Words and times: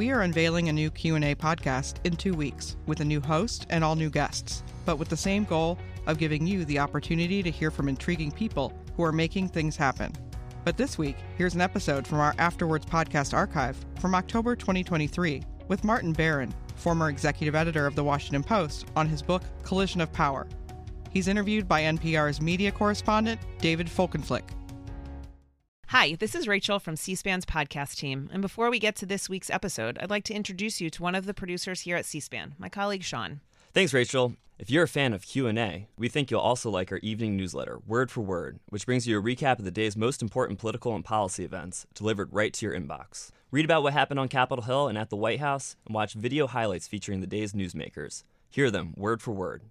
We 0.00 0.12
are 0.12 0.22
unveiling 0.22 0.70
a 0.70 0.72
new 0.72 0.90
Q&A 0.90 1.34
podcast 1.34 1.96
in 2.04 2.16
2 2.16 2.32
weeks 2.32 2.78
with 2.86 3.00
a 3.00 3.04
new 3.04 3.20
host 3.20 3.66
and 3.68 3.84
all 3.84 3.94
new 3.94 4.08
guests, 4.08 4.62
but 4.86 4.96
with 4.96 5.10
the 5.10 5.14
same 5.18 5.44
goal 5.44 5.76
of 6.06 6.16
giving 6.16 6.46
you 6.46 6.64
the 6.64 6.78
opportunity 6.78 7.42
to 7.42 7.50
hear 7.50 7.70
from 7.70 7.86
intriguing 7.86 8.32
people 8.32 8.72
who 8.96 9.04
are 9.04 9.12
making 9.12 9.50
things 9.50 9.76
happen. 9.76 10.10
But 10.64 10.78
this 10.78 10.96
week, 10.96 11.16
here's 11.36 11.54
an 11.54 11.60
episode 11.60 12.06
from 12.06 12.18
our 12.18 12.34
After 12.38 12.66
Words 12.66 12.86
podcast 12.86 13.34
archive 13.34 13.76
from 14.00 14.14
October 14.14 14.56
2023 14.56 15.42
with 15.68 15.84
Martin 15.84 16.14
Baron, 16.14 16.54
former 16.76 17.10
executive 17.10 17.54
editor 17.54 17.86
of 17.86 17.94
The 17.94 18.02
Washington 18.02 18.42
Post, 18.42 18.86
on 18.96 19.06
his 19.06 19.20
book 19.20 19.42
Collision 19.64 20.00
of 20.00 20.10
Power. 20.14 20.46
He's 21.10 21.28
interviewed 21.28 21.68
by 21.68 21.82
NPR's 21.82 22.40
media 22.40 22.72
correspondent, 22.72 23.38
David 23.58 23.88
Folkenflik. 23.88 24.48
Hi, 25.90 26.14
this 26.14 26.36
is 26.36 26.46
Rachel 26.46 26.78
from 26.78 26.94
C 26.94 27.16
SPAN's 27.16 27.44
podcast 27.44 27.96
team. 27.96 28.30
And 28.32 28.40
before 28.40 28.70
we 28.70 28.78
get 28.78 28.94
to 28.94 29.06
this 29.06 29.28
week's 29.28 29.50
episode, 29.50 29.98
I'd 29.98 30.08
like 30.08 30.22
to 30.26 30.32
introduce 30.32 30.80
you 30.80 30.88
to 30.88 31.02
one 31.02 31.16
of 31.16 31.26
the 31.26 31.34
producers 31.34 31.80
here 31.80 31.96
at 31.96 32.06
C 32.06 32.20
SPAN, 32.20 32.54
my 32.58 32.68
colleague 32.68 33.02
Sean. 33.02 33.40
Thanks, 33.74 33.92
Rachel. 33.92 34.34
If 34.56 34.70
you're 34.70 34.84
a 34.84 34.86
fan 34.86 35.12
of 35.12 35.26
Q&A, 35.26 35.88
we 35.98 36.08
think 36.08 36.30
you'll 36.30 36.38
also 36.38 36.70
like 36.70 36.92
our 36.92 36.98
evening 36.98 37.36
newsletter, 37.36 37.80
Word 37.88 38.12
for 38.12 38.20
Word, 38.20 38.60
which 38.68 38.86
brings 38.86 39.08
you 39.08 39.18
a 39.18 39.20
recap 39.20 39.58
of 39.58 39.64
the 39.64 39.72
day's 39.72 39.96
most 39.96 40.22
important 40.22 40.60
political 40.60 40.94
and 40.94 41.04
policy 41.04 41.44
events 41.44 41.88
delivered 41.92 42.32
right 42.32 42.52
to 42.52 42.66
your 42.66 42.78
inbox. 42.78 43.32
Read 43.50 43.64
about 43.64 43.82
what 43.82 43.92
happened 43.92 44.20
on 44.20 44.28
Capitol 44.28 44.62
Hill 44.62 44.86
and 44.86 44.96
at 44.96 45.10
the 45.10 45.16
White 45.16 45.40
House, 45.40 45.74
and 45.86 45.94
watch 45.96 46.14
video 46.14 46.46
highlights 46.46 46.86
featuring 46.86 47.20
the 47.20 47.26
day's 47.26 47.52
newsmakers. 47.52 48.22
Hear 48.48 48.70
them 48.70 48.94
word 48.96 49.22
for 49.22 49.32
word. 49.32 49.62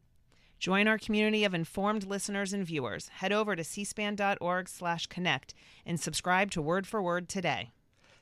Join 0.59 0.87
our 0.87 0.97
community 0.97 1.45
of 1.45 1.53
informed 1.53 2.05
listeners 2.05 2.53
and 2.53 2.65
viewers. 2.65 3.07
Head 3.07 3.31
over 3.31 3.55
to 3.55 3.63
cspan.org/connect 3.63 5.53
and 5.85 5.99
subscribe 5.99 6.51
to 6.51 6.61
Word 6.61 6.85
for 6.85 7.01
Word 7.01 7.29
today. 7.29 7.71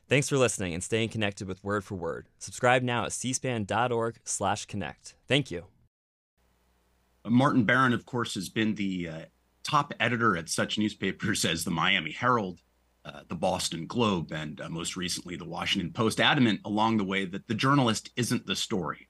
Thanks 0.07 0.30
for 0.30 0.38
listening 0.38 0.73
and 0.73 0.81
staying 0.83 1.09
connected 1.09 1.47
with 1.47 1.63
Word 1.63 1.83
for 1.83 1.95
Word. 1.95 2.27
Subscribe 2.39 2.83
now 2.83 3.05
at 3.05 3.11
cspan.org/connect. 3.11 5.15
Thank 5.27 5.52
you. 5.52 5.65
Martin 7.30 7.63
Baron, 7.63 7.93
of 7.93 8.05
course, 8.05 8.35
has 8.35 8.49
been 8.49 8.75
the 8.75 9.09
uh, 9.09 9.19
top 9.63 9.93
editor 9.99 10.38
at 10.38 10.49
such 10.49 10.77
newspapers 10.77 11.45
as 11.45 11.63
the 11.63 11.71
Miami 11.71 12.11
Herald, 12.11 12.61
uh, 13.05 13.21
the 13.27 13.35
Boston 13.35 13.88
Globe, 13.88 14.31
and 14.31 14.61
uh, 14.61 14.69
most 14.69 14.95
recently 14.95 15.35
the 15.35 15.45
Washington 15.45 15.91
Post, 15.91 16.19
adamant 16.19 16.61
along 16.65 16.97
the 16.97 17.03
way 17.03 17.25
that 17.25 17.47
the 17.47 17.53
journalist 17.53 18.11
isn't 18.15 18.45
the 18.45 18.55
story. 18.55 19.08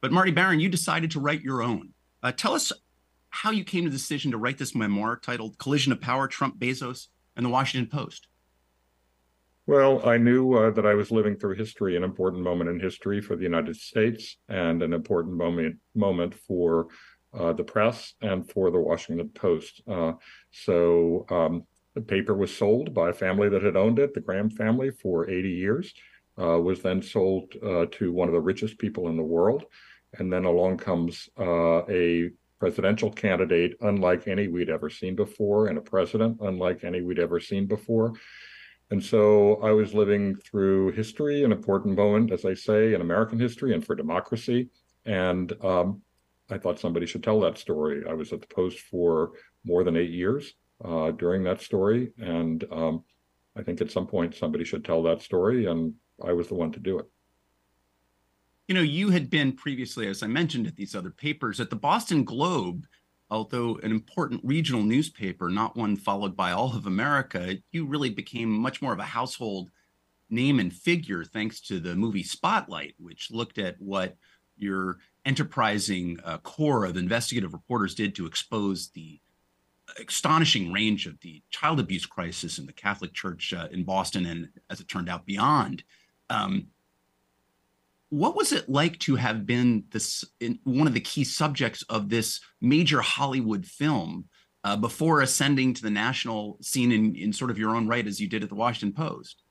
But 0.00 0.12
Marty 0.12 0.30
Baron, 0.30 0.60
you 0.60 0.68
decided 0.68 1.10
to 1.12 1.20
write 1.20 1.42
your 1.42 1.62
own. 1.62 1.92
Uh, 2.22 2.32
tell 2.32 2.54
us 2.54 2.72
how 3.30 3.50
you 3.50 3.64
came 3.64 3.84
to 3.84 3.90
the 3.90 3.96
decision 3.96 4.30
to 4.32 4.38
write 4.38 4.58
this 4.58 4.74
memoir 4.74 5.16
titled 5.16 5.58
Collision 5.58 5.92
of 5.92 6.00
Power 6.00 6.28
Trump, 6.28 6.58
Bezos, 6.58 7.08
and 7.36 7.46
the 7.46 7.50
Washington 7.50 7.88
Post. 7.90 8.26
Well, 9.66 10.06
I 10.06 10.16
knew 10.16 10.54
uh, 10.54 10.70
that 10.72 10.84
I 10.84 10.94
was 10.94 11.12
living 11.12 11.36
through 11.36 11.54
history, 11.54 11.96
an 11.96 12.02
important 12.02 12.42
moment 12.42 12.70
in 12.70 12.80
history 12.80 13.20
for 13.20 13.36
the 13.36 13.44
United 13.44 13.76
States, 13.76 14.36
and 14.48 14.82
an 14.82 14.92
important 14.92 15.36
moment 15.36 15.76
moment 15.94 16.34
for 16.34 16.88
uh, 17.32 17.52
the 17.52 17.62
press 17.62 18.14
and 18.20 18.50
for 18.50 18.70
the 18.70 18.80
Washington 18.80 19.28
Post. 19.28 19.82
Uh, 19.86 20.14
so 20.50 21.24
um, 21.30 21.64
the 21.94 22.00
paper 22.00 22.34
was 22.34 22.54
sold 22.54 22.92
by 22.92 23.10
a 23.10 23.14
family 23.14 23.48
that 23.48 23.62
had 23.62 23.76
owned 23.76 23.98
it, 23.98 24.12
the 24.12 24.20
Graham 24.20 24.50
family, 24.50 24.90
for 24.90 25.30
80 25.30 25.50
years. 25.50 25.94
Uh, 26.40 26.58
was 26.58 26.80
then 26.80 27.02
sold 27.02 27.52
uh, 27.62 27.84
to 27.90 28.12
one 28.12 28.26
of 28.26 28.34
the 28.34 28.40
richest 28.40 28.78
people 28.78 29.08
in 29.08 29.16
the 29.16 29.22
world. 29.22 29.64
And 30.18 30.32
then 30.32 30.44
along 30.44 30.78
comes 30.78 31.28
uh, 31.38 31.82
a 31.88 32.30
presidential 32.58 33.10
candidate 33.10 33.76
unlike 33.80 34.28
any 34.28 34.48
we'd 34.48 34.68
ever 34.68 34.90
seen 34.90 35.16
before, 35.16 35.68
and 35.68 35.78
a 35.78 35.80
president 35.80 36.38
unlike 36.40 36.84
any 36.84 37.00
we'd 37.00 37.18
ever 37.18 37.40
seen 37.40 37.66
before. 37.66 38.12
And 38.90 39.02
so 39.02 39.56
I 39.62 39.70
was 39.70 39.94
living 39.94 40.34
through 40.36 40.92
history, 40.92 41.44
an 41.44 41.52
important 41.52 41.96
moment, 41.96 42.32
as 42.32 42.44
I 42.44 42.54
say, 42.54 42.92
in 42.94 43.00
American 43.00 43.38
history 43.38 43.72
and 43.72 43.84
for 43.84 43.94
democracy. 43.94 44.68
And 45.06 45.52
um, 45.64 46.02
I 46.50 46.58
thought 46.58 46.80
somebody 46.80 47.06
should 47.06 47.22
tell 47.22 47.40
that 47.40 47.56
story. 47.56 48.02
I 48.08 48.12
was 48.14 48.32
at 48.32 48.40
the 48.40 48.48
Post 48.48 48.80
for 48.80 49.32
more 49.64 49.84
than 49.84 49.96
eight 49.96 50.10
years 50.10 50.54
uh, 50.84 51.12
during 51.12 51.44
that 51.44 51.60
story. 51.60 52.12
And 52.18 52.64
um, 52.72 53.04
I 53.56 53.62
think 53.62 53.80
at 53.80 53.92
some 53.92 54.08
point 54.08 54.34
somebody 54.34 54.64
should 54.64 54.84
tell 54.84 55.04
that 55.04 55.22
story. 55.22 55.66
And 55.66 55.94
I 56.22 56.32
was 56.32 56.48
the 56.48 56.56
one 56.56 56.72
to 56.72 56.80
do 56.80 56.98
it 56.98 57.06
you 58.70 58.74
know, 58.74 58.82
you 58.82 59.10
had 59.10 59.28
been 59.28 59.50
previously, 59.50 60.06
as 60.06 60.22
I 60.22 60.28
mentioned, 60.28 60.68
at 60.68 60.76
these 60.76 60.94
other 60.94 61.10
papers 61.10 61.58
at 61.58 61.70
the 61.70 61.76
Boston 61.76 62.22
Globe, 62.22 62.86
although 63.28 63.80
an 63.82 63.90
important 63.90 64.40
regional 64.44 64.84
newspaper, 64.84 65.50
not 65.50 65.76
one 65.76 65.96
followed 65.96 66.36
by 66.36 66.52
all 66.52 66.76
of 66.76 66.86
America, 66.86 67.56
you 67.72 67.84
really 67.84 68.10
became 68.10 68.48
much 68.48 68.80
more 68.80 68.92
of 68.92 69.00
a 69.00 69.02
household 69.02 69.72
name 70.28 70.60
and 70.60 70.72
figure 70.72 71.24
thanks 71.24 71.60
to 71.62 71.80
the 71.80 71.96
movie 71.96 72.22
Spotlight, 72.22 72.94
which 73.00 73.32
looked 73.32 73.58
at 73.58 73.74
what 73.80 74.16
your 74.56 74.98
enterprising 75.24 76.20
uh, 76.24 76.38
core 76.38 76.84
of 76.84 76.96
investigative 76.96 77.52
reporters 77.52 77.96
did 77.96 78.14
to 78.14 78.26
expose 78.26 78.90
the 78.90 79.18
astonishing 79.98 80.72
range 80.72 81.08
of 81.08 81.18
the 81.22 81.42
child 81.50 81.80
abuse 81.80 82.06
crisis 82.06 82.60
in 82.60 82.66
the 82.66 82.72
Catholic 82.72 83.14
Church 83.14 83.52
uh, 83.52 83.66
in 83.72 83.82
Boston 83.82 84.26
and, 84.26 84.48
as 84.70 84.78
it 84.78 84.86
turned 84.86 85.08
out, 85.08 85.26
beyond. 85.26 85.82
Um, 86.28 86.68
what 88.10 88.36
was 88.36 88.52
it 88.52 88.68
like 88.68 88.98
to 88.98 89.16
have 89.16 89.46
been 89.46 89.84
this 89.92 90.24
one 90.64 90.86
of 90.86 90.94
the 90.94 91.00
key 91.00 91.24
subjects 91.24 91.82
of 91.88 92.08
this 92.08 92.40
major 92.60 93.00
Hollywood 93.00 93.64
film 93.64 94.26
uh, 94.64 94.76
before 94.76 95.20
ascending 95.20 95.74
to 95.74 95.82
the 95.82 95.90
national 95.90 96.58
scene 96.60 96.92
in, 96.92 97.14
in 97.14 97.32
sort 97.32 97.50
of 97.50 97.58
your 97.58 97.74
own 97.74 97.86
right 97.88 98.06
as 98.06 98.20
you 98.20 98.28
did 98.28 98.42
at 98.42 98.48
the 98.48 98.54
Washington 98.56 98.92
Post? 98.92 99.42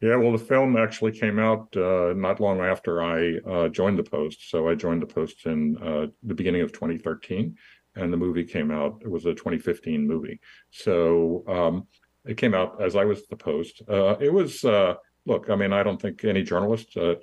Yeah, 0.00 0.16
well, 0.16 0.32
the 0.32 0.38
film 0.38 0.76
actually 0.76 1.12
came 1.12 1.38
out 1.38 1.76
uh, 1.76 2.12
not 2.16 2.40
long 2.40 2.60
after 2.60 3.02
I 3.02 3.36
uh, 3.38 3.68
joined 3.68 3.98
the 3.98 4.04
Post. 4.04 4.50
So 4.50 4.68
I 4.68 4.74
joined 4.74 5.02
the 5.02 5.06
Post 5.06 5.46
in 5.46 5.76
uh, 5.78 6.06
the 6.22 6.34
beginning 6.34 6.62
of 6.62 6.72
2013, 6.72 7.56
and 7.96 8.12
the 8.12 8.16
movie 8.16 8.44
came 8.44 8.70
out. 8.70 9.00
It 9.02 9.10
was 9.10 9.26
a 9.26 9.34
2015 9.34 10.06
movie. 10.06 10.40
So 10.70 11.44
um, 11.46 11.86
it 12.24 12.36
came 12.36 12.54
out 12.54 12.82
as 12.82 12.96
I 12.96 13.04
was 13.04 13.20
at 13.20 13.28
the 13.28 13.36
Post. 13.36 13.82
Uh, 13.88 14.16
it 14.18 14.32
was 14.32 14.64
uh, 14.64 14.94
look, 15.26 15.50
I 15.50 15.56
mean, 15.56 15.72
I 15.72 15.82
don't 15.82 16.00
think 16.00 16.24
any 16.24 16.42
journalist 16.42 16.96
uh, 16.96 17.14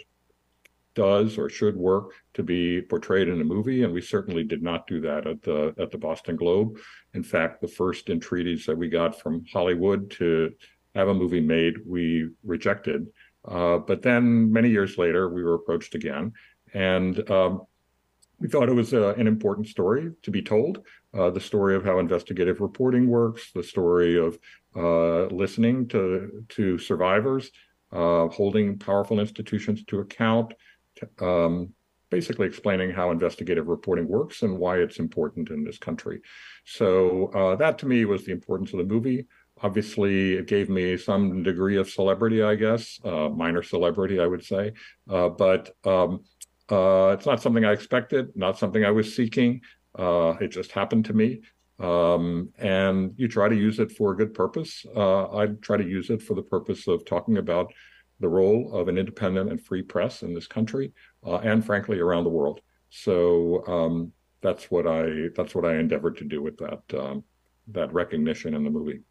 does 0.95 1.37
or 1.37 1.49
should 1.49 1.75
work 1.75 2.11
to 2.33 2.43
be 2.43 2.81
portrayed 2.81 3.27
in 3.27 3.41
a 3.41 3.43
movie, 3.43 3.83
and 3.83 3.93
we 3.93 4.01
certainly 4.01 4.43
did 4.43 4.61
not 4.61 4.87
do 4.87 4.99
that 5.01 5.27
at 5.27 5.41
the 5.41 5.73
at 5.79 5.91
the 5.91 5.97
Boston 5.97 6.35
Globe. 6.35 6.77
In 7.13 7.23
fact, 7.23 7.61
the 7.61 7.67
first 7.67 8.09
entreaties 8.09 8.65
that 8.65 8.77
we 8.77 8.89
got 8.89 9.19
from 9.19 9.45
Hollywood 9.51 10.11
to 10.11 10.53
have 10.95 11.07
a 11.07 11.13
movie 11.13 11.41
made, 11.41 11.75
we 11.85 12.29
rejected. 12.43 13.07
Uh, 13.45 13.77
but 13.77 14.01
then 14.01 14.51
many 14.51 14.69
years 14.69 14.97
later, 14.97 15.29
we 15.29 15.43
were 15.43 15.55
approached 15.55 15.95
again, 15.95 16.33
and 16.73 17.29
um, 17.31 17.61
we 18.39 18.47
thought 18.47 18.69
it 18.69 18.73
was 18.73 18.93
uh, 18.93 19.13
an 19.17 19.27
important 19.27 19.67
story 19.67 20.11
to 20.23 20.31
be 20.31 20.41
told. 20.41 20.85
Uh, 21.13 21.29
the 21.29 21.39
story 21.39 21.75
of 21.75 21.83
how 21.83 21.99
investigative 21.99 22.61
reporting 22.61 23.07
works, 23.07 23.51
the 23.53 23.63
story 23.63 24.17
of 24.17 24.37
uh, 24.75 25.25
listening 25.25 25.87
to 25.87 26.45
to 26.49 26.77
survivors, 26.77 27.51
uh, 27.91 28.27
holding 28.27 28.77
powerful 28.77 29.19
institutions 29.19 29.83
to 29.85 29.99
account, 29.99 30.53
um, 31.21 31.73
basically 32.09 32.47
explaining 32.47 32.91
how 32.91 33.11
investigative 33.11 33.67
reporting 33.67 34.07
works 34.07 34.41
and 34.41 34.57
why 34.57 34.77
it's 34.77 34.99
important 34.99 35.49
in 35.49 35.63
this 35.63 35.77
country. 35.77 36.21
So 36.65 37.27
uh, 37.27 37.55
that 37.57 37.77
to 37.79 37.85
me 37.85 38.05
was 38.05 38.25
the 38.25 38.31
importance 38.31 38.73
of 38.73 38.79
the 38.79 38.85
movie. 38.85 39.27
Obviously, 39.61 40.33
it 40.33 40.47
gave 40.47 40.69
me 40.69 40.97
some 40.97 41.43
degree 41.43 41.77
of 41.77 41.89
celebrity, 41.89 42.41
I 42.41 42.55
guess, 42.55 42.99
uh, 43.03 43.29
minor 43.29 43.61
celebrity, 43.61 44.19
I 44.19 44.27
would 44.27 44.43
say. 44.43 44.73
Uh, 45.09 45.29
but 45.29 45.75
um, 45.83 46.23
uh, 46.71 47.15
it's 47.17 47.25
not 47.25 47.41
something 47.41 47.65
I 47.65 47.73
expected, 47.73 48.35
not 48.35 48.57
something 48.57 48.85
I 48.85 48.91
was 48.91 49.13
seeking. 49.13 49.61
Uh, 49.97 50.35
it 50.39 50.47
just 50.47 50.71
happened 50.71 51.05
to 51.05 51.13
me. 51.13 51.41
Um, 51.79 52.49
and 52.57 53.13
you 53.17 53.27
try 53.27 53.47
to 53.49 53.55
use 53.55 53.79
it 53.79 53.91
for 53.91 54.11
a 54.11 54.17
good 54.17 54.33
purpose. 54.33 54.85
Uh, 54.95 55.35
I 55.35 55.47
try 55.61 55.77
to 55.77 55.87
use 55.87 56.09
it 56.09 56.21
for 56.21 56.35
the 56.35 56.41
purpose 56.41 56.87
of 56.87 57.05
talking 57.05 57.37
about 57.37 57.71
the 58.19 58.29
role 58.29 58.73
of 58.73 58.87
an 58.87 58.97
independent 58.97 59.49
and 59.49 59.61
free 59.61 59.81
press 59.81 60.23
in 60.23 60.33
this 60.33 60.47
country 60.47 60.91
uh, 61.25 61.37
and 61.37 61.65
frankly 61.65 61.99
around 61.99 62.23
the 62.23 62.29
world. 62.29 62.61
So 62.89 63.65
um, 63.67 64.11
that's 64.41 64.71
what 64.71 64.87
I 64.87 65.29
that's 65.35 65.55
what 65.55 65.65
I 65.65 65.75
endeavored 65.75 66.17
to 66.17 66.23
do 66.23 66.41
with 66.41 66.57
that 66.57 66.81
um, 66.99 67.23
that 67.69 67.93
recognition 67.93 68.53
in 68.53 68.63
the 68.63 68.69
movie. 68.69 69.01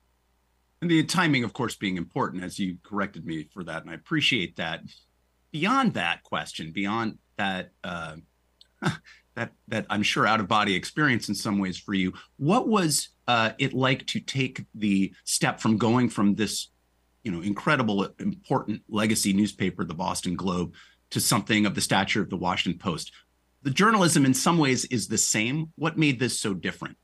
And 0.81 0.91
the 0.91 1.03
timing, 1.05 1.43
of 1.43 1.53
course, 1.53 1.75
being 1.75 1.97
important, 1.97 2.45
as 2.45 2.59
you 2.59 2.79
corrected 2.85 3.27
me 3.27 3.49
for 3.53 3.65
that, 3.65 3.83
and 3.83 3.91
I 3.91 3.95
appreciate 3.95 4.57
that. 4.57 4.81
Beyond 5.51 5.95
that 5.95 6.23
question, 6.25 6.73
beyond 6.73 7.19
that 7.37 7.71
uh, 7.83 8.17
that 9.35 9.53
that 9.69 9.87
I'm 9.89 10.03
sure 10.03 10.27
out 10.27 10.41
of 10.41 10.49
body 10.49 10.75
experience 10.75 11.29
in 11.29 11.35
some 11.35 11.59
ways 11.59 11.79
for 11.79 11.95
you, 11.95 12.13
what 12.37 12.69
was 12.69 13.09
uh, 13.27 13.53
it 13.59 13.73
like 13.73 14.07
to 14.09 14.21
take 14.21 14.65
the 14.75 15.13
step 15.25 15.61
from 15.61 15.79
going 15.79 16.09
from 16.09 16.35
this 16.35 16.69
you 17.29 17.35
know 17.35 17.43
incredible 17.43 18.09
important 18.21 18.81
legacy 18.89 19.35
newspaper 19.35 19.85
the 19.85 19.93
boston 19.93 20.35
globe 20.35 20.73
to 21.11 21.21
something 21.21 21.67
of 21.67 21.75
the 21.75 21.81
stature 21.83 22.23
of 22.23 22.31
the 22.31 22.37
washington 22.39 22.79
post. 22.79 23.13
The 23.63 23.71
journalism 23.71 24.25
in 24.25 24.35
some 24.35 24.57
ways 24.57 24.85
is 24.87 25.09
the 25.09 25.19
same. 25.19 25.73
What 25.75 25.99
made 25.99 26.19
this 26.19 26.39
so 26.39 26.55
different? 26.55 26.97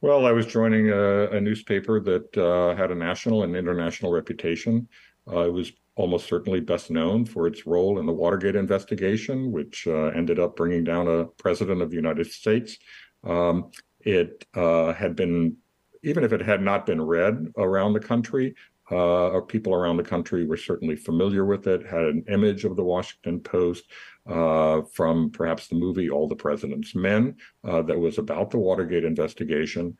Well 0.00 0.26
i 0.26 0.32
was 0.32 0.46
joining 0.46 0.90
a, 0.90 1.30
a 1.30 1.40
newspaper 1.40 2.00
that 2.00 2.36
uh, 2.36 2.74
had 2.74 2.90
a 2.90 2.94
national 2.96 3.44
and 3.44 3.54
international 3.54 4.10
reputation. 4.10 4.88
Uh, 5.30 5.46
it 5.46 5.52
was 5.52 5.70
almost 5.94 6.26
certainly 6.26 6.58
best 6.58 6.90
known 6.90 7.24
for 7.24 7.46
its 7.46 7.66
role 7.66 8.00
in 8.00 8.06
the 8.06 8.12
Watergate 8.12 8.56
investigation, 8.56 9.52
which 9.52 9.86
uh, 9.86 10.06
ended 10.06 10.40
up 10.40 10.56
bringing 10.56 10.82
down 10.82 11.06
a 11.06 11.26
president 11.26 11.82
of 11.82 11.90
the 11.90 11.96
United 11.96 12.26
States. 12.26 12.78
Um, 13.22 13.70
it 14.00 14.46
uh, 14.54 14.94
had 14.94 15.14
been, 15.14 15.58
even 16.02 16.24
if 16.24 16.32
it 16.32 16.40
had 16.40 16.62
not 16.62 16.86
been 16.86 17.00
read 17.00 17.46
around 17.56 17.92
the 17.92 18.00
country, 18.00 18.54
uh, 18.90 19.40
people 19.46 19.74
around 19.74 19.96
the 19.96 20.02
country 20.02 20.44
were 20.44 20.56
certainly 20.56 20.96
familiar 20.96 21.44
with 21.44 21.66
it, 21.66 21.86
had 21.86 22.02
an 22.02 22.24
image 22.28 22.64
of 22.64 22.76
the 22.76 22.82
Washington 22.82 23.38
Post 23.40 23.84
uh, 24.28 24.82
from 24.92 25.30
perhaps 25.30 25.68
the 25.68 25.76
movie 25.76 26.10
All 26.10 26.26
the 26.26 26.34
President's 26.34 26.94
Men 26.94 27.36
uh, 27.64 27.82
that 27.82 27.98
was 27.98 28.18
about 28.18 28.50
the 28.50 28.58
Watergate 28.58 29.04
investigation. 29.04 29.96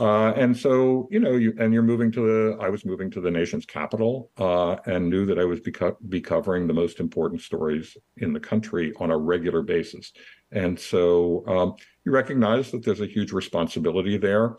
Uh, 0.00 0.32
and 0.32 0.56
so, 0.56 1.06
you 1.12 1.20
know, 1.20 1.36
you 1.36 1.54
and 1.60 1.72
you're 1.72 1.82
moving 1.82 2.10
to 2.10 2.20
the. 2.20 2.58
I 2.60 2.68
was 2.68 2.84
moving 2.84 3.12
to 3.12 3.20
the 3.20 3.30
nation's 3.30 3.64
capital, 3.64 4.32
uh, 4.38 4.74
and 4.86 5.08
knew 5.08 5.24
that 5.26 5.38
I 5.38 5.44
was 5.44 5.60
be, 5.60 5.72
be 6.08 6.20
covering 6.20 6.66
the 6.66 6.74
most 6.74 6.98
important 6.98 7.42
stories 7.42 7.96
in 8.16 8.32
the 8.32 8.40
country 8.40 8.92
on 8.98 9.12
a 9.12 9.16
regular 9.16 9.62
basis. 9.62 10.12
And 10.50 10.78
so, 10.78 11.46
um, 11.46 11.74
you 12.04 12.10
recognize 12.10 12.72
that 12.72 12.84
there's 12.84 13.02
a 13.02 13.06
huge 13.06 13.30
responsibility 13.30 14.16
there. 14.16 14.56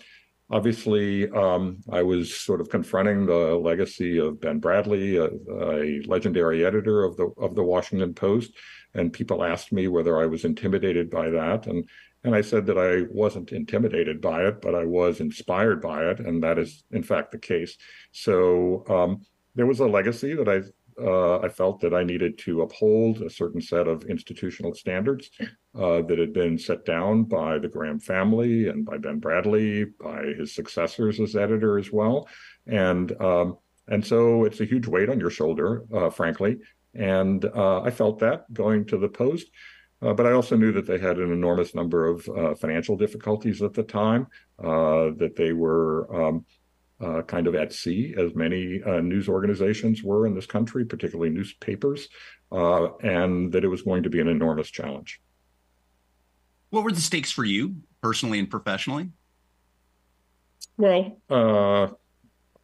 Obviously, 0.51 1.27
um, 1.31 1.81
I 1.91 2.03
was 2.03 2.35
sort 2.35 2.61
of 2.61 2.69
confronting 2.69 3.25
the 3.25 3.55
legacy 3.55 4.19
of 4.19 4.39
Ben 4.39 4.61
Bradlee, 4.61 5.17
a, 5.17 5.29
a 5.71 6.07
legendary 6.07 6.63
editor 6.63 7.03
of 7.03 7.17
the 7.17 7.31
of 7.37 7.55
the 7.55 7.63
Washington 7.63 8.13
Post, 8.13 8.51
and 8.93 9.11
people 9.11 9.43
asked 9.43 9.71
me 9.71 9.87
whether 9.87 10.19
I 10.19 10.27
was 10.27 10.45
intimidated 10.45 11.09
by 11.09 11.31
that, 11.31 11.65
and 11.65 11.89
and 12.23 12.35
I 12.35 12.41
said 12.41 12.67
that 12.67 12.77
I 12.77 13.07
wasn't 13.11 13.53
intimidated 13.53 14.21
by 14.21 14.43
it, 14.45 14.61
but 14.61 14.75
I 14.75 14.85
was 14.85 15.19
inspired 15.19 15.81
by 15.81 16.05
it. 16.05 16.19
And 16.19 16.41
that 16.43 16.57
is, 16.57 16.83
in 16.91 17.03
fact, 17.03 17.31
the 17.31 17.37
case. 17.37 17.77
So 18.11 18.83
um, 18.89 19.25
there 19.53 19.67
was 19.67 19.79
a 19.79 19.87
legacy 19.87 20.35
that 20.35 20.49
I 20.49 20.61
uh, 21.01 21.39
I 21.39 21.49
felt 21.49 21.81
that 21.81 21.93
I 21.93 22.03
needed 22.03 22.37
to 22.39 22.61
uphold 22.61 23.21
a 23.21 23.29
certain 23.29 23.61
set 23.61 23.87
of 23.87 24.05
institutional 24.05 24.73
standards 24.73 25.29
uh, 25.77 26.01
that 26.03 26.17
had 26.17 26.33
been 26.33 26.57
set 26.57 26.85
down 26.85 27.23
by 27.23 27.57
the 27.57 27.67
Graham 27.67 27.99
family 27.99 28.69
and 28.69 28.85
by 28.85 28.97
Ben 28.97 29.19
Bradlee, 29.19 29.85
by 29.99 30.23
his 30.37 30.55
successors 30.55 31.19
as 31.19 31.35
editor 31.35 31.77
as 31.77 31.91
well, 31.91 32.27
and 32.65 33.11
um, 33.21 33.57
and 33.87 34.05
so 34.05 34.45
it's 34.45 34.61
a 34.61 34.65
huge 34.65 34.87
weight 34.87 35.09
on 35.09 35.19
your 35.19 35.29
shoulder, 35.29 35.83
uh, 35.93 36.09
frankly. 36.09 36.57
And 36.93 37.43
uh, 37.43 37.81
I 37.81 37.91
felt 37.91 38.19
that 38.19 38.51
going 38.53 38.85
to 38.85 38.97
the 38.97 39.09
Post. 39.09 39.47
Uh, 40.01 40.13
but 40.13 40.25
I 40.25 40.33
also 40.33 40.55
knew 40.55 40.71
that 40.73 40.85
they 40.85 40.97
had 40.97 41.17
an 41.19 41.31
enormous 41.31 41.73
number 41.73 42.05
of 42.05 42.27
uh, 42.29 42.55
financial 42.55 42.97
difficulties 42.97 43.61
at 43.61 43.73
the 43.73 43.83
time, 43.83 44.27
uh, 44.59 45.11
that 45.17 45.35
they 45.35 45.53
were 45.53 46.27
um, 46.27 46.45
kind 47.27 47.47
of 47.47 47.55
at 47.55 47.73
sea, 47.73 48.13
as 48.17 48.35
many 48.35 48.81
news 49.01 49.29
organizations 49.29 50.03
were 50.03 50.27
in 50.27 50.35
this 50.35 50.45
country, 50.45 50.85
particularly 50.85 51.29
newspapers, 51.29 52.09
and 52.51 53.51
that 53.51 53.63
it 53.63 53.67
was 53.67 53.83
going 53.83 54.03
to 54.03 54.09
be 54.09 54.19
an 54.19 54.27
enormous 54.27 54.69
challenge. 54.69 55.21
What 56.75 56.83
were 56.83 56.91
the 56.91 56.99
stakes 56.99 57.31
for 57.31 57.45
you, 57.45 57.77
personally 58.01 58.37
and 58.37 58.49
professionally? 58.49 59.09
Well, 61.29 61.97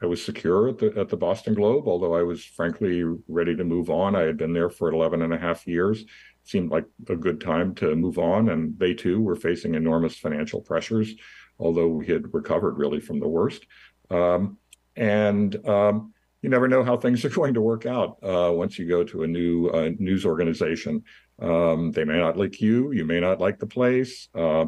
I 0.01 0.05
was 0.05 0.21
secure 0.21 0.67
at 0.67 0.79
the 0.79 0.93
at 0.97 1.07
the 1.07 1.15
Boston 1.15 1.53
Globe, 1.53 1.87
although 1.87 2.13
I 2.13 2.21
was 2.21 2.43
frankly 2.43 3.05
ready 3.29 3.55
to 3.55 3.63
move 3.63 3.89
on. 3.89 4.17
I 4.17 4.23
had 4.23 4.35
been 4.35 4.51
there 4.51 4.69
for 4.69 4.91
11 4.91 5.21
and 5.21 5.33
a 5.33 5.37
half 5.37 5.65
years 5.65 6.03
seemed 6.43 6.71
like 6.71 6.85
a 7.07 7.15
good 7.15 7.39
time 7.39 7.73
to 7.75 7.95
move 7.95 8.17
on. 8.17 8.49
And 8.49 8.77
they 8.77 8.93
too 8.93 9.21
were 9.21 9.37
facing 9.37 9.75
enormous 9.75 10.17
financial 10.17 10.59
pressures, 10.59 11.13
although 11.57 11.87
we 11.87 12.07
had 12.07 12.33
recovered 12.33 12.77
really 12.77 12.99
from 12.99 13.21
the 13.21 13.29
worst. 13.29 13.65
Um, 14.09 14.57
and 14.97 15.55
um, 15.69 16.13
you 16.41 16.49
never 16.49 16.67
know 16.67 16.83
how 16.83 16.97
things 16.97 17.23
are 17.25 17.29
going 17.29 17.53
to 17.53 17.61
work 17.61 17.85
out 17.85 18.17
uh, 18.23 18.51
once 18.51 18.77
you 18.77 18.89
go 18.89 19.05
to 19.05 19.23
a 19.23 19.27
new 19.27 19.67
uh, 19.67 19.91
news 19.99 20.25
organization. 20.25 21.03
Um, 21.41 21.91
they 21.91 22.05
may 22.05 22.19
not 22.19 22.37
like 22.37 22.61
you, 22.61 22.91
you 22.91 23.05
may 23.05 23.19
not 23.19 23.39
like 23.39 23.59
the 23.59 23.67
place, 23.67 24.29
uh, 24.35 24.65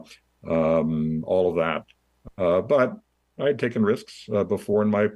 um, 0.50 1.24
all 1.26 1.50
of 1.50 1.56
that. 1.58 1.86
Uh, 2.38 2.62
but 2.62 2.98
I 3.40 3.48
had 3.48 3.60
taken 3.60 3.84
risks 3.84 4.28
uh, 4.34 4.44
before 4.44 4.82
in 4.82 4.90
my 4.90 5.10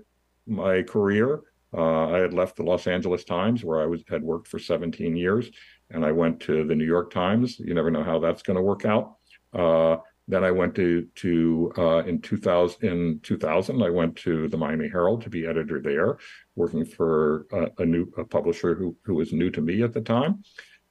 my 0.46 0.84
career. 0.84 1.42
Uh, 1.76 2.08
I 2.10 2.20
had 2.20 2.34
left 2.34 2.56
the 2.56 2.64
Los 2.64 2.88
Angeles 2.88 3.24
Times, 3.24 3.64
where 3.64 3.82
I 3.82 3.86
was 3.86 4.04
had 4.10 4.24
worked 4.24 4.48
for 4.48 4.60
17 4.60 5.16
years, 5.16 5.50
and 5.90 6.06
I 6.06 6.12
went 6.12 6.40
to 6.42 6.66
the 6.66 6.76
New 6.76 6.86
York 6.86 7.12
Times. 7.12 7.60
You 7.60 7.74
never 7.74 7.92
know 7.92 8.04
how 8.04 8.20
that's 8.20 8.42
going 8.42 8.56
to 8.56 8.64
work 8.64 8.86
out. 8.86 9.16
Uh, 9.54 9.98
then 10.28 10.44
I 10.44 10.52
went 10.52 10.76
to 10.76 11.08
to 11.16 11.72
uh, 11.78 12.04
in 12.06 12.22
2000 12.22 12.84
in 12.84 13.20
2000 13.22 13.82
I 13.82 13.90
went 13.90 14.16
to 14.18 14.48
the 14.48 14.58
Miami 14.58 14.90
Herald 14.90 15.22
to 15.24 15.30
be 15.30 15.46
editor 15.46 15.82
there, 15.82 16.18
working 16.56 16.86
for 16.86 17.48
a, 17.52 17.70
a 17.80 17.86
new 17.86 18.12
a 18.18 18.26
publisher 18.26 18.76
who 18.76 18.96
who 19.04 19.16
was 19.16 19.32
new 19.34 19.50
to 19.52 19.62
me 19.62 19.84
at 19.84 19.94
the 19.94 20.02
time. 20.02 20.44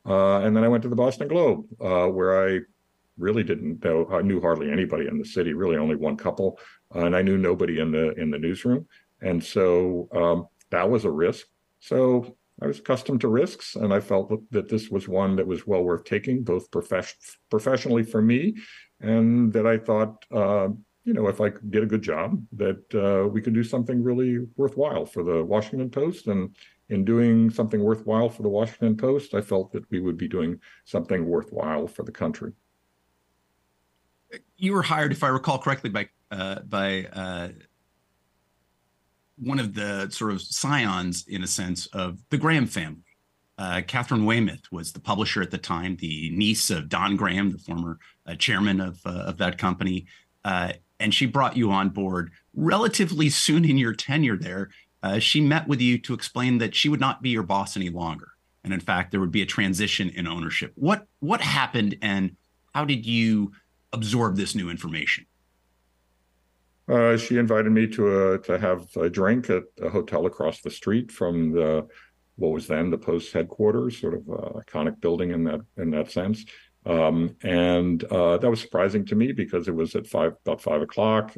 Uh, 0.07 0.39
and 0.41 0.57
then 0.57 0.65
I 0.65 0.69
went 0.69 0.83
to 0.83 0.89
the 0.89 0.97
Boston 0.97 1.29
Globe, 1.29 1.65
uh, 1.81 2.07
where 2.07 2.49
I 2.49 2.61
really 3.19 3.43
didn't 3.43 3.83
know 3.85 4.07
I 4.11 4.23
knew 4.23 4.41
hardly 4.41 4.71
anybody 4.71 5.07
in 5.07 5.19
the 5.19 5.25
city, 5.25 5.53
really 5.53 5.77
only 5.77 5.97
one 5.97 6.17
couple, 6.17 6.59
uh, 6.95 7.07
and 7.07 7.17
I 7.17 7.23
knew 7.23 7.39
nobody 7.39 7.81
in 7.81 7.91
the 7.91 8.13
in 8.15 8.31
the 8.31 8.39
newsroom. 8.39 8.87
And 9.21 9.43
so 9.43 10.09
um, 10.13 10.47
that 10.71 10.89
was 10.89 11.05
a 11.05 11.11
risk. 11.11 11.47
So 11.81 12.37
I 12.61 12.67
was 12.67 12.79
accustomed 12.79 13.21
to 13.23 13.29
risks, 13.29 13.77
and 13.77 13.93
I 13.93 14.01
felt 14.01 14.33
that 14.51 14.69
this 14.69 14.89
was 14.89 15.09
one 15.09 15.37
that 15.37 15.47
was 15.47 15.67
well 15.67 15.83
worth 15.83 16.05
taking, 16.05 16.43
both 16.43 16.71
profess- 16.71 17.37
professionally 17.51 18.03
for 18.03 18.23
me, 18.23 18.55
and 19.01 19.53
that 19.53 19.67
I 19.67 19.77
thought, 19.79 20.25
uh, 20.31 20.69
you 21.05 21.13
know, 21.13 21.29
if 21.29 21.41
I 21.41 21.53
did 21.69 21.83
a 21.83 21.87
good 21.87 22.03
job, 22.03 22.43
that 22.53 22.83
uh, 22.95 23.29
we 23.29 23.41
could 23.43 23.55
do 23.55 23.63
something 23.63 24.03
really 24.03 24.39
worthwhile 24.57 25.05
for 25.07 25.23
the 25.23 25.45
Washington 25.45 25.91
Post. 25.91 26.29
And 26.29 26.57
in 26.89 27.05
doing 27.05 27.51
something 27.51 27.83
worthwhile 27.83 28.29
for 28.29 28.43
the 28.43 28.49
Washington 28.49 28.97
Post, 28.97 29.35
I 29.35 29.41
felt 29.41 29.73
that 29.73 29.91
we 29.91 30.01
would 30.01 30.17
be 30.17 30.29
doing 30.29 30.61
something 30.85 31.27
worthwhile 31.27 31.87
for 31.87 32.03
the 32.05 32.13
country. 32.13 32.53
You 34.57 34.73
were 34.73 34.83
hired, 34.83 35.13
if 35.13 35.23
I 35.23 35.29
recall 35.29 35.59
correctly, 35.59 35.91
by 35.91 36.09
uh, 36.31 36.61
by 36.61 37.05
uh, 37.13 37.49
one 39.39 39.61
of 39.61 39.75
the 39.75 40.09
sort 40.11 40.33
of 40.33 40.41
scions, 40.41 41.25
in 41.29 41.43
a 41.43 41.47
sense, 41.47 41.87
of 41.87 42.19
the 42.31 42.39
Graham 42.39 42.67
family. 42.67 43.03
Uh, 43.59 43.81
Katharine 43.87 44.27
Weymouth 44.27 44.71
was 44.71 44.93
the 44.93 45.01
publisher 45.01 45.41
at 45.41 45.51
the 45.51 45.59
time, 45.59 45.97
the 45.97 46.31
niece 46.31 46.71
of 46.71 46.89
Don 46.89 47.17
Graham, 47.17 47.51
the 47.51 47.59
former 47.59 47.99
uh, 48.27 48.35
chairman 48.35 48.81
of, 48.81 49.01
uh, 49.07 49.11
of 49.11 49.39
that 49.39 49.57
company. 49.57 50.07
Uh, 50.45 50.73
and 51.01 51.15
she 51.15 51.27
brought 51.27 51.57
you 51.57 51.71
on 51.71 51.89
board 51.89 52.33
relatively 52.55 53.29
soon 53.31 53.65
in 53.65 53.79
your 53.79 53.95
tenure 53.95 54.37
there. 54.37 54.71
Uh, 55.03 55.19
she 55.19 55.41
met 55.41 55.69
with 55.69 55.81
you 55.81 55.99
to 55.99 56.15
explain 56.15 56.59
that 56.59 56.75
she 56.75 56.89
would 56.89 57.01
not 57.01 57.23
be 57.23 57.31
your 57.31 57.43
boss 57.43 57.77
any 57.77 57.91
longer. 57.91 58.29
And 58.65 58.73
in 58.73 58.81
fact, 58.81 59.11
there 59.11 59.21
would 59.21 59.31
be 59.31 59.43
a 59.43 59.47
transition 59.47 60.11
in 60.11 60.27
ownership. 60.27 60.73
What, 60.75 61.07
what 61.21 61.41
happened 61.41 61.97
and 62.03 62.37
how 62.75 62.85
did 62.85 63.07
you 63.07 63.53
absorb 63.93 64.37
this 64.37 64.55
new 64.55 64.69
information? 64.69 65.27
Uh, 66.89 67.17
she 67.17 67.37
invited 67.37 67.71
me 67.71 67.87
to 67.89 68.33
a, 68.33 68.39
to 68.39 68.59
have 68.59 68.87
a 68.97 69.11
drink 69.11 69.51
at 69.51 69.65
a 69.83 69.89
hotel 69.89 70.27
across 70.27 70.61
the 70.61 70.71
street 70.71 71.11
from 71.11 71.53
the 71.53 71.87
what 72.37 72.53
was 72.53 72.67
then 72.67 72.91
the 72.91 72.99
post 72.99 73.33
headquarters, 73.33 73.99
sort 73.99 74.15
of 74.15 74.29
uh, 74.29 74.61
iconic 74.61 75.01
building 75.01 75.31
in 75.31 75.43
that 75.45 75.61
in 75.79 75.91
that 75.91 76.11
sense. 76.13 76.45
Um, 76.87 77.37
and 77.43 78.03
uh, 78.05 78.39
that 78.39 78.49
was 78.49 78.61
surprising 78.61 79.05
to 79.07 79.17
me 79.17 79.33
because 79.33 79.67
it 79.67 79.75
was 79.75 79.95
at 79.97 80.07
five 80.07 80.35
about 80.45 80.63
five 80.63 80.83
o'clock. 80.83 81.35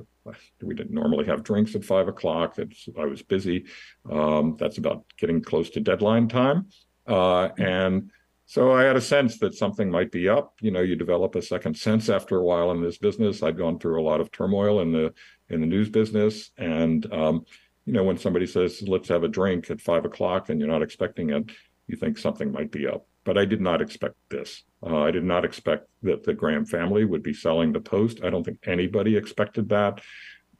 We 0.63 0.75
didn't 0.75 0.93
normally 0.93 1.27
have 1.27 1.43
drinks 1.43 1.75
at 1.75 1.85
five 1.85 2.07
o'clock. 2.07 2.59
It's, 2.59 2.89
I 2.99 3.07
was 3.07 3.23
busy. 3.23 3.65
Um, 4.11 4.57
that's 4.59 4.79
about 4.79 5.05
getting 5.19 5.41
close 5.43 5.71
to 5.71 5.81
deadline 5.81 6.29
time, 6.29 6.67
uh, 7.07 7.49
and 7.59 8.11
so 8.49 8.73
I 8.73 8.83
had 8.85 8.97
a 8.97 9.01
sense 9.01 9.39
that 9.41 9.55
something 9.55 9.91
might 9.91 10.11
be 10.11 10.27
up. 10.27 10.55
You 10.63 10.71
know, 10.71 10.81
you 10.81 10.97
develop 10.97 11.35
a 11.35 11.43
second 11.43 11.77
sense 11.77 12.09
after 12.09 12.39
a 12.39 12.43
while 12.43 12.71
in 12.71 12.83
this 12.83 12.97
business. 12.97 13.43
I'd 13.43 13.59
gone 13.59 13.79
through 13.79 14.01
a 14.01 14.09
lot 14.11 14.23
of 14.23 14.33
turmoil 14.33 14.81
in 14.81 14.91
the 14.91 15.13
in 15.51 15.61
the 15.61 15.67
news 15.67 15.91
business. 15.91 16.51
And, 16.57 17.11
um, 17.13 17.45
you 17.85 17.93
know, 17.93 18.05
when 18.05 18.17
somebody 18.17 18.47
says, 18.47 18.83
let's 18.87 19.09
have 19.09 19.23
a 19.23 19.29
drink 19.29 19.71
at 19.71 19.83
five 19.83 20.07
o'clock 20.07 20.49
and 20.49 20.59
you're 20.59 20.69
not 20.69 20.83
expecting 20.83 21.29
it, 21.29 21.51
you 21.89 21.97
think 21.97 22.17
something 22.17 22.51
might 22.51 22.71
be 22.71 22.87
up. 22.87 23.07
But 23.29 23.37
I 23.37 23.45
did 23.45 23.61
not 23.61 23.83
expect 23.83 24.15
this. 24.31 24.63
Uh, 24.83 25.01
I 25.01 25.11
did 25.11 25.23
not 25.23 25.45
expect 25.45 25.87
that 26.03 26.25
the 26.25 26.33
Graham 26.33 26.65
family 26.65 27.05
would 27.05 27.23
be 27.23 27.35
selling 27.35 27.75
the 27.75 27.81
Post. 27.95 28.25
I 28.25 28.31
don't 28.31 28.43
think 28.43 28.57
anybody 28.67 29.19
expected 29.19 29.69
that. 29.69 30.01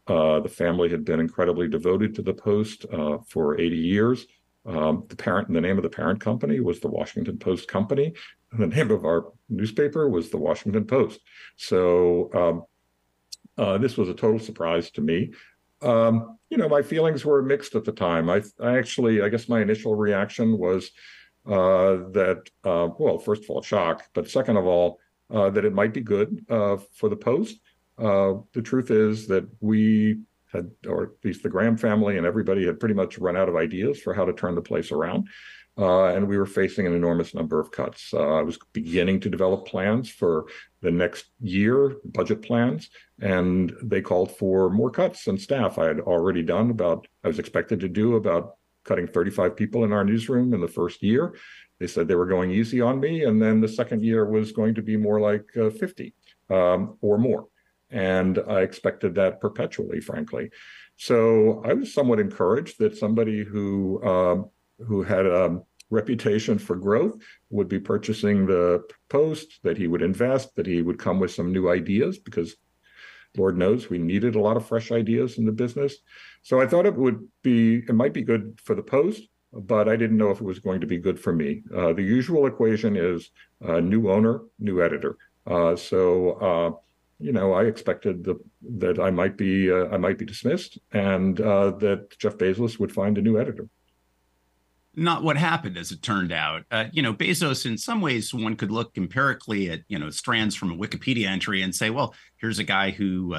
Uh, 0.07 0.41
the 0.41 0.51
family 0.51 0.91
had 0.91 1.03
been 1.03 1.19
incredibly 1.19 1.67
devoted 1.67 2.15
to 2.15 2.21
the 2.21 2.35
Post 2.35 2.85
uh, 2.93 3.17
for 3.27 3.59
80 3.59 3.75
years. 3.75 4.27
Um, 4.67 5.05
the 5.09 5.17
parent, 5.17 5.51
the 5.51 5.63
name 5.63 5.79
of 5.79 5.83
the 5.83 5.89
parent 5.89 6.21
company 6.21 6.61
was 6.61 6.79
the 6.81 6.89
Washington 6.89 7.39
Post 7.39 7.69
Company, 7.69 8.13
and 8.53 8.61
the 8.61 8.77
name 8.77 8.91
of 8.91 9.07
our 9.07 9.33
newspaper 9.49 10.07
was 10.11 10.29
the 10.29 10.37
Washington 10.37 10.85
Post. 10.85 11.21
So 11.57 12.31
um, 12.35 12.65
uh, 13.57 13.79
this 13.79 13.97
was 13.97 14.11
a 14.11 14.15
total 14.15 14.41
surprise 14.41 14.91
to 14.91 15.01
me. 15.01 15.33
Um, 15.81 16.37
you 16.51 16.59
know, 16.59 16.69
my 16.69 16.83
feelings 16.83 17.25
were 17.25 17.41
mixed 17.41 17.77
at 17.77 17.87
the 17.87 17.93
time. 17.93 18.29
I, 18.29 18.43
I 18.61 18.77
actually, 18.77 19.23
I 19.23 19.31
guess 19.31 19.49
my 19.49 19.63
initial 19.63 19.95
reaction 19.95 20.59
was 20.59 20.91
that, 21.49 22.43
uh, 22.65 22.89
well, 22.99 23.19
first 23.19 23.45
of 23.45 23.51
all, 23.51 23.63
shock, 23.63 24.05
but 24.15 24.29
second 24.29 24.57
of 24.57 24.67
all, 24.67 25.01
uh, 25.31 25.51
that 25.51 25.65
it 25.65 25.75
might 25.75 25.93
be 25.93 26.01
good 26.01 26.45
uh, 26.49 26.77
for 26.95 27.09
the 27.09 27.17
Post. 27.17 27.61
Uh, 27.99 28.35
the 28.53 28.63
truth 28.63 28.91
is 28.91 29.27
that 29.27 29.47
we 29.61 30.21
had, 30.53 30.71
or 30.87 31.03
at 31.05 31.11
least 31.25 31.43
the 31.43 31.49
Graham 31.49 31.77
family 31.77 32.17
and 32.17 32.27
everybody 32.27 32.65
had 32.65 32.81
pretty 32.81 32.95
much 32.95 33.19
run 33.19 33.37
out 33.37 33.49
of 33.49 33.57
ideas 33.57 34.01
for 34.01 34.15
how 34.15 34.25
to 34.25 34.33
turn 34.33 34.55
the 34.55 34.63
place 34.63 34.93
around. 34.93 35.29
Uh, 35.77 36.07
and 36.07 36.27
we 36.27 36.37
were 36.37 36.47
facing 36.47 36.89
an 36.89 36.95
enormous 36.95 37.35
number 37.35 37.61
of 37.61 37.71
cuts. 37.71 38.13
Uh, 38.13 38.35
I 38.39 38.43
was 38.43 38.59
beginning 38.73 39.21
to 39.21 39.31
develop 39.31 39.67
plans 39.67 40.11
for 40.11 40.47
the 40.81 40.91
next 40.91 41.27
year, 41.41 41.97
budget 42.05 42.43
plans, 42.43 42.91
and 43.21 43.73
they 43.83 44.01
called 44.01 44.33
for 44.37 44.71
more 44.71 44.91
cuts 44.91 45.29
and 45.29 45.41
staff. 45.41 45.79
I 45.79 45.87
had 45.87 46.01
already 46.01 46.43
done 46.43 46.71
about, 46.71 47.07
I 47.23 47.29
was 47.29 47.39
expected 47.39 47.79
to 47.81 47.89
do 47.89 48.17
about 48.17 48.57
cutting 48.89 49.07
35 49.07 49.55
people 49.55 49.85
in 49.85 49.93
our 49.93 50.05
newsroom 50.05 50.55
in 50.55 50.61
the 50.61 50.67
first 50.67 51.03
year. 51.03 51.35
They 51.79 51.87
said 51.87 52.09
they 52.09 52.15
were 52.15 52.27
going 52.27 52.51
easy 52.51 52.81
on 52.81 52.99
me, 52.99 53.25
and 53.25 53.41
then 53.41 53.61
the 53.61 53.69
second 53.69 54.03
year 54.03 54.25
was 54.25 54.51
going 54.51 54.75
to 54.77 54.83
be 54.83 54.97
more 54.97 55.21
like 55.21 55.47
uh, 55.57 55.71
50 55.71 56.15
um, 56.51 56.97
or 57.03 57.19
more. 57.19 57.47
And 57.91 58.39
I 58.49 58.63
expected 58.63 59.15
that 59.15 59.41
perpetually, 59.41 60.01
frankly. 60.01 60.51
So 60.97 61.63
I 61.65 61.75
was 61.75 61.95
somewhat 61.95 62.19
encouraged 62.19 62.79
that 62.81 62.97
somebody 62.97 63.45
who 63.45 64.03
um, 64.03 64.51
who 64.87 65.03
had 65.03 65.27
a 65.27 65.61
reputation 65.91 66.59
for 66.59 66.77
growth 66.77 67.15
would 67.51 67.69
be 67.69 67.81
purchasing 67.81 68.47
the 68.47 68.85
post, 69.09 69.61
that 69.63 69.79
he 69.79 69.87
would 69.87 70.03
invest, 70.03 70.55
that 70.57 70.67
he 70.67 70.83
would 70.83 70.99
come 70.99 71.19
with 71.19 71.31
some 71.31 71.53
new 71.53 71.71
ideas, 71.71 72.19
because 72.19 72.57
Lord 73.37 73.57
knows 73.57 73.89
we 73.89 73.99
needed 73.99 74.35
a 74.35 74.41
lot 74.41 74.57
of 74.57 74.67
fresh 74.67 74.91
ideas 74.91 75.39
in 75.39 75.47
the 75.47 75.53
business. 75.53 75.97
So 76.49 76.63
I 76.63 76.67
thought 76.67 76.87
it 76.87 76.97
would 76.97 77.29
be, 77.43 77.85
it 77.87 77.95
might 77.95 78.15
be 78.15 78.23
good 78.23 78.59
for 78.65 78.75
the 78.75 78.83
post, 78.83 79.21
but 79.53 79.87
I 79.87 79.97
didn't 79.97 80.17
know 80.17 80.31
if 80.31 80.41
it 80.41 80.45
was 80.45 80.61
going 80.61 80.81
to 80.81 80.87
be 80.87 80.97
good 80.97 81.21
for 81.21 81.31
me. 81.31 81.63
Uh, 81.77 81.93
the 81.93 82.03
usual 82.03 82.47
equation 82.47 82.97
is 82.97 83.31
uh, 83.63 83.81
new 83.81 84.11
owner, 84.11 84.41
new 84.59 84.83
editor. 84.83 85.19
Uh, 85.47 85.77
so 85.77 86.31
uh, 86.41 86.71
you 87.19 87.33
know, 87.33 87.53
I 87.53 87.65
expected 87.65 88.25
the, 88.25 88.41
that 88.79 88.99
I 88.99 89.11
might 89.11 89.37
be 89.37 89.71
uh, 89.71 89.89
I 89.89 89.99
might 89.99 90.17
be 90.17 90.25
dismissed, 90.25 90.79
and 90.93 91.39
uh, 91.39 91.73
that 91.73 92.17
Jeff 92.19 92.39
Bezos 92.39 92.79
would 92.79 92.93
find 92.93 93.19
a 93.19 93.23
new 93.23 93.39
editor. 93.39 93.69
Not 94.95 95.23
what 95.23 95.37
happened, 95.37 95.77
as 95.77 95.93
it 95.93 96.01
turned 96.01 96.33
out. 96.33 96.65
You 96.93 97.03
know, 97.03 97.13
Bezos, 97.13 97.67
in 97.67 97.77
some 97.77 98.01
ways, 98.01 98.33
one 98.33 98.57
could 98.57 98.71
look 98.71 98.97
empirically 98.97 99.71
at 99.71 99.81
you 99.89 99.99
know 99.99 100.09
strands 100.11 100.55
from 100.55 100.73
a 100.73 100.77
Wikipedia 100.77 101.27
entry 101.27 101.61
and 101.61 101.75
say, 101.75 101.91
well, 101.91 102.15
here's 102.39 102.59
a 102.59 102.65
guy 102.65 102.91
who 102.91 103.35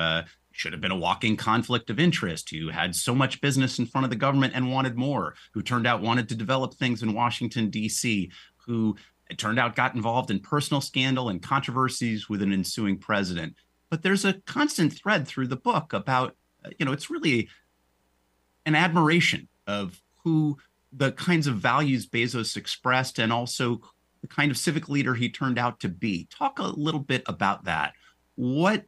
should 0.60 0.74
have 0.74 0.82
been 0.82 0.92
a 0.92 0.98
walking 0.98 1.38
conflict 1.38 1.90
of 1.90 2.00
interest, 2.00 2.50
who 2.50 2.70
had 2.70 2.96
so 2.96 3.16
much 3.16 3.42
business 3.42 3.80
in 3.80 3.86
front 3.86 4.06
of 4.06 4.10
the 4.10 4.16
government 4.16 4.54
and 4.56 4.72
wanted 4.72 4.98
more, 4.98 5.36
who 5.54 5.62
turned 5.62 5.88
out 5.88 6.02
wanted 6.02 6.28
to 6.30 6.36
develop 6.36 6.74
things 6.74 7.02
in 7.02 7.14
Washington 7.14 7.70
D.C., 7.70 8.32
who 8.66 8.96
it 9.30 9.38
turned 9.38 9.60
out 9.60 9.76
got 9.76 9.96
involved 9.96 10.32
in 10.32 10.40
personal 10.40 10.82
scandal 10.82 11.30
and 11.30 11.42
controversies 11.42 12.30
with 12.30 12.42
an 12.42 12.52
ensuing 12.52 12.98
president 12.98 13.56
but 13.90 14.04
there's 14.04 14.26
a 14.26 14.34
constant 14.46 14.94
thread 14.94 15.28
through 15.28 15.48
the 15.48 15.56
book 15.56 15.94
about 15.94 16.36
uh, 16.66 16.70
you 16.78 16.86
know 16.86 16.92
it's 16.92 17.10
really 17.10 17.50
an 18.66 18.76
admiration 18.76 19.48
of 19.68 20.02
who 20.24 20.58
the 20.92 21.12
kinds 21.14 21.48
of 21.48 21.56
values 21.56 22.08
Bezos 22.08 22.58
expressed 22.58 23.20
and 23.20 23.32
also 23.32 23.82
the 24.22 24.28
kind 24.28 24.52
of 24.52 24.58
civic 24.58 24.90
leader 24.90 25.14
he 25.14 25.30
turned 25.30 25.58
out 25.58 25.80
to 25.80 25.90
be. 25.90 26.28
Talk 26.30 26.60
a 26.60 26.64
little 26.64 27.00
bit 27.00 27.24
about 27.28 27.66
that. 27.66 27.94
What 28.36 28.86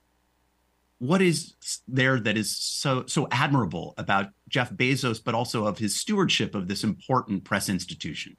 what 1.02 1.20
is 1.20 1.56
there 1.88 2.20
that 2.20 2.38
is 2.38 2.56
so 2.56 3.06
so 3.08 3.28
admirable 3.32 3.96
about 3.98 4.28
Jeff 4.48 4.72
Bezos, 4.72 5.20
but 5.24 5.34
also 5.34 5.66
of 5.66 5.80
his 5.80 6.00
stewardship 6.00 6.54
of 6.54 6.68
this 6.68 6.84
important 6.84 7.44
press 7.44 7.70
institution? 7.70 8.38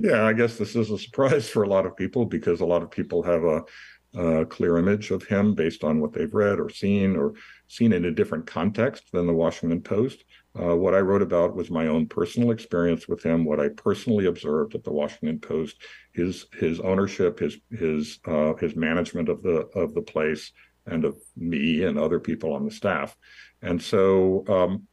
Yeah, 0.00 0.24
I 0.24 0.32
guess 0.32 0.58
this 0.58 0.74
is 0.74 0.90
a 0.90 0.98
surprise 0.98 1.48
for 1.48 1.62
a 1.62 1.68
lot 1.68 1.86
of 1.86 1.96
people 1.96 2.26
because 2.26 2.60
a 2.60 2.66
lot 2.66 2.82
of 2.82 2.90
people 2.90 3.22
have 3.22 3.44
a 3.44 3.62
uh, 4.18 4.44
clear 4.46 4.78
image 4.78 5.12
of 5.12 5.22
him 5.22 5.54
based 5.54 5.84
on 5.84 6.00
what 6.00 6.12
they've 6.12 6.34
read 6.34 6.58
or 6.58 6.68
seen 6.68 7.14
or 7.14 7.34
seen 7.68 7.92
in 7.92 8.06
a 8.06 8.10
different 8.10 8.48
context 8.48 9.04
than 9.12 9.28
the 9.28 9.32
Washington 9.32 9.80
Post. 9.80 10.24
Uh, 10.60 10.74
what 10.74 10.92
I 10.94 11.00
wrote 11.00 11.22
about 11.22 11.54
was 11.54 11.70
my 11.70 11.86
own 11.86 12.06
personal 12.06 12.50
experience 12.50 13.06
with 13.06 13.22
him, 13.22 13.44
what 13.44 13.60
I 13.60 13.68
personally 13.68 14.26
observed 14.26 14.74
at 14.74 14.82
the 14.82 14.92
Washington 14.92 15.38
Post, 15.38 15.76
his 16.12 16.46
his 16.58 16.80
ownership, 16.80 17.38
his 17.38 17.58
his 17.70 18.18
uh, 18.26 18.54
his 18.54 18.74
management 18.74 19.28
of 19.28 19.40
the 19.42 19.68
of 19.76 19.94
the 19.94 20.02
place, 20.02 20.50
and 20.86 21.04
of 21.04 21.16
me 21.36 21.84
and 21.84 21.98
other 21.98 22.20
people 22.20 22.52
on 22.52 22.64
the 22.64 22.70
staff. 22.70 23.16
And 23.62 23.80
so 23.80 24.44
um, 24.48 24.86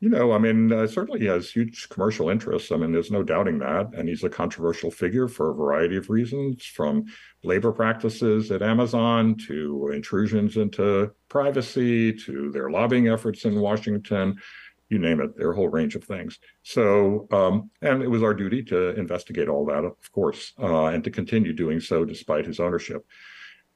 you 0.00 0.08
know, 0.08 0.32
I 0.32 0.38
mean, 0.38 0.72
uh, 0.72 0.86
certainly 0.86 1.20
he 1.20 1.26
has 1.26 1.50
huge 1.50 1.90
commercial 1.90 2.30
interests. 2.30 2.72
I 2.72 2.76
mean, 2.76 2.90
there's 2.90 3.10
no 3.10 3.22
doubting 3.22 3.58
that. 3.58 3.90
And 3.94 4.08
he's 4.08 4.24
a 4.24 4.30
controversial 4.30 4.90
figure 4.90 5.28
for 5.28 5.50
a 5.50 5.54
variety 5.54 5.96
of 5.96 6.08
reasons, 6.08 6.64
from 6.64 7.04
labor 7.42 7.70
practices 7.70 8.50
at 8.50 8.62
Amazon 8.62 9.36
to 9.46 9.90
intrusions 9.92 10.56
into 10.56 11.12
privacy 11.28 12.14
to 12.14 12.50
their 12.50 12.70
lobbying 12.70 13.08
efforts 13.08 13.44
in 13.44 13.60
Washington. 13.60 14.40
You 14.88 14.98
name 14.98 15.20
it, 15.20 15.36
their 15.36 15.52
whole 15.52 15.68
range 15.68 15.94
of 15.96 16.02
things. 16.02 16.38
So, 16.62 17.28
um, 17.30 17.70
and 17.82 18.02
it 18.02 18.08
was 18.08 18.22
our 18.22 18.34
duty 18.34 18.62
to 18.64 18.98
investigate 18.98 19.48
all 19.48 19.66
that, 19.66 19.84
of 19.84 20.12
course, 20.12 20.54
uh, 20.58 20.86
and 20.86 21.04
to 21.04 21.10
continue 21.10 21.52
doing 21.52 21.78
so 21.78 22.06
despite 22.06 22.46
his 22.46 22.58
ownership. 22.58 23.04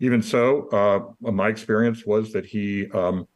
Even 0.00 0.22
so, 0.22 0.68
uh, 0.68 1.30
my 1.30 1.48
experience 1.48 2.04
was 2.04 2.32
that 2.32 2.46
he 2.46 2.90
um, 2.90 3.26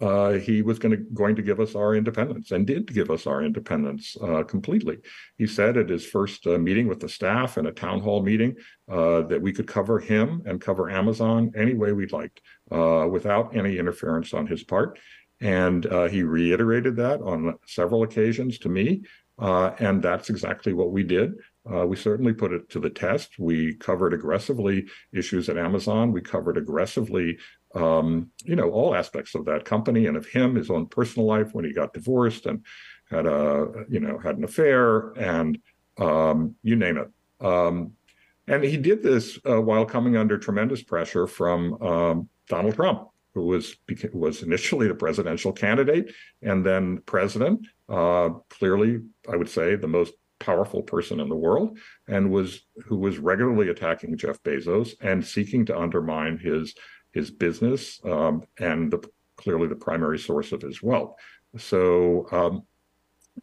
uh, 0.00 0.32
he 0.32 0.60
was 0.60 0.78
going 0.78 0.90
to 0.90 1.02
going 1.14 1.36
to 1.36 1.42
give 1.42 1.60
us 1.60 1.74
our 1.74 1.94
independence 1.94 2.50
and 2.50 2.66
did 2.66 2.92
give 2.92 3.10
us 3.10 3.26
our 3.26 3.42
independence 3.42 4.16
uh, 4.22 4.42
completely. 4.42 4.98
He 5.38 5.46
said 5.46 5.76
at 5.76 5.88
his 5.88 6.04
first 6.04 6.46
uh, 6.46 6.58
meeting 6.58 6.88
with 6.88 7.00
the 7.00 7.08
staff 7.08 7.58
in 7.58 7.66
a 7.66 7.72
town 7.72 8.00
hall 8.00 8.22
meeting 8.22 8.56
uh, 8.90 9.22
that 9.22 9.40
we 9.40 9.52
could 9.52 9.68
cover 9.68 10.00
him 10.00 10.42
and 10.46 10.60
cover 10.60 10.90
Amazon 10.90 11.52
any 11.56 11.74
way 11.74 11.92
we'd 11.92 12.12
liked 12.12 12.40
uh, 12.72 13.06
without 13.10 13.56
any 13.56 13.78
interference 13.78 14.34
on 14.34 14.46
his 14.46 14.64
part. 14.64 14.98
And 15.40 15.86
uh, 15.86 16.08
he 16.08 16.22
reiterated 16.22 16.96
that 16.96 17.20
on 17.22 17.54
several 17.66 18.02
occasions 18.02 18.58
to 18.58 18.68
me. 18.68 19.02
and 19.38 20.02
that's 20.02 20.28
exactly 20.28 20.72
what 20.72 20.90
we 20.90 21.04
did. 21.04 21.34
Uh, 21.70 21.86
we 21.86 21.96
certainly 21.96 22.32
put 22.32 22.52
it 22.52 22.68
to 22.70 22.78
the 22.78 22.90
test. 22.90 23.38
We 23.38 23.74
covered 23.74 24.12
aggressively 24.12 24.86
issues 25.12 25.48
at 25.48 25.56
Amazon. 25.56 26.12
We 26.12 26.20
covered 26.20 26.58
aggressively 26.58 27.38
um, 27.74 28.30
you 28.44 28.56
know, 28.56 28.70
all 28.70 28.94
aspects 28.94 29.34
of 29.34 29.44
that 29.46 29.64
company 29.64 30.06
and 30.06 30.16
of 30.16 30.26
him, 30.26 30.54
his 30.54 30.70
own 30.70 30.86
personal 30.86 31.26
life 31.26 31.54
when 31.54 31.64
he 31.64 31.72
got 31.72 31.92
divorced 31.92 32.46
and 32.46 32.64
had 33.10 33.26
a, 33.26 33.84
you 33.88 34.00
know, 34.00 34.18
had 34.18 34.38
an 34.38 34.44
affair 34.44 35.10
and 35.18 35.58
um, 35.98 36.54
you 36.62 36.76
name 36.76 36.98
it. 36.98 37.10
Um, 37.44 37.92
and 38.46 38.62
he 38.62 38.76
did 38.76 39.02
this 39.02 39.38
uh, 39.48 39.60
while 39.60 39.84
coming 39.84 40.16
under 40.16 40.38
tremendous 40.38 40.82
pressure 40.82 41.26
from 41.26 41.82
um, 41.82 42.28
Donald 42.48 42.74
Trump, 42.74 43.08
who 43.34 43.46
was 43.46 43.76
was 44.12 44.42
initially 44.42 44.86
the 44.86 44.94
presidential 44.94 45.52
candidate 45.52 46.12
and 46.42 46.64
then 46.64 46.98
president. 47.06 47.66
Uh, 47.88 48.30
clearly, 48.50 49.00
I 49.30 49.36
would 49.36 49.48
say 49.48 49.76
the 49.76 49.88
most 49.88 50.12
powerful 50.40 50.82
person 50.82 51.20
in 51.20 51.28
the 51.28 51.36
world, 51.36 51.78
and 52.08 52.30
was 52.30 52.66
who 52.86 52.96
was 52.96 53.18
regularly 53.18 53.68
attacking 53.68 54.16
Jeff 54.16 54.42
Bezos 54.42 54.94
and 55.00 55.24
seeking 55.24 55.66
to 55.66 55.78
undermine 55.78 56.38
his 56.38 56.74
his 57.12 57.30
business 57.30 58.00
um, 58.04 58.42
and 58.58 58.90
the, 58.90 59.00
clearly 59.36 59.68
the 59.68 59.76
primary 59.76 60.18
source 60.18 60.50
of 60.52 60.60
his 60.60 60.82
wealth. 60.82 61.14
So, 61.56 62.26
um, 62.32 62.62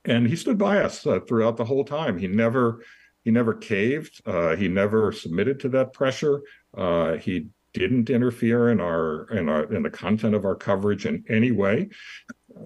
and 0.03 0.27
he 0.27 0.35
stood 0.35 0.57
by 0.57 0.79
us 0.79 1.07
uh, 1.07 1.21
throughout 1.21 1.57
the 1.57 1.65
whole 1.65 1.85
time. 1.85 2.17
He 2.17 2.27
never 2.27 2.83
he 3.23 3.31
never 3.31 3.53
caved. 3.53 4.21
Uh, 4.25 4.55
he 4.55 4.67
never 4.67 5.11
submitted 5.11 5.59
to 5.61 5.69
that 5.69 5.93
pressure. 5.93 6.41
Uh, 6.75 7.13
he 7.17 7.47
didn't 7.73 8.09
interfere 8.09 8.69
in 8.69 8.81
our 8.81 9.29
in 9.29 9.47
our 9.47 9.63
in 9.73 9.83
the 9.83 9.89
content 9.89 10.35
of 10.35 10.45
our 10.45 10.55
coverage 10.55 11.05
in 11.05 11.23
any 11.29 11.51
way, 11.51 11.89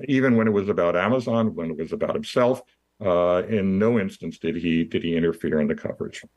even 0.08 0.36
when 0.36 0.48
it 0.48 0.52
was 0.52 0.70
about 0.70 0.96
Amazon, 0.96 1.54
when 1.54 1.72
it 1.72 1.78
was 1.78 1.94
about 1.94 2.16
himself. 2.16 2.62
Uh, 3.04 3.44
in 3.50 3.78
no 3.78 4.00
instance 4.00 4.38
did 4.38 4.56
he 4.56 4.84
did 4.84 5.04
he 5.04 5.16
interfere 5.16 5.60
in 5.60 5.68
the 5.68 5.76
coverage. 5.76 6.24
It 6.24 6.30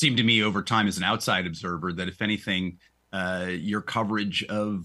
seemed 0.00 0.18
to 0.18 0.22
me 0.22 0.42
over 0.42 0.62
time 0.62 0.86
as 0.86 0.98
an 0.98 1.04
outside 1.04 1.46
observer 1.46 1.92
that 1.94 2.08
if 2.08 2.20
anything, 2.20 2.78
uh, 3.12 3.46
your 3.50 3.80
coverage 3.80 4.44
of 4.44 4.84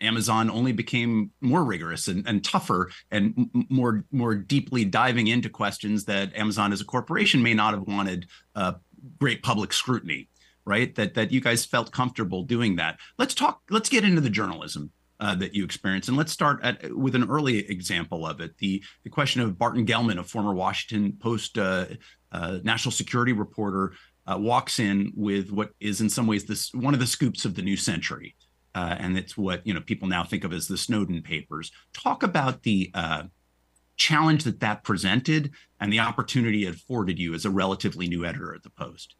Amazon 0.00 0.48
only 0.48 0.72
became 0.72 1.30
more 1.40 1.64
rigorous 1.64 2.08
and, 2.08 2.26
and 2.26 2.42
tougher 2.44 2.90
and 3.10 3.50
m- 3.54 3.66
more 3.68 4.04
more 4.12 4.34
deeply 4.34 4.84
diving 4.84 5.26
into 5.26 5.48
questions 5.48 6.04
that 6.04 6.34
Amazon 6.36 6.72
as 6.72 6.80
a 6.80 6.84
corporation 6.84 7.42
may 7.42 7.54
not 7.54 7.74
have 7.74 7.86
wanted 7.86 8.26
uh, 8.54 8.74
great 9.18 9.42
public 9.42 9.72
scrutiny, 9.72 10.28
right? 10.64 10.94
That 10.94 11.14
that 11.14 11.32
you 11.32 11.40
guys 11.40 11.64
felt 11.64 11.92
comfortable 11.92 12.44
doing 12.44 12.76
that. 12.76 12.98
Let's 13.18 13.34
talk. 13.34 13.62
Let's 13.70 13.88
get 13.88 14.04
into 14.04 14.20
the 14.20 14.30
journalism. 14.30 14.92
Uh, 15.20 15.34
that 15.34 15.54
you 15.54 15.66
experienced. 15.66 16.08
And 16.08 16.16
let's 16.16 16.32
start 16.32 16.60
at, 16.62 16.96
with 16.96 17.14
an 17.14 17.28
early 17.28 17.58
example 17.70 18.26
of 18.26 18.40
it. 18.40 18.56
The, 18.56 18.82
the 19.04 19.10
question 19.10 19.42
of 19.42 19.58
Barton 19.58 19.84
Gellman, 19.84 20.18
a 20.18 20.24
former 20.24 20.54
Washington 20.54 21.12
Post 21.20 21.58
uh, 21.58 21.88
uh, 22.32 22.60
national 22.64 22.92
security 22.92 23.34
reporter 23.34 23.92
uh, 24.26 24.38
walks 24.38 24.78
in 24.78 25.12
with 25.14 25.50
what 25.50 25.72
is 25.78 26.00
in 26.00 26.08
some 26.08 26.26
ways 26.26 26.44
this 26.44 26.72
one 26.72 26.94
of 26.94 27.00
the 27.00 27.06
scoops 27.06 27.44
of 27.44 27.54
the 27.54 27.60
new 27.60 27.76
century, 27.76 28.34
uh, 28.74 28.96
and 28.98 29.18
it's 29.18 29.36
what 29.36 29.66
you 29.66 29.74
know 29.74 29.80
people 29.80 30.08
now 30.08 30.24
think 30.24 30.42
of 30.44 30.54
as 30.54 30.68
the 30.68 30.78
Snowden 30.78 31.20
papers. 31.20 31.70
Talk 31.92 32.22
about 32.22 32.62
the 32.62 32.90
uh, 32.94 33.24
challenge 33.96 34.44
that 34.44 34.60
that 34.60 34.84
presented 34.84 35.50
and 35.80 35.92
the 35.92 36.00
opportunity 36.00 36.64
it 36.64 36.76
afforded 36.76 37.18
you 37.18 37.34
as 37.34 37.44
a 37.44 37.50
relatively 37.50 38.08
new 38.08 38.24
editor 38.24 38.54
at 38.54 38.62
the 38.62 38.70
Post. 38.70 39.16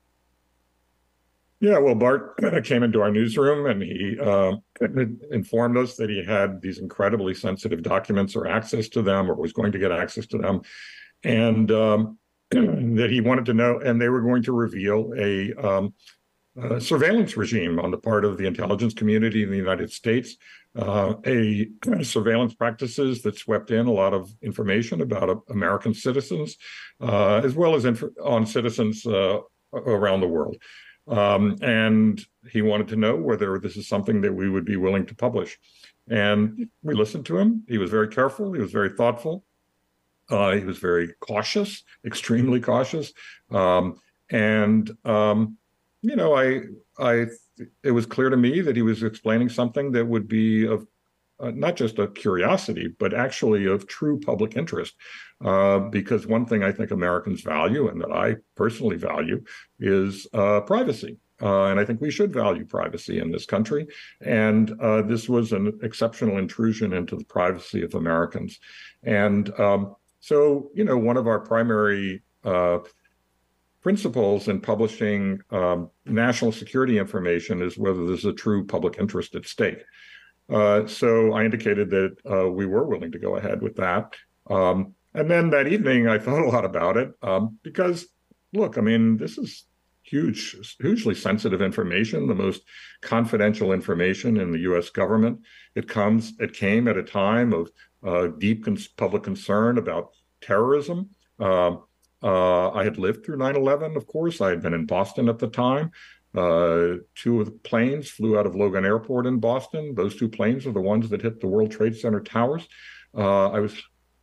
Yeah, 1.60 1.76
well, 1.78 1.94
Bart 1.94 2.38
came 2.64 2.82
into 2.82 3.02
our 3.02 3.10
newsroom 3.10 3.66
and 3.66 3.82
he 3.82 4.18
uh, 4.18 4.52
informed 5.30 5.76
us 5.76 5.94
that 5.96 6.08
he 6.08 6.24
had 6.24 6.62
these 6.62 6.78
incredibly 6.78 7.34
sensitive 7.34 7.82
documents 7.82 8.34
or 8.34 8.46
access 8.46 8.88
to 8.90 9.02
them 9.02 9.30
or 9.30 9.34
was 9.34 9.52
going 9.52 9.72
to 9.72 9.78
get 9.78 9.92
access 9.92 10.26
to 10.28 10.38
them. 10.38 10.62
And 11.22 11.70
um, 11.70 12.18
that 12.50 13.08
he 13.10 13.20
wanted 13.20 13.44
to 13.46 13.54
know, 13.54 13.78
and 13.78 14.00
they 14.00 14.08
were 14.08 14.22
going 14.22 14.42
to 14.44 14.52
reveal 14.52 15.12
a, 15.18 15.52
um, 15.54 15.92
a, 16.56 16.80
surveillance 16.80 17.36
regime 17.36 17.78
on 17.78 17.90
the 17.90 17.98
part 17.98 18.24
of 18.24 18.38
the 18.38 18.46
intelligence 18.46 18.94
community 18.94 19.42
in 19.42 19.50
the 19.50 19.56
United 19.56 19.92
States, 19.92 20.36
uh, 20.78 21.12
a 21.26 21.68
surveillance 22.02 22.54
practices 22.54 23.20
that 23.20 23.36
swept 23.36 23.70
in 23.70 23.86
a 23.86 23.92
lot 23.92 24.14
of 24.14 24.34
information 24.40 25.02
about 25.02 25.28
uh, 25.28 25.36
American 25.50 25.92
citizens, 25.92 26.56
uh, 27.02 27.36
as 27.44 27.54
well 27.54 27.74
as 27.74 27.84
inf- 27.84 28.02
on 28.24 28.46
citizens 28.46 29.04
uh, 29.04 29.40
around 29.74 30.20
the 30.20 30.26
world. 30.26 30.56
Um, 31.09 31.57
and 31.62 32.21
he 32.50 32.62
wanted 32.62 32.88
to 32.88 32.97
know 32.97 33.16
whether 33.16 33.59
this 33.59 33.76
is 33.76 33.88
something 33.88 34.21
that 34.21 34.33
we 34.33 34.49
would 34.49 34.64
be 34.64 34.76
willing 34.76 35.07
to 35.07 35.14
publish. 35.14 35.59
And 36.09 36.69
we 36.83 36.95
listened 36.95 37.26
to 37.26 37.38
him. 37.38 37.64
He 37.69 37.78
was 37.78 37.90
very 37.90 38.09
careful. 38.09 38.52
He 38.52 38.61
was 38.61 38.73
very 38.73 38.90
thoughtful. 38.90 39.45
Uh, 40.28 40.52
he 40.52 40.64
was 40.64 40.78
very 40.78 41.12
cautious, 41.21 41.83
extremely 42.04 42.61
cautious. 42.61 43.12
Um, 43.50 44.00
and 44.30 44.90
um, 45.04 45.57
you 46.02 46.16
know, 46.16 46.35
I, 46.35 46.62
I, 46.99 47.26
it 47.85 47.90
was 47.90 48.07
clear 48.07 48.30
to 48.30 48.37
me 48.37 48.61
that 48.62 48.76
he 48.76 48.83
was 48.83 49.02
explaining 49.02 49.49
something 49.49 49.92
that 49.92 50.07
would 50.07 50.28
be 50.28 50.66
of 50.66 50.87
uh, 51.40 51.50
not 51.54 51.76
just 51.76 51.99
a 51.99 52.09
curiosity, 52.09 52.88
but 52.99 53.14
actually 53.14 53.66
of 53.66 53.87
true 53.87 54.18
public 54.20 54.56
interest. 54.56 54.94
Uh, 55.42 55.78
because 55.78 56.26
one 56.26 56.44
thing 56.44 56.62
I 56.62 56.70
think 56.70 56.90
Americans 56.90 57.40
value 57.40 57.88
and 57.88 58.00
that 58.02 58.12
I 58.12 58.37
personally 58.56 58.97
value 58.97 59.42
is 59.78 60.26
uh, 60.35 60.61
privacy. 60.61 61.16
Uh, 61.42 61.66
and 61.66 61.80
I 61.80 61.85
think 61.87 62.02
we 62.02 62.11
should 62.11 62.32
value 62.32 62.66
privacy 62.66 63.18
in 63.18 63.30
this 63.30 63.47
country. 63.47 63.87
And 64.20 64.70
uh, 64.80 65.02
this 65.02 65.28
was 65.28 65.52
an 65.52 65.78
exceptional 65.82 66.37
intrusion 66.37 66.92
into 66.92 67.16
the 67.16 67.25
privacy 67.25 67.82
of 67.82 67.94
Americans. 67.94 68.61
And 69.02 69.59
um, 69.59 69.97
so, 70.20 70.70
you 70.75 70.85
know, 70.85 70.99
one 70.99 71.16
of 71.16 71.26
our 71.26 71.40
primary 71.40 72.23
uh, 72.44 72.80
principles 73.80 74.49
in 74.49 74.61
publishing 74.61 75.40
um, 75.50 75.90
national 76.04 76.52
security 76.52 76.99
information 76.99 77.62
is 77.62 77.78
whether 77.78 78.06
there's 78.06 78.26
a 78.26 78.32
true 78.32 78.66
public 78.66 78.99
interest 78.99 79.35
at 79.35 79.47
stake. 79.47 79.82
Uh, 80.50 80.87
so 80.87 81.33
I 81.33 81.45
indicated 81.45 81.90
that 81.90 82.16
uh, 82.30 82.50
we 82.50 82.66
were 82.66 82.85
willing 82.85 83.12
to 83.12 83.19
go 83.19 83.37
ahead 83.37 83.62
with 83.62 83.76
that. 83.76 84.14
Um, 84.49 84.95
and 85.14 85.30
then 85.30 85.50
that 85.50 85.69
evening, 85.69 86.09
I 86.09 86.19
thought 86.19 86.42
a 86.42 86.49
lot 86.49 86.64
about 86.64 86.97
it 86.97 87.12
um, 87.23 87.59
because, 87.62 88.07
look, 88.52 88.78
I 88.78 88.80
mean, 88.80 89.16
this 89.16 89.38
is 89.38 89.64
huge, 90.02 90.57
hugely 90.80 91.14
sensitive 91.14 91.62
information, 91.62 92.26
the 92.26 92.35
most 92.35 92.62
confidential 93.00 93.73
information 93.73 94.38
in 94.38 94.50
the 94.50 94.61
U.S. 94.61 94.90
government. 94.90 95.40
It 95.75 95.88
comes, 95.88 96.33
it 96.40 96.52
came 96.52 96.88
at 96.88 96.97
a 96.97 97.02
time 97.02 97.52
of 97.52 97.71
uh, 98.04 98.28
deep 98.38 98.64
cons- 98.64 98.88
public 98.88 99.23
concern 99.23 99.78
about 99.78 100.11
terrorism. 100.40 101.11
Um, 101.38 101.85
uh, 102.23 102.71
I 102.71 102.85
had 102.85 102.99
lived 102.99 103.25
through 103.25 103.38
9 103.38 103.57
11, 103.57 103.97
of 103.97 104.07
course. 104.07 104.40
I 104.40 104.50
had 104.50 104.62
been 104.62 104.75
in 104.75 104.87
Boston 104.87 105.28
at 105.28 105.38
the 105.38 105.49
time. 105.49 105.90
Uh, 106.37 106.99
two 107.14 107.40
of 107.40 107.46
the 107.46 107.58
planes 107.64 108.10
flew 108.10 108.38
out 108.38 108.46
of 108.46 108.54
Logan 108.54 108.84
Airport 108.84 109.26
in 109.26 109.38
Boston. 109.38 109.94
Those 109.94 110.16
two 110.16 110.28
planes 110.28 110.66
are 110.66 110.72
the 110.72 110.80
ones 110.80 111.08
that 111.10 111.22
hit 111.22 111.40
the 111.40 111.49
World 111.49 111.70
Trade 111.70 111.96
Center 111.96 112.20
towers. 112.20 112.68
Uh, 113.16 113.50
I 113.50 113.60
was 113.60 113.75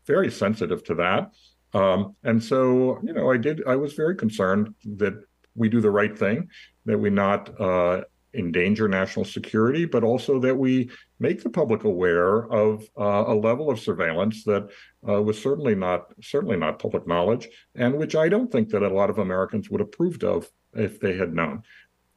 very 0.06 0.32
sensitive 0.32 0.84
to 0.86 0.96
that. 0.96 1.32
Um, 1.74 2.16
and 2.24 2.42
so, 2.42 3.00
you 3.04 3.14
know, 3.14 3.30
I 3.32 3.38
did, 3.38 3.62
I 3.68 3.76
was 3.76 3.94
very 3.94 4.16
concerned 4.16 4.74
that 4.96 5.22
we 5.56 5.68
do 5.68 5.82
the 5.82 5.92
right 5.92 6.18
thing, 6.18 6.50
that 6.86 6.98
we 6.98 7.10
not 7.10 7.60
uh, 7.60 8.04
endanger 8.34 8.88
national 8.88 9.26
security, 9.26 9.86
but 9.86 10.04
also 10.04 10.40
that 10.40 10.56
we 10.56 10.90
make 11.20 11.44
the 11.44 11.50
public 11.50 11.84
aware 11.84 12.46
of 12.52 12.88
uh, 12.98 13.26
a 13.28 13.36
level 13.36 13.70
of 13.70 13.80
surveillance 13.80 14.44
that 14.46 14.70
uh, 15.08 15.22
was 15.22 15.42
certainly 15.42 15.76
not 15.76 16.08
certainly 16.22 16.58
not 16.58 16.80
public 16.80 17.08
knowledge, 17.08 17.48
and 17.76 17.96
which 17.96 18.16
I 18.16 18.30
don't 18.30 18.52
think 18.52 18.70
that 18.70 18.84
a 18.84 18.90
lot 18.90 19.10
of 19.10 19.18
Americans 19.18 19.70
would 19.70 19.82
have 19.82 19.90
approved 19.90 20.24
of 20.24 20.50
if 20.74 21.00
they 21.00 21.18
had 21.18 21.34
known. 21.34 21.64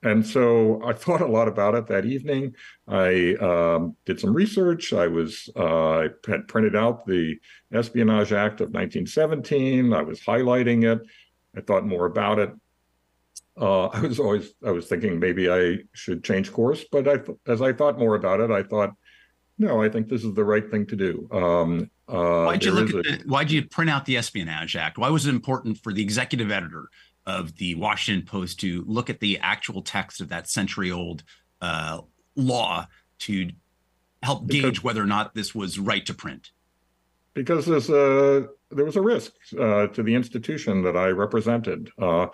And 0.03 0.27
so 0.27 0.83
I 0.85 0.93
thought 0.95 1.21
a 1.21 1.27
lot 1.27 1.49
about 1.49 1.75
it 1.75 1.87
that 1.89 2.05
evening. 2.05 2.55
I 2.89 3.35
um, 3.35 3.97
did 4.05 4.21
some 4.21 4.33
research. 4.33 4.93
I 4.93 5.07
was 5.07 5.49
uh, 5.57 6.01
I 6.01 6.09
had 6.27 6.49
printed 6.49 6.77
out 6.77 7.07
the 7.07 7.39
Espionage 7.73 8.33
Act 8.33 8.61
of 8.61 8.69
1917. 8.69 9.93
I 9.93 10.03
was 10.03 10.21
highlighting 10.21 10.91
it. 10.91 11.07
I 11.57 11.61
thought 11.61 11.87
more 11.87 12.07
about 12.07 12.39
it. 12.39 12.51
Uh, 13.61 13.87
I 13.93 14.01
was 14.01 14.19
always 14.19 14.53
I 14.65 14.71
was 14.71 14.87
thinking 14.87 15.19
maybe 15.19 15.51
I 15.51 15.79
should 15.93 16.25
change 16.25 16.53
course, 16.53 16.85
but 16.91 17.09
I, 17.09 17.19
as 17.51 17.63
I 17.63 17.73
thought 17.73 17.99
more 17.99 18.15
about 18.15 18.41
it, 18.41 18.51
I 18.51 18.63
thought, 18.63 18.95
no, 19.59 19.83
I 19.83 19.91
think 19.91 20.09
this 20.09 20.25
is 20.25 20.35
the 20.35 20.45
right 20.45 20.69
thing 20.71 20.87
to 20.87 20.97
do. 20.97 21.29
Um, 21.31 21.91
uh, 22.09 22.45
why'd 22.45 22.65
you 22.65 22.73
look 22.73 22.89
at 22.89 22.95
a, 22.95 23.03
the, 23.03 23.23
why'd 23.27 23.51
you 23.51 23.67
print 23.67 23.91
out 23.91 24.07
the 24.07 24.17
Espionage 24.17 24.75
Act? 24.75 24.99
Why 24.99 25.11
was 25.11 25.27
it 25.27 25.31
important 25.31 25.79
for 25.79 25.93
the 25.93 26.03
executive 26.03 26.51
editor 26.51 26.89
of 27.27 27.57
the 27.57 27.75
Washington 27.75 28.27
Post 28.27 28.61
to 28.61 28.85
look 28.87 29.11
at 29.11 29.21
the 29.21 29.39
actual 29.39 29.83
text 29.83 30.21
of 30.21 30.29
that 30.29 30.49
century 30.49 30.91
old 30.91 31.23
uh, 31.61 32.01
law 32.37 32.87
to 33.21 33.51
help 34.23 34.47
because, 34.47 34.63
gauge 34.63 34.83
whether 34.83 35.03
or 35.03 35.07
not 35.07 35.35
this 35.35 35.55
was 35.55 35.79
right 35.79 36.05
to 36.07 36.15
print? 36.15 36.51
Because 37.35 37.67
there's 37.67 37.91
a, 37.91 38.49
there 38.71 38.85
was 38.85 38.97
a 38.97 39.03
risk 39.03 39.33
uh, 39.59 39.87
to 39.89 40.03
the 40.03 40.15
institution 40.15 40.83
that 40.83 40.97
I 40.97 41.09
represented. 41.09 41.91
Uh, 42.01 42.29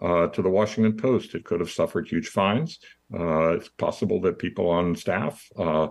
uh, 0.00 0.28
to 0.28 0.42
the 0.42 0.48
Washington 0.48 0.96
Post, 0.96 1.34
it 1.34 1.44
could 1.44 1.58
have 1.58 1.70
suffered 1.70 2.08
huge 2.08 2.28
fines. 2.28 2.78
Uh, 3.12 3.54
it's 3.54 3.68
possible 3.68 4.20
that 4.20 4.38
people 4.38 4.70
on 4.70 4.94
staff 4.94 5.44
uh, 5.58 5.88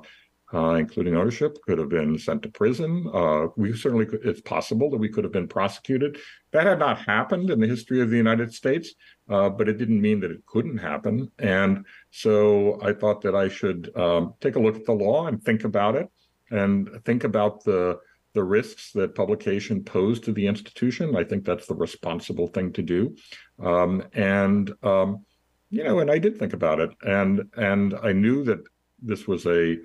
uh, 0.53 0.73
including 0.73 1.15
ownership, 1.15 1.57
could 1.63 1.77
have 1.77 1.89
been 1.89 2.17
sent 2.17 2.41
to 2.43 2.49
prison. 2.49 3.09
Uh, 3.13 3.47
we 3.57 3.75
certainly 3.75 4.05
could, 4.05 4.25
it's 4.25 4.41
possible 4.41 4.89
that 4.89 4.97
we 4.97 5.09
could 5.09 5.23
have 5.23 5.33
been 5.33 5.47
prosecuted. 5.47 6.17
That 6.51 6.67
had 6.67 6.79
not 6.79 6.99
happened 6.99 7.49
in 7.49 7.59
the 7.59 7.67
history 7.67 8.01
of 8.01 8.09
the 8.09 8.17
United 8.17 8.53
States, 8.53 8.93
uh, 9.29 9.49
but 9.49 9.67
it 9.67 9.77
didn't 9.77 10.01
mean 10.01 10.19
that 10.21 10.31
it 10.31 10.45
couldn't 10.45 10.77
happen. 10.77 11.31
And 11.39 11.85
so 12.11 12.79
I 12.81 12.93
thought 12.93 13.21
that 13.21 13.35
I 13.35 13.49
should 13.49 13.95
um, 13.97 14.35
take 14.39 14.55
a 14.55 14.59
look 14.59 14.75
at 14.75 14.85
the 14.85 14.93
law 14.93 15.27
and 15.27 15.43
think 15.43 15.63
about 15.65 15.95
it 15.95 16.09
and 16.49 16.89
think 17.05 17.23
about 17.23 17.63
the 17.63 17.99
the 18.33 18.43
risks 18.43 18.91
that 18.91 19.15
publication 19.15 19.83
posed 19.83 20.23
to 20.23 20.31
the 20.31 20.45
institution. 20.45 21.15
I 21.15 21.23
think 21.23 21.43
that's 21.43 21.65
the 21.65 21.73
responsible 21.73 22.45
thing 22.45 22.71
to 22.73 22.83
do. 22.83 23.15
Um, 23.59 24.03
and 24.13 24.71
um, 24.83 25.25
you 25.71 25.83
know, 25.83 25.99
and 25.99 26.11
I 26.11 26.19
did 26.19 26.37
think 26.37 26.53
about 26.53 26.79
it, 26.79 26.91
and 27.01 27.49
and 27.57 27.95
I 28.01 28.13
knew 28.13 28.43
that 28.43 28.59
this 29.01 29.27
was 29.27 29.45
a 29.45 29.77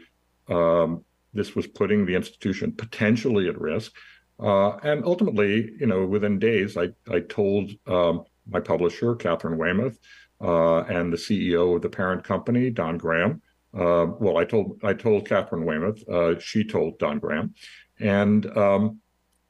um, 0.52 1.04
this 1.34 1.54
was 1.54 1.66
putting 1.66 2.04
the 2.04 2.14
institution 2.14 2.72
potentially 2.72 3.48
at 3.48 3.60
risk. 3.60 3.92
Uh, 4.38 4.76
and 4.82 5.04
ultimately, 5.04 5.70
you 5.78 5.86
know, 5.86 6.04
within 6.04 6.38
days, 6.38 6.76
I, 6.76 6.88
I 7.10 7.20
told 7.20 7.70
um, 7.86 8.24
my 8.48 8.60
publisher, 8.60 9.14
Katharine 9.14 9.58
Weymouth, 9.58 9.98
uh, 10.40 10.80
and 10.82 11.12
the 11.12 11.16
CEO 11.16 11.76
of 11.76 11.82
the 11.82 11.88
parent 11.88 12.24
company, 12.24 12.70
Don 12.70 12.98
Graham. 12.98 13.40
Uh, 13.74 14.06
well, 14.18 14.36
I 14.36 14.44
told 14.44 14.80
I 14.82 14.92
told 14.92 15.28
Katharine 15.28 15.64
Weymouth. 15.64 16.06
Uh, 16.08 16.38
she 16.38 16.64
told 16.64 16.98
Don 16.98 17.18
Graham, 17.18 17.54
and 18.00 18.44
um, 18.56 18.98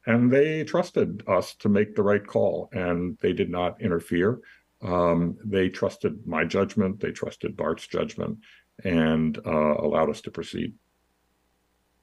and 0.06 0.30
they 0.30 0.62
trusted 0.64 1.24
us 1.26 1.54
to 1.56 1.68
make 1.68 1.96
the 1.96 2.02
right 2.02 2.24
call, 2.24 2.68
and 2.72 3.18
they 3.20 3.32
did 3.32 3.50
not 3.50 3.80
interfere. 3.80 4.40
Um, 4.82 5.36
they 5.44 5.68
trusted 5.68 6.26
my 6.26 6.44
judgment. 6.44 7.00
They 7.00 7.10
trusted 7.10 7.56
Bart's 7.56 7.86
judgment, 7.86 8.38
and 8.84 9.38
uh, 9.44 9.74
allowed 9.78 10.10
us 10.10 10.20
to 10.22 10.30
proceed. 10.30 10.74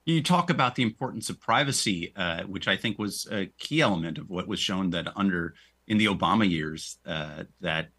You 0.10 0.24
talk 0.24 0.50
about 0.50 0.74
the 0.74 0.82
importance 0.82 1.30
of 1.30 1.39
privacy, 1.39 2.12
uh, 2.15 2.41
which 2.43 2.67
I 2.67 2.76
think 2.76 2.98
was 2.98 3.28
a 3.32 3.45
key 3.60 3.80
element 3.80 4.17
of 4.17 4.28
what 4.28 4.48
was 4.48 4.60
shown 4.60 4.89
that 4.89 5.08
under 5.15 5.54
in 5.88 6.00
the 6.00 6.08
Obama 6.08 6.50
years 6.50 6.98
uh, 7.06 7.43
that 7.62 7.89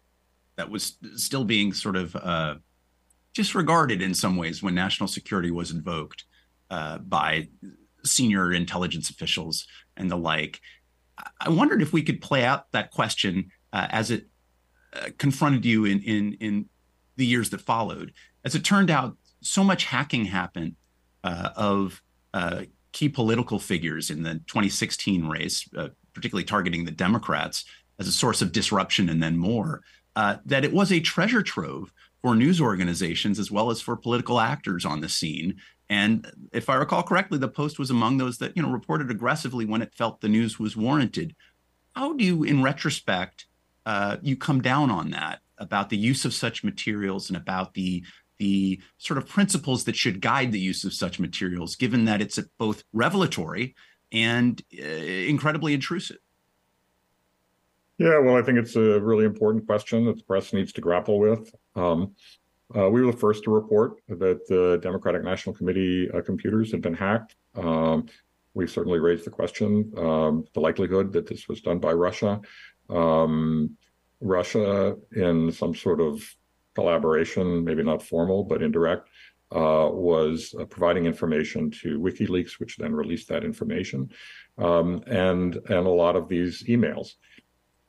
that 0.57 0.69
was 0.69 0.97
still 1.15 1.45
being 1.45 1.71
sort 1.71 1.95
of 1.95 2.13
uh, 2.17 2.55
disregarded 3.33 4.01
in 4.01 4.13
some 4.13 4.35
ways 4.35 4.61
when 4.61 4.75
national 4.75 5.07
security 5.07 5.51
was 5.51 5.71
invoked 5.71 6.25
uh, 6.69 6.97
by 6.97 7.47
senior 8.03 8.51
intelligence 8.51 9.09
officials 9.09 9.65
and 9.95 10.11
the 10.11 10.17
like. 10.17 10.59
I 11.39 11.47
wondered 11.47 11.81
if 11.81 11.93
we 11.93 12.03
could 12.03 12.19
play 12.19 12.43
out 12.43 12.69
that 12.73 12.91
question 12.91 13.51
uh, 13.71 13.87
as 13.89 14.11
it 14.11 14.27
uh, 14.91 15.11
confronted 15.17 15.63
you 15.63 15.85
in 15.85 16.01
in 16.01 16.33
in 16.41 16.69
the 17.15 17.25
years 17.25 17.51
that 17.51 17.61
followed. 17.61 18.11
As 18.43 18.53
it 18.53 18.65
turned 18.65 18.91
out, 18.91 19.15
so 19.39 19.63
much 19.63 19.85
hacking 19.85 20.25
happened 20.25 20.75
of 21.23 22.01
uh, 22.33 22.63
key 22.91 23.09
political 23.09 23.59
figures 23.59 24.09
in 24.09 24.23
the 24.23 24.35
2016 24.47 25.27
race, 25.27 25.67
uh, 25.77 25.89
particularly 26.13 26.43
targeting 26.43 26.85
the 26.85 26.91
Democrats 26.91 27.65
as 27.99 28.07
a 28.07 28.11
source 28.11 28.41
of 28.41 28.51
disruption 28.51 29.09
and 29.09 29.21
then 29.21 29.37
more, 29.37 29.81
uh, 30.15 30.37
that 30.45 30.65
it 30.65 30.73
was 30.73 30.91
a 30.91 30.99
treasure 30.99 31.41
trove 31.41 31.93
for 32.21 32.35
news 32.35 32.59
organizations 32.61 33.39
as 33.39 33.49
well 33.49 33.71
as 33.71 33.81
for 33.81 33.95
political 33.95 34.39
actors 34.39 34.85
on 34.85 35.01
the 35.01 35.09
scene. 35.09 35.55
And 35.89 36.29
if 36.51 36.69
I 36.69 36.75
recall 36.75 37.03
correctly, 37.03 37.37
the 37.37 37.47
Post 37.47 37.79
was 37.79 37.89
among 37.89 38.17
those 38.17 38.37
that 38.37 38.55
you 38.55 38.63
know 38.63 38.71
reported 38.71 39.11
aggressively 39.11 39.65
when 39.65 39.81
it 39.81 39.93
felt 39.93 40.21
the 40.21 40.29
news 40.29 40.59
was 40.59 40.77
warranted. 40.77 41.35
How 41.95 42.13
do 42.13 42.23
you, 42.23 42.43
in 42.43 42.63
retrospect, 42.63 43.45
uh, 43.85 44.17
you 44.21 44.37
come 44.37 44.61
down 44.61 44.89
on 44.89 45.11
that? 45.11 45.41
about 45.61 45.89
the 45.89 45.97
use 45.97 46.25
of 46.25 46.33
such 46.33 46.63
materials 46.63 47.29
and 47.29 47.37
about 47.37 47.75
the 47.75 48.03
the 48.41 48.81
sort 48.97 49.19
of 49.19 49.27
principles 49.27 49.83
that 49.83 49.95
should 49.95 50.19
guide 50.19 50.51
the 50.51 50.59
use 50.59 50.83
of 50.83 50.93
such 50.93 51.19
materials, 51.19 51.75
given 51.75 52.05
that 52.05 52.21
it's 52.21 52.39
both 52.57 52.83
revelatory 52.91 53.75
and 54.11 54.63
uh, 54.81 54.83
incredibly 54.83 55.75
intrusive? 55.75 56.17
Yeah, 57.99 58.17
well, 58.17 58.35
I 58.35 58.41
think 58.41 58.57
it's 58.57 58.75
a 58.75 58.99
really 58.99 59.25
important 59.25 59.67
question 59.67 60.05
that 60.05 60.17
the 60.17 60.23
press 60.23 60.53
needs 60.53 60.73
to 60.73 60.81
grapple 60.81 61.19
with. 61.19 61.53
Um, 61.75 62.15
uh, 62.75 62.89
we 62.89 63.01
were 63.01 63.11
the 63.11 63.17
first 63.25 63.43
to 63.43 63.51
report 63.51 64.01
that 64.07 64.47
the 64.47 64.79
Democratic 64.81 65.23
National 65.23 65.53
Committee 65.53 66.09
uh, 66.09 66.21
computers 66.21 66.71
had 66.71 66.81
been 66.81 66.95
hacked. 66.95 67.35
Um, 67.55 68.07
we 68.55 68.65
certainly 68.65 68.97
raised 68.97 69.23
the 69.23 69.29
question, 69.29 69.93
um, 69.97 70.45
the 70.55 70.61
likelihood 70.61 71.13
that 71.13 71.27
this 71.27 71.47
was 71.47 71.61
done 71.61 71.77
by 71.77 71.93
Russia. 71.93 72.41
Um, 72.89 73.77
Russia, 74.19 74.95
in 75.15 75.51
some 75.51 75.75
sort 75.75 76.01
of 76.01 76.23
collaboration, 76.75 77.63
maybe 77.63 77.83
not 77.83 78.03
formal, 78.03 78.43
but 78.43 78.61
indirect, 78.61 79.09
uh, 79.53 79.89
was 79.91 80.55
uh, 80.59 80.65
providing 80.65 81.05
information 81.05 81.69
to 81.69 81.99
WikiLeaks, 81.99 82.59
which 82.59 82.77
then 82.77 82.93
released 82.93 83.27
that 83.27 83.43
information, 83.43 84.09
um, 84.57 85.03
and 85.07 85.55
and 85.55 85.87
a 85.87 85.89
lot 85.89 86.15
of 86.15 86.29
these 86.29 86.63
emails. 86.63 87.15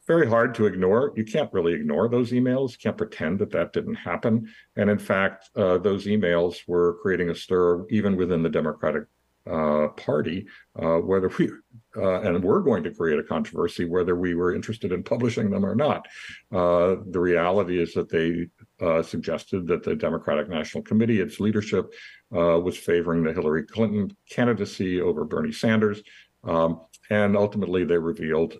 Very 0.09 0.29
hard 0.29 0.57
to 0.57 0.66
ignore. 0.66 1.12
You 1.14 1.25
can't 1.25 1.53
really 1.53 1.75
ignore 1.75 2.09
those 2.09 2.33
emails. 2.33 2.73
You 2.73 2.79
can't 2.83 2.99
pretend 2.99 3.38
that 3.38 3.53
that 3.53 3.73
didn't 3.73 3.95
happen. 3.95 4.49
And 4.75 4.90
in 4.90 4.99
fact, 4.99 5.51
uh, 5.55 5.79
those 5.79 6.07
emails 6.07 6.57
were 6.66 6.99
creating 7.01 7.31
a 7.31 7.35
stir 7.37 7.87
even 7.90 8.16
within 8.16 8.42
the 8.42 8.49
Democratic 8.49 9.05
uh, 9.45 9.88
party, 9.97 10.47
uh, 10.81 10.99
whether 10.99 11.29
we 11.38 11.51
uh, 11.97 12.21
and 12.23 12.42
we're 12.42 12.61
going 12.61 12.83
to 12.85 12.92
create 12.92 13.18
a 13.18 13.25
controversy 13.25 13.85
whether 13.85 14.14
we 14.14 14.35
were 14.35 14.55
interested 14.55 14.92
in 14.92 15.03
publishing 15.03 15.51
them 15.51 15.66
or 15.66 15.75
not. 15.75 16.07
The 16.51 17.21
reality 17.21 17.81
is 17.81 17.92
that 17.95 18.09
they 18.09 18.49
uh, 18.83 19.03
suggested 19.03 19.66
that 19.66 19.83
the 19.83 19.95
Democratic 19.95 20.49
National 20.49 20.83
Committee, 20.83 21.21
its 21.21 21.40
leadership, 21.40 21.92
uh, 22.35 22.59
was 22.59 22.77
favoring 22.77 23.23
the 23.23 23.33
Hillary 23.33 23.64
Clinton 23.64 24.16
candidacy 24.29 25.01
over 25.01 25.25
Bernie 25.25 25.53
Sanders. 25.53 26.03
Um, 26.45 26.81
and 27.11 27.37
ultimately, 27.37 27.85
they 27.85 27.99
revealed 27.99 28.55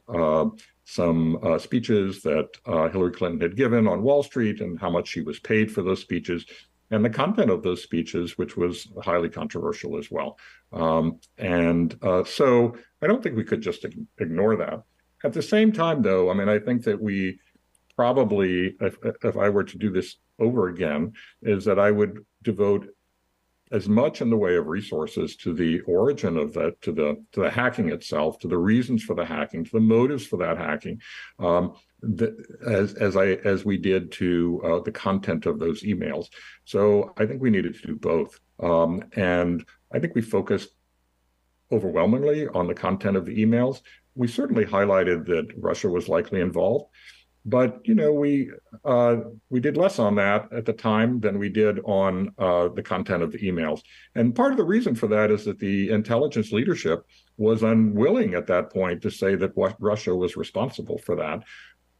some 0.85 1.39
speeches 1.59 2.23
that 2.23 2.49
Hillary 2.67 3.13
Clinton 3.13 3.41
had 3.41 3.57
given 3.57 3.87
on 3.87 4.03
Wall 4.03 4.23
Street 4.23 4.61
and 4.61 4.79
how 4.79 4.91
much 4.91 5.09
she 5.09 5.23
was 5.23 5.39
paid 5.41 5.73
for 5.73 5.83
those 5.83 6.01
speeches 6.01 6.45
and 6.93 7.03
the 7.03 7.11
content 7.11 7.51
of 7.51 7.63
those 7.63 7.83
speeches, 7.83 8.37
which 8.37 8.57
was 8.57 8.87
highly 9.03 9.31
controversial 9.31 9.99
as 9.99 10.11
well. 10.11 10.39
Um, 10.73 11.19
and 11.39 11.97
uh, 12.03 12.23
so 12.23 12.77
I 13.01 13.07
don't 13.07 13.23
think 13.23 13.35
we 13.35 13.45
could 13.45 13.63
just 13.63 13.87
ignore 14.21 14.57
that. 14.57 14.83
At 15.25 15.33
the 15.33 15.43
same 15.43 15.73
time, 15.73 16.03
though, 16.03 16.31
I 16.31 16.35
mean, 16.35 16.51
I 16.51 16.59
think 16.59 16.85
that 16.85 17.01
we 17.01 17.39
probably, 17.97 18.75
if, 18.81 18.97
if 19.23 19.37
I 19.37 19.49
were 19.49 19.65
to 19.65 19.79
do 19.79 19.91
this 19.91 20.17
over 20.39 20.69
again, 20.69 21.13
is 21.43 21.65
that 21.65 21.79
I 21.79 21.91
would 21.91 22.25
devote 22.43 22.89
as 23.73 23.89
much 23.89 24.21
in 24.21 24.29
the 24.29 24.37
way 24.37 24.57
of 24.57 24.67
resources 24.67 25.35
to 25.37 25.55
the 25.55 25.81
origin 25.83 26.37
of 26.37 26.53
that, 26.53 26.81
to 26.83 26.93
the 26.93 27.25
to 27.33 27.41
the 27.41 27.51
hacking 27.51 27.89
itself, 27.89 28.39
to 28.39 28.49
the 28.49 28.59
reasons 28.59 29.03
for 29.03 29.15
the 29.15 29.25
hacking, 29.25 29.65
to 29.65 29.71
the 29.73 29.81
motives 29.81 30.27
for 30.27 30.37
that 30.37 30.59
hacking, 30.59 31.01
um, 31.39 31.75
the, 32.03 32.37
as 32.67 32.93
as 32.95 33.17
I 33.17 33.29
as 33.45 33.65
we 33.65 33.79
did 33.79 34.13
to 34.13 34.61
uh, 34.65 34.81
the 34.81 34.93
content 34.93 35.47
of 35.47 35.59
those 35.59 35.83
emails. 35.85 36.27
So 36.65 37.15
I 37.17 37.25
think 37.25 37.41
we 37.41 37.51
needed 37.51 37.75
to 37.81 37.87
do 37.87 37.97
both, 37.97 38.39
um, 38.63 39.05
and 39.17 39.65
I 39.91 39.99
think 39.99 40.15
we 40.15 40.21
focused 40.21 40.69
overwhelmingly 41.71 42.49
on 42.49 42.67
the 42.67 42.75
content 42.75 43.17
of 43.17 43.25
the 43.25 43.43
emails. 43.43 43.81
We 44.15 44.29
certainly 44.29 44.67
highlighted 44.67 45.25
that 45.27 45.47
Russia 45.57 45.89
was 45.89 46.11
likely 46.11 46.43
involved, 46.43 46.91
but 47.45 47.81
you 47.85 47.95
know 47.95 48.13
we 48.13 48.51
uh, 48.85 49.17
we 49.51 49.61
did 49.61 49.77
less 49.77 49.99
on 49.99 50.15
that 50.15 50.53
at 50.53 50.65
the 50.65 50.73
time 50.73 51.21
than 51.21 51.39
we 51.39 51.49
did 51.49 51.81
on 51.85 52.33
uh, 52.39 52.69
the 52.69 52.83
content 52.83 53.23
of 53.23 53.33
the 53.33 53.39
emails. 53.39 53.81
And 54.15 54.35
part 54.35 54.53
of 54.53 54.59
the 54.59 54.65
reason 54.65 54.95
for 54.95 55.09
that 55.09 55.31
is 55.31 55.45
that 55.45 55.59
the 55.59 55.91
intelligence 55.91 56.53
leadership 56.53 57.05
was 57.37 57.63
unwilling 57.63 58.35
at 58.35 58.47
that 58.47 58.73
point 58.73 59.03
to 59.03 59.11
say 59.11 59.35
that 59.35 59.53
russia 59.81 60.15
was 60.15 60.37
responsible 60.37 60.99
for 60.99 61.17
that 61.17 61.43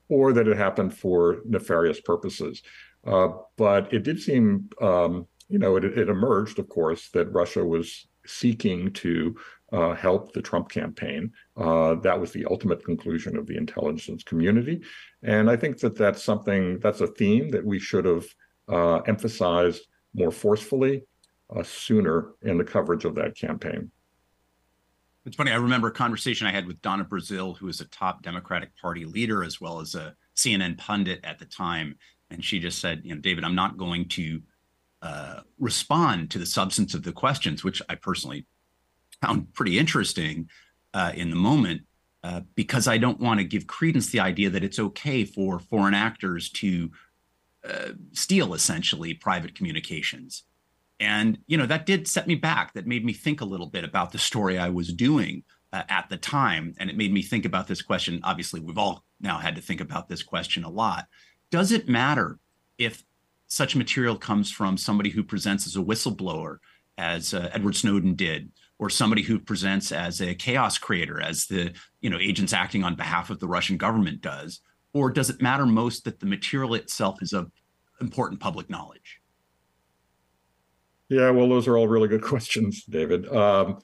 or 0.09 0.33
that 0.33 0.47
it 0.47 0.57
happened 0.57 0.95
for 0.95 1.39
nefarious 1.45 2.01
purposes. 2.01 2.63
Uh, 3.07 3.29
but 3.57 3.93
it 3.93 4.05
did 4.05 4.21
seem 4.21 4.69
um, 4.81 5.27
you 5.49 5.59
know 5.59 5.77
it, 5.77 5.85
it 5.85 6.09
emerged 6.09 6.59
of 6.59 6.69
course 6.69 7.11
that 7.11 7.33
russia 7.33 7.65
was 7.65 8.07
seeking 8.27 8.93
to 8.93 9.37
uh, 9.73 9.95
help 9.95 10.33
the 10.33 10.43
Trump 10.43 10.69
campaign. 10.69 11.33
Uh, 11.57 11.95
that 11.97 12.19
was 12.19 12.33
the 12.33 12.45
ultimate 12.47 12.85
conclusion 12.85 13.37
of 13.37 13.47
the 13.47 13.57
intelligence 13.57 14.23
community. 14.23 14.83
And 15.23 15.51
I 15.51 15.57
think 15.57 15.79
that 15.79 15.97
that's 15.97 16.23
something, 16.23 16.79
that's 16.81 17.01
a 17.01 17.07
theme 17.07 17.51
that 17.51 17.65
we 17.65 17.79
should 17.79 18.05
have 18.05 18.27
uh, 18.69 18.97
emphasized 19.07 19.87
more 20.15 20.31
forcefully 20.31 21.05
uh, 21.55 21.63
sooner 21.63 22.33
in 22.43 22.59
the 22.59 22.65
coverage 22.65 23.05
of 23.05 23.15
that 23.15 23.37
campaign. 23.37 23.91
It's 25.25 25.37
funny. 25.37 25.53
I 25.53 25.57
remember 25.57 25.89
a 25.89 25.93
conversation 25.93 26.47
I 26.47 26.53
had 26.53 26.67
with 26.67 26.83
Donna 26.83 27.05
Brazile, 27.05 27.57
who 27.57 27.67
was 27.67 27.81
a 27.81 27.87
top 27.87 28.23
Democratic 28.23 28.77
Party 28.77 29.05
leader 29.05 29.45
as 29.45 29.61
well 29.61 29.81
as 29.81 29.95
a 29.95 30.15
CNN 30.37 30.77
pundit 30.79 31.21
at 31.23 31.39
the 31.39 31.45
time. 31.45 31.97
And 32.31 32.45
she 32.45 32.59
just 32.59 32.81
said, 32.81 33.03
you 33.05 33.15
know, 33.15 33.21
David, 33.21 33.45
I'm 33.45 33.55
not 33.55 33.77
going 33.77 34.09
to 34.11 34.43
uh, 35.01 35.41
respond 35.59 36.31
to 36.33 36.39
the 36.39 36.47
substance 36.47 36.95
of 36.95 37.05
the 37.05 37.13
questions, 37.13 37.63
which 37.63 37.81
I 37.89 37.95
personally 37.95 38.47
found 39.23 39.53
pretty 39.55 39.79
interesting 39.79 40.49
uh, 40.93 41.13
in 41.15 41.31
the 41.31 41.37
moment 41.37 41.83
uh, 42.25 42.41
because 42.55 42.87
I 42.87 42.99
don't 42.99 43.21
want 43.21 43.41
to 43.41 43.45
give 43.45 43.67
credence 43.67 44.11
the 44.11 44.21
idea 44.21 44.51
that 44.51 44.65
it's 44.65 44.79
okay 44.79 45.25
for 45.25 45.59
foreign 45.59 45.95
actors 45.95 46.51
to 46.51 46.91
uh, 47.69 47.91
steal 48.13 48.55
essentially 48.55 49.15
private 49.15 49.55
communications. 49.55 50.45
And 51.01 51.39
you 51.47 51.57
know 51.57 51.67
that 51.67 51.87
did 51.87 52.07
set 52.07 52.29
me 52.29 52.37
back. 52.37 52.75
That 52.75 52.87
made 52.87 53.05
me 53.05 53.13
think 53.13 53.41
a 53.41 53.45
little 53.47 53.67
bit 53.67 53.83
about 53.83 54.13
the 54.13 54.19
story 54.19 54.59
I 54.59 54.69
was 54.69 54.93
doing 54.93 55.43
uh, 55.73 55.83
at 55.89 56.09
the 56.09 56.17
time, 56.17 56.75
and 56.79 56.89
it 56.89 56.97
made 56.97 57.13
me 57.13 57.23
think 57.23 57.45
about 57.45 57.67
this 57.67 57.83
question. 57.83 58.21
Obviously, 58.23 58.61
we've 58.61 58.79
all 58.79 59.05
now 59.21 59.39
had 59.39 59.57
to 59.57 59.63
think 59.63 59.81
about 59.81 60.09
this 60.09 60.23
question 60.23 60.63
a 60.63 60.71
lot. 60.71 61.07
Does 61.51 61.73
it 61.73 61.89
matter 61.89 62.39
if 62.79 63.03
such 63.49 63.75
material 63.75 64.17
comes 64.17 64.51
from 64.51 64.77
somebody 64.77 65.11
who 65.11 65.25
presents 65.25 65.67
as 65.67 65.77
a 65.77 65.81
whistleblower, 65.81 66.59
as 66.99 67.35
uh, 67.35 67.51
Edward 67.53 67.77
Snowden 67.77 68.15
did, 68.15 68.51
or 68.83 68.91
somebody 68.91 69.23
who 69.23 69.39
presents 69.39 69.93
as 69.93 70.21
a 70.21 70.35
chaos 70.35 70.77
creator, 70.77 71.21
as 71.21 71.47
the 71.47 71.73
you 72.01 72.11
know 72.11 72.19
agents 72.19 72.53
acting 72.53 72.83
on 72.83 72.97
behalf 72.97 73.31
of 73.31 73.39
the 73.39 73.47
Russian 73.47 73.77
government 73.77 74.21
does, 74.21 74.61
or 74.93 75.09
does 75.09 75.31
it 75.31 75.41
matter 75.41 75.65
most 75.65 76.03
that 76.05 76.19
the 76.19 76.27
material 76.27 76.75
itself 76.75 77.23
is 77.23 77.33
of 77.33 77.53
important 78.01 78.41
public 78.41 78.69
knowledge? 78.69 79.21
Yeah, 81.09 81.31
well, 81.31 81.49
those 81.49 81.69
are 81.69 81.79
all 81.79 81.87
really 81.87 82.09
good 82.09 82.23
questions, 82.33 82.83
David. 82.85 83.33
Um, 83.33 83.79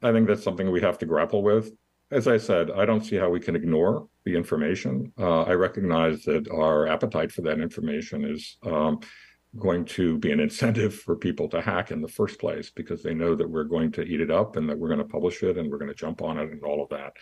I 0.00 0.12
think 0.12 0.28
that's 0.28 0.44
something 0.44 0.70
we 0.70 0.80
have 0.80 0.98
to 0.98 1.06
grapple 1.06 1.42
with. 1.42 1.72
As 2.12 2.28
I 2.28 2.36
said, 2.36 2.70
I 2.70 2.84
don't 2.84 3.04
see 3.04 3.16
how 3.16 3.28
we 3.28 3.40
can 3.40 3.56
ignore 3.56 4.06
the 4.24 4.36
information. 4.36 5.12
Uh, 5.18 5.42
I 5.42 5.54
recognize 5.54 6.22
that 6.22 6.48
our 6.52 6.86
appetite 6.86 7.32
for 7.32 7.42
that 7.42 7.58
information 7.58 8.24
is 8.24 8.58
um, 8.64 9.00
going 9.58 9.84
to 9.84 10.18
be 10.18 10.32
an 10.32 10.40
incentive 10.40 10.94
for 10.94 11.16
people 11.16 11.48
to 11.48 11.60
hack 11.60 11.90
in 11.90 12.02
the 12.02 12.08
first 12.08 12.38
place 12.38 12.70
because 12.70 13.02
they 13.02 13.14
know 13.14 13.34
that 13.34 13.48
we're 13.48 13.64
going 13.64 13.90
to 13.92 14.02
eat 14.02 14.20
it 14.20 14.30
up 14.30 14.56
and 14.56 14.68
that 14.68 14.78
we're 14.78 14.88
going 14.88 14.98
to 14.98 15.04
publish 15.04 15.42
it 15.42 15.56
and 15.56 15.70
we're 15.70 15.78
going 15.78 15.88
to 15.88 15.94
jump 15.94 16.22
on 16.22 16.38
it 16.38 16.50
and 16.50 16.62
all 16.62 16.82
of 16.82 16.88
that. 16.90 17.12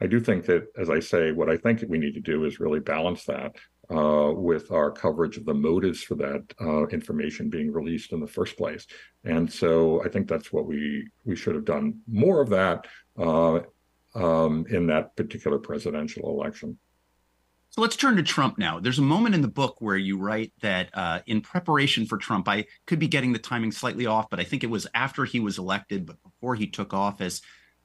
I 0.00 0.06
do 0.06 0.20
think 0.20 0.44
that, 0.46 0.66
as 0.76 0.90
I 0.90 1.00
say, 1.00 1.32
what 1.32 1.48
I 1.48 1.56
think 1.56 1.82
we 1.88 1.98
need 1.98 2.14
to 2.14 2.20
do 2.20 2.44
is 2.44 2.60
really 2.60 2.80
balance 2.80 3.24
that 3.24 3.56
uh, 3.90 4.32
with 4.34 4.70
our 4.70 4.90
coverage 4.90 5.36
of 5.36 5.46
the 5.46 5.54
motives 5.54 6.02
for 6.02 6.16
that 6.16 6.42
uh, 6.60 6.86
information 6.88 7.48
being 7.48 7.72
released 7.72 8.12
in 8.12 8.20
the 8.20 8.26
first 8.26 8.56
place. 8.56 8.86
And 9.24 9.50
so 9.50 10.02
I 10.04 10.08
think 10.08 10.28
that's 10.28 10.52
what 10.52 10.66
we 10.66 11.08
we 11.24 11.36
should 11.36 11.54
have 11.54 11.64
done 11.64 12.00
more 12.06 12.42
of 12.42 12.50
that 12.50 12.86
uh, 13.18 13.60
um, 14.14 14.66
in 14.68 14.86
that 14.88 15.16
particular 15.16 15.58
presidential 15.58 16.28
election. 16.28 16.78
So 17.76 17.82
let's 17.82 17.96
turn 17.96 18.16
to 18.16 18.22
Trump 18.22 18.56
now. 18.56 18.80
There's 18.80 18.98
a 18.98 19.02
moment 19.02 19.34
in 19.34 19.42
the 19.42 19.48
book 19.48 19.76
where 19.80 19.98
you 19.98 20.16
write 20.16 20.50
that 20.62 20.88
uh, 20.94 21.20
in 21.26 21.42
preparation 21.42 22.06
for 22.06 22.16
Trump, 22.16 22.48
I 22.48 22.64
could 22.86 22.98
be 22.98 23.06
getting 23.06 23.34
the 23.34 23.38
timing 23.38 23.70
slightly 23.70 24.06
off, 24.06 24.30
but 24.30 24.40
I 24.40 24.44
think 24.44 24.64
it 24.64 24.70
was 24.70 24.86
after 24.94 25.26
he 25.26 25.40
was 25.40 25.58
elected, 25.58 26.06
but 26.06 26.16
before 26.22 26.54
he 26.54 26.68
took 26.68 26.94
office, 26.94 27.42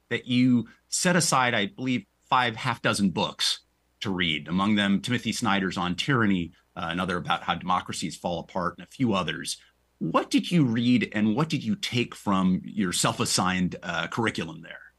that 0.10 0.28
you 0.28 0.70
set 0.88 1.18
aside, 1.18 1.54
I 1.54 1.66
believe, 1.66 2.06
five 2.30 2.56
half 2.56 2.82
dozen 2.82 3.10
books 3.10 3.66
to 4.00 4.12
read. 4.12 4.48
Among 4.48 4.76
them, 4.76 5.02
Timothy 5.02 5.34
Snyder's 5.34 5.76
On 5.76 5.94
Tyranny, 5.94 6.54
uh, 6.78 6.88
another 6.90 7.18
about 7.18 7.44
how 7.44 7.56
democracies 7.56 8.16
fall 8.16 8.40
apart, 8.40 8.76
and 8.78 8.88
a 8.88 8.90
few 8.90 9.14
others. 9.14 9.58
What 10.00 10.30
did 10.30 10.50
you 10.50 10.64
read, 10.64 11.12
and 11.12 11.36
what 11.36 11.50
did 11.50 11.66
you 11.66 11.76
take 11.76 12.16
from 12.16 12.62
your 12.64 12.94
self-assigned 12.94 13.76
uh, 13.84 14.08
curriculum 14.08 14.62
there? 14.62 14.91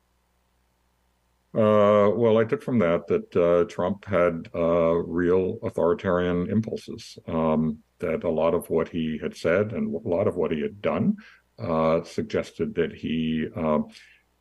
Uh, 1.54 2.08
well, 2.14 2.38
I 2.38 2.44
took 2.44 2.62
from 2.62 2.78
that 2.78 3.06
that 3.08 3.36
uh, 3.36 3.64
Trump 3.64 4.06
had 4.06 4.48
uh, 4.54 4.94
real 4.94 5.58
authoritarian 5.62 6.50
impulses. 6.50 7.18
Um, 7.28 7.78
that 7.98 8.24
a 8.24 8.30
lot 8.30 8.54
of 8.54 8.68
what 8.68 8.88
he 8.88 9.18
had 9.22 9.36
said 9.36 9.72
and 9.72 9.94
a 9.94 10.08
lot 10.08 10.26
of 10.26 10.36
what 10.36 10.50
he 10.50 10.60
had 10.60 10.82
done 10.82 11.16
uh, 11.58 12.02
suggested 12.02 12.74
that 12.74 12.92
he 12.92 13.46
um, 13.54 13.88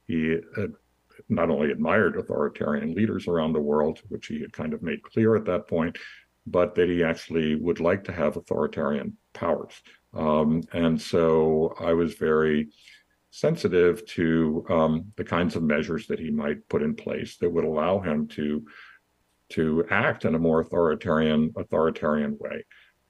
he 0.07 0.37
not 1.29 1.49
only 1.49 1.71
admired 1.71 2.17
authoritarian 2.17 2.93
leaders 2.93 3.27
around 3.27 3.53
the 3.53 3.59
world, 3.59 4.01
which 4.09 4.27
he 4.27 4.41
had 4.41 4.53
kind 4.53 4.73
of 4.73 4.81
made 4.81 5.03
clear 5.03 5.35
at 5.35 5.45
that 5.45 5.67
point, 5.67 5.97
but 6.47 6.75
that 6.75 6.89
he 6.89 7.03
actually 7.03 7.55
would 7.55 7.79
like 7.79 8.03
to 8.03 8.11
have 8.11 8.37
authoritarian 8.37 9.15
powers. 9.33 9.73
Um, 10.13 10.63
and 10.73 10.99
so 10.99 11.73
I 11.79 11.93
was 11.93 12.15
very 12.15 12.69
sensitive 13.31 14.05
to 14.05 14.65
um, 14.69 15.11
the 15.15 15.23
kinds 15.23 15.55
of 15.55 15.63
measures 15.63 16.05
that 16.07 16.19
he 16.19 16.29
might 16.29 16.67
put 16.69 16.83
in 16.83 16.93
place 16.95 17.37
that 17.37 17.49
would 17.49 17.63
allow 17.63 17.99
him 17.99 18.27
to 18.27 18.65
to 19.49 19.85
act 19.89 20.23
in 20.23 20.35
a 20.35 20.39
more 20.39 20.61
authoritarian 20.61 21.53
authoritarian 21.57 22.37
way. 22.39 22.63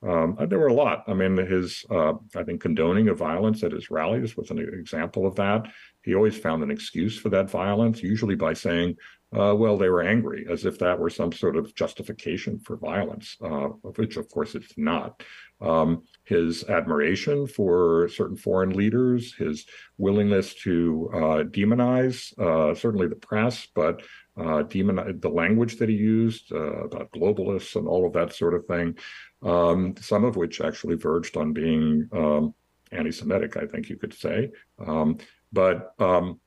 Um, 0.03 0.35
there 0.49 0.57
were 0.57 0.67
a 0.67 0.73
lot. 0.73 1.03
I 1.07 1.13
mean, 1.13 1.37
his 1.37 1.85
uh, 1.91 2.13
I 2.35 2.43
think 2.43 2.61
condoning 2.61 3.09
of 3.09 3.19
violence 3.19 3.63
at 3.63 3.71
his 3.71 3.91
rallies 3.91 4.35
was 4.35 4.49
an 4.49 4.59
example 4.59 5.27
of 5.27 5.35
that. 5.35 5.67
He 6.03 6.15
always 6.15 6.37
found 6.37 6.63
an 6.63 6.71
excuse 6.71 7.17
for 7.17 7.29
that 7.29 7.49
violence, 7.49 8.01
usually 8.01 8.35
by 8.35 8.53
saying, 8.53 8.97
uh, 9.37 9.53
well, 9.55 9.77
they 9.77 9.89
were 9.89 10.01
angry, 10.01 10.47
as 10.49 10.65
if 10.65 10.79
that 10.79 10.99
were 10.99 11.11
some 11.11 11.31
sort 11.31 11.55
of 11.55 11.75
justification 11.75 12.59
for 12.59 12.77
violence, 12.77 13.37
uh, 13.43 13.67
which 13.95 14.17
of 14.17 14.27
course 14.29 14.55
it's 14.55 14.73
not. 14.75 15.23
Um, 15.61 16.03
his 16.23 16.63
admiration 16.69 17.47
for 17.47 18.09
certain 18.09 18.37
foreign 18.37 18.71
leaders, 18.71 19.33
his 19.33 19.65
willingness 19.97 20.53
to 20.55 21.09
uh, 21.13 21.43
demonize 21.43 22.37
uh, 22.39 22.73
certainly 22.73 23.07
the 23.07 23.15
press, 23.15 23.67
but 23.75 24.01
uh, 24.37 24.63
demonize 24.63 25.21
the 25.21 25.29
language 25.29 25.77
that 25.77 25.89
he 25.89 25.95
used 25.95 26.51
uh, 26.51 26.85
about 26.85 27.11
globalists 27.11 27.75
and 27.75 27.87
all 27.87 28.05
of 28.07 28.13
that 28.13 28.33
sort 28.33 28.53
of 28.53 28.65
thing, 28.65 28.97
um, 29.43 29.93
some 29.99 30.23
of 30.23 30.35
which 30.35 30.61
actually 30.61 30.95
verged 30.95 31.37
on 31.37 31.53
being 31.53 32.07
um, 32.13 32.53
anti-Semitic, 32.91 33.57
I 33.57 33.65
think 33.65 33.89
you 33.89 33.97
could 33.97 34.13
say. 34.13 34.51
Um, 34.85 35.17
but 35.51 35.93
um, 35.99 36.39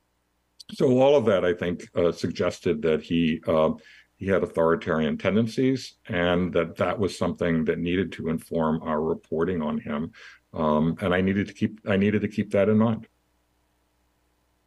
so 0.73 0.99
all 0.99 1.15
of 1.15 1.25
that, 1.25 1.45
I 1.45 1.53
think, 1.53 1.87
uh, 1.95 2.11
suggested 2.11 2.81
that 2.81 3.03
he 3.03 3.41
uh, 3.47 3.71
he 4.17 4.27
had 4.27 4.43
authoritarian 4.43 5.17
tendencies, 5.17 5.95
and 6.07 6.53
that 6.53 6.77
that 6.77 6.97
was 6.97 7.17
something 7.17 7.65
that 7.65 7.79
needed 7.79 8.11
to 8.13 8.29
inform 8.29 8.81
our 8.81 9.01
reporting 9.01 9.61
on 9.61 9.77
him. 9.77 10.11
Um, 10.53 10.95
and 11.01 11.13
I 11.13 11.21
needed 11.21 11.47
to 11.47 11.53
keep 11.53 11.81
I 11.87 11.97
needed 11.97 12.21
to 12.21 12.27
keep 12.27 12.51
that 12.51 12.69
in 12.69 12.77
mind. 12.77 13.07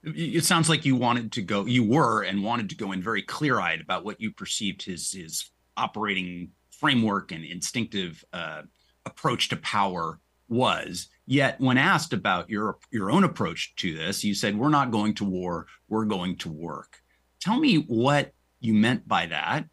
It 0.04 0.44
sounds 0.44 0.68
like 0.68 0.84
you 0.84 0.96
wanted 0.96 1.32
to 1.32 1.42
go, 1.42 1.66
you 1.66 1.82
were 1.82 2.22
and 2.22 2.44
wanted 2.44 2.68
to 2.70 2.76
go 2.76 2.92
in 2.92 3.02
very 3.02 3.22
clear 3.22 3.58
eyed 3.58 3.80
about 3.80 4.04
what 4.04 4.20
you 4.20 4.32
perceived 4.32 4.82
his 4.82 5.12
his 5.12 5.50
operating 5.76 6.50
framework 6.70 7.32
and 7.32 7.44
instinctive 7.44 8.24
uh, 8.32 8.62
approach 9.04 9.48
to 9.48 9.56
power 9.56 10.20
was. 10.48 11.08
Yet, 11.26 11.60
when 11.60 11.78
asked 11.78 12.12
about 12.12 12.48
your 12.48 12.78
your 12.90 13.10
own 13.10 13.24
approach 13.24 13.74
to 13.76 13.94
this, 13.96 14.24
you 14.24 14.34
said, 14.34 14.56
"We're 14.56 14.68
not 14.68 14.90
going 14.90 15.14
to 15.14 15.24
war. 15.24 15.66
We're 15.88 16.04
going 16.04 16.36
to 16.38 16.50
work." 16.50 17.00
Tell 17.40 17.58
me 17.58 17.76
what 17.76 18.32
you 18.60 18.74
meant 18.74 19.06
by 19.06 19.26
that, 19.26 19.66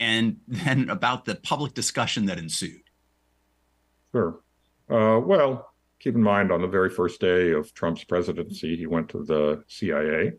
and 0.00 0.38
then 0.48 0.90
about 0.90 1.24
the 1.24 1.34
public 1.34 1.74
discussion 1.74 2.26
that 2.26 2.38
ensued. 2.38 2.82
Sure. 4.12 4.40
Uh, 4.90 5.18
well, 5.18 5.72
keep 6.00 6.14
in 6.14 6.22
mind, 6.22 6.52
on 6.52 6.60
the 6.60 6.68
very 6.68 6.90
first 6.90 7.20
day 7.20 7.52
of 7.52 7.72
Trump's 7.74 8.04
presidency, 8.04 8.76
he 8.76 8.86
went 8.86 9.08
to 9.10 9.24
the 9.24 9.64
CIA 9.68 10.32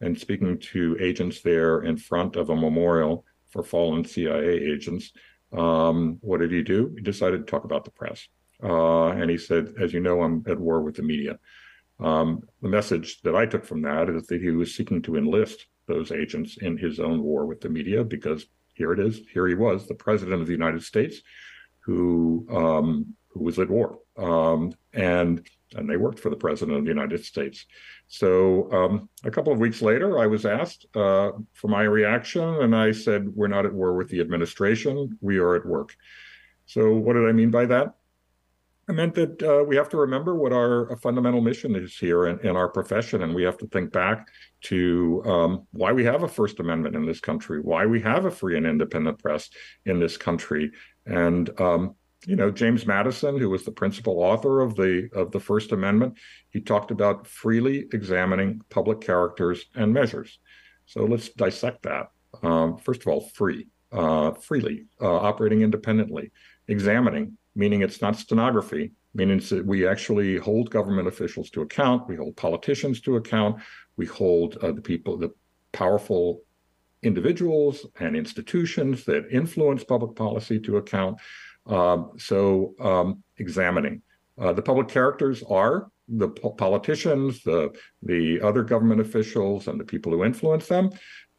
and 0.00 0.18
speaking 0.18 0.58
to 0.58 0.96
agents 1.00 1.40
there 1.42 1.82
in 1.82 1.96
front 1.96 2.36
of 2.36 2.50
a 2.50 2.56
memorial 2.56 3.24
for 3.50 3.62
fallen 3.62 4.04
CIA 4.04 4.50
agents. 4.50 5.12
Um, 5.52 6.18
what 6.20 6.40
did 6.40 6.52
he 6.52 6.62
do? 6.62 6.92
He 6.94 7.02
decided 7.02 7.38
to 7.38 7.50
talk 7.50 7.64
about 7.64 7.84
the 7.84 7.90
press. 7.90 8.28
Uh, 8.62 9.08
and 9.08 9.30
he 9.30 9.38
said, 9.38 9.74
as 9.80 9.92
you 9.92 10.00
know, 10.00 10.22
I'm 10.22 10.44
at 10.46 10.58
war 10.58 10.82
with 10.82 10.96
the 10.96 11.02
media. 11.02 11.38
Um, 12.00 12.42
the 12.62 12.68
message 12.68 13.20
that 13.22 13.34
I 13.34 13.46
took 13.46 13.64
from 13.64 13.82
that 13.82 14.08
is 14.08 14.26
that 14.26 14.40
he 14.40 14.50
was 14.50 14.74
seeking 14.74 15.02
to 15.02 15.16
enlist 15.16 15.66
those 15.88 16.12
agents 16.12 16.58
in 16.58 16.76
his 16.76 17.00
own 17.00 17.22
war 17.22 17.46
with 17.46 17.60
the 17.60 17.68
media 17.68 18.04
because 18.04 18.46
here 18.74 18.92
it 18.92 19.00
is, 19.00 19.22
here 19.32 19.48
he 19.48 19.54
was, 19.54 19.88
the 19.88 19.94
president 19.94 20.40
of 20.40 20.46
the 20.46 20.52
United 20.52 20.82
States, 20.84 21.20
who 21.80 22.46
um, 22.50 23.16
who 23.30 23.42
was 23.42 23.58
at 23.58 23.68
war, 23.68 23.98
um, 24.16 24.72
and 24.92 25.46
and 25.74 25.90
they 25.90 25.96
worked 25.96 26.20
for 26.20 26.30
the 26.30 26.36
president 26.36 26.78
of 26.78 26.84
the 26.84 26.90
United 26.90 27.24
States. 27.24 27.66
So 28.06 28.72
um, 28.72 29.08
a 29.24 29.30
couple 29.30 29.52
of 29.52 29.58
weeks 29.58 29.82
later, 29.82 30.18
I 30.18 30.26
was 30.26 30.46
asked 30.46 30.86
uh, 30.94 31.32
for 31.52 31.68
my 31.68 31.82
reaction, 31.82 32.42
and 32.42 32.74
I 32.74 32.92
said, 32.92 33.28
"We're 33.34 33.48
not 33.48 33.66
at 33.66 33.74
war 33.74 33.94
with 33.94 34.08
the 34.08 34.20
administration; 34.20 35.18
we 35.20 35.38
are 35.38 35.56
at 35.56 35.66
work." 35.66 35.94
So 36.66 36.94
what 36.94 37.14
did 37.14 37.28
I 37.28 37.32
mean 37.32 37.50
by 37.50 37.66
that? 37.66 37.94
I 38.88 38.92
meant 38.92 39.14
that 39.16 39.42
uh, 39.42 39.64
we 39.64 39.76
have 39.76 39.90
to 39.90 39.98
remember 39.98 40.34
what 40.34 40.52
our 40.52 40.96
fundamental 40.96 41.42
mission 41.42 41.76
is 41.76 41.96
here 41.96 42.26
in, 42.26 42.40
in, 42.40 42.56
our 42.56 42.68
profession, 42.68 43.22
and 43.22 43.34
we 43.34 43.42
have 43.42 43.58
to 43.58 43.66
think 43.66 43.92
back 43.92 44.28
to 44.62 45.22
um, 45.26 45.66
why 45.72 45.92
we 45.92 46.04
have 46.04 46.22
a 46.22 46.28
First 46.28 46.58
Amendment 46.58 46.96
in 46.96 47.04
this 47.04 47.20
country, 47.20 47.60
why 47.60 47.84
we 47.84 48.00
have 48.00 48.24
a 48.24 48.30
free 48.30 48.56
and 48.56 48.66
independent 48.66 49.18
press 49.18 49.50
in 49.84 50.00
this 50.00 50.16
country, 50.16 50.70
and 51.04 51.50
um, 51.60 51.96
you 52.26 52.34
know 52.34 52.50
James 52.50 52.86
Madison, 52.86 53.38
who 53.38 53.50
was 53.50 53.64
the 53.64 53.72
principal 53.72 54.20
author 54.20 54.62
of 54.62 54.74
the 54.74 55.08
of 55.14 55.32
the 55.32 55.40
First 55.40 55.72
Amendment, 55.72 56.18
he 56.50 56.60
talked 56.60 56.90
about 56.90 57.26
freely 57.26 57.86
examining 57.92 58.62
public 58.70 59.02
characters 59.02 59.66
and 59.74 59.92
measures. 59.92 60.38
So 60.86 61.04
let's 61.04 61.28
dissect 61.28 61.82
that. 61.82 62.06
Um, 62.42 62.78
first 62.78 63.02
of 63.02 63.08
all, 63.08 63.20
free, 63.20 63.68
uh, 63.92 64.32
freely, 64.32 64.86
uh, 65.00 65.14
operating 65.14 65.60
independently, 65.60 66.32
examining 66.68 67.37
meaning 67.58 67.82
it's 67.82 68.00
not 68.00 68.16
stenography, 68.16 68.92
meaning 69.14 69.40
that 69.50 69.66
we 69.66 69.86
actually 69.86 70.36
hold 70.36 70.70
government 70.70 71.08
officials 71.08 71.50
to 71.50 71.62
account, 71.62 72.08
we 72.08 72.16
hold 72.16 72.36
politicians 72.36 73.00
to 73.00 73.16
account, 73.16 73.60
we 73.96 74.06
hold 74.06 74.56
uh, 74.62 74.70
the 74.70 74.80
people, 74.80 75.18
the 75.18 75.30
powerful 75.72 76.42
individuals 77.02 77.84
and 77.98 78.16
institutions 78.16 79.04
that 79.04 79.28
influence 79.30 79.82
public 79.82 80.14
policy 80.14 80.58
to 80.60 80.76
account. 80.76 81.18
Um, 81.66 82.12
so, 82.16 82.74
um, 82.80 83.22
examining 83.38 84.02
uh, 84.40 84.52
the 84.52 84.62
public 84.62 84.88
characters 84.88 85.42
are 85.50 85.88
the 86.06 86.28
po- 86.28 86.52
politicians, 86.52 87.42
the 87.42 87.74
the 88.02 88.40
other 88.40 88.62
government 88.62 89.00
officials, 89.00 89.66
and 89.66 89.78
the 89.80 89.84
people 89.84 90.12
who 90.12 90.24
influence 90.24 90.68
them, 90.68 90.90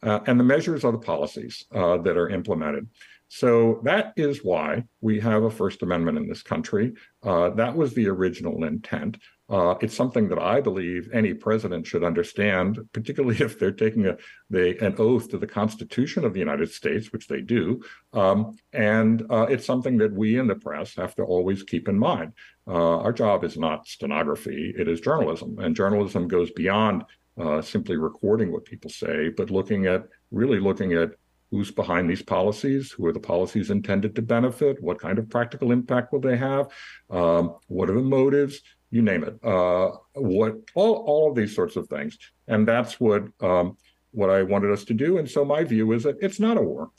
uh, 0.04 0.20
and 0.28 0.40
the 0.40 0.44
measures 0.44 0.84
are 0.84 0.92
the 0.92 1.00
policies 1.14 1.66
uh, 1.74 1.98
that 1.98 2.18
are 2.18 2.30
implemented. 2.30 2.88
So 3.30 3.80
that 3.84 4.14
is 4.18 4.44
why 4.44 4.84
we 5.02 5.20
have 5.20 5.44
a 5.44 5.52
First 5.52 5.84
Amendment 5.84 6.18
in 6.18 6.28
this 6.28 6.42
country. 6.42 6.94
Uh, 7.24 7.52
that 7.52 7.76
was 7.76 7.94
the 7.94 8.08
original 8.08 8.64
intent. 8.64 9.18
Uh, 9.48 9.76
it's 9.82 9.96
something 9.96 10.28
that 10.30 10.40
I 10.40 10.62
believe 10.62 11.10
any 11.14 11.36
president 11.36 11.86
should 11.86 12.04
understand, 12.04 12.80
particularly 12.92 13.38
if 13.40 13.60
they're 13.60 13.72
taking 13.72 14.08
a, 14.08 14.18
they, 14.50 14.78
an 14.80 14.96
oath 14.98 15.30
to 15.30 15.38
the 15.38 15.48
Constitution 15.48 16.26
of 16.26 16.34
the 16.34 16.40
United 16.40 16.72
States, 16.72 17.12
which 17.12 17.28
they 17.28 17.42
do. 17.42 17.84
Um, 18.14 18.58
and 18.74 19.24
uh, 19.30 19.46
it's 19.48 19.66
something 19.66 19.98
that 20.00 20.12
we 20.12 20.40
in 20.40 20.48
the 20.48 20.56
press 20.56 20.96
have 20.96 21.16
to 21.16 21.24
always 21.24 21.62
keep 21.62 21.88
in 21.88 22.00
mind. 22.00 22.34
Uh, 22.68 22.98
our 22.98 23.14
job 23.14 23.44
is 23.44 23.58
not 23.58 23.88
stenography, 23.88 24.74
it 24.78 24.88
is 24.88 25.02
journalism. 25.02 25.60
And 25.60 25.76
journalism 25.76 26.28
goes 26.28 26.50
beyond 26.52 27.04
uh, 27.40 27.62
simply 27.62 27.96
recording 27.96 28.52
what 28.52 28.66
people 28.66 28.90
say, 28.90 29.30
but 29.30 29.52
looking 29.52 29.86
at 29.86 30.06
really 30.32 30.60
looking 30.60 30.94
at 30.94 31.12
who's 31.52 31.72
behind 31.72 32.10
these 32.10 32.22
policies, 32.22 32.92
who 32.92 33.06
are 33.06 33.14
the 33.14 33.20
policies 33.20 33.72
intended 33.72 34.16
to 34.16 34.22
benefit, 34.22 34.82
what 34.82 35.00
kind 35.00 35.18
of 35.18 35.30
practical 35.30 35.72
impact 35.72 36.14
will 36.14 36.20
they 36.20 36.38
have, 36.38 36.68
um, 37.10 37.56
what 37.68 37.90
are 37.90 37.96
the 37.96 38.02
motives, 38.02 38.62
you 38.92 39.02
name 39.02 39.24
it, 39.24 39.44
uh, 39.44 39.92
what 40.14 40.56
all, 40.76 40.96
all 41.08 41.30
of 41.30 41.36
these 41.36 41.56
sorts 41.56 41.76
of 41.76 41.88
things. 41.88 42.18
And 42.48 42.68
that's 42.68 43.00
what 43.00 43.24
um, 43.42 43.78
what 44.12 44.30
I 44.30 44.44
wanted 44.44 44.72
us 44.72 44.84
to 44.86 44.94
do. 44.94 45.18
And 45.18 45.30
so 45.30 45.46
my 45.46 45.64
view 45.64 45.92
is 45.92 46.04
that 46.04 46.18
it's 46.22 46.40
not 46.40 46.58
a 46.58 46.62
war. 46.62 46.92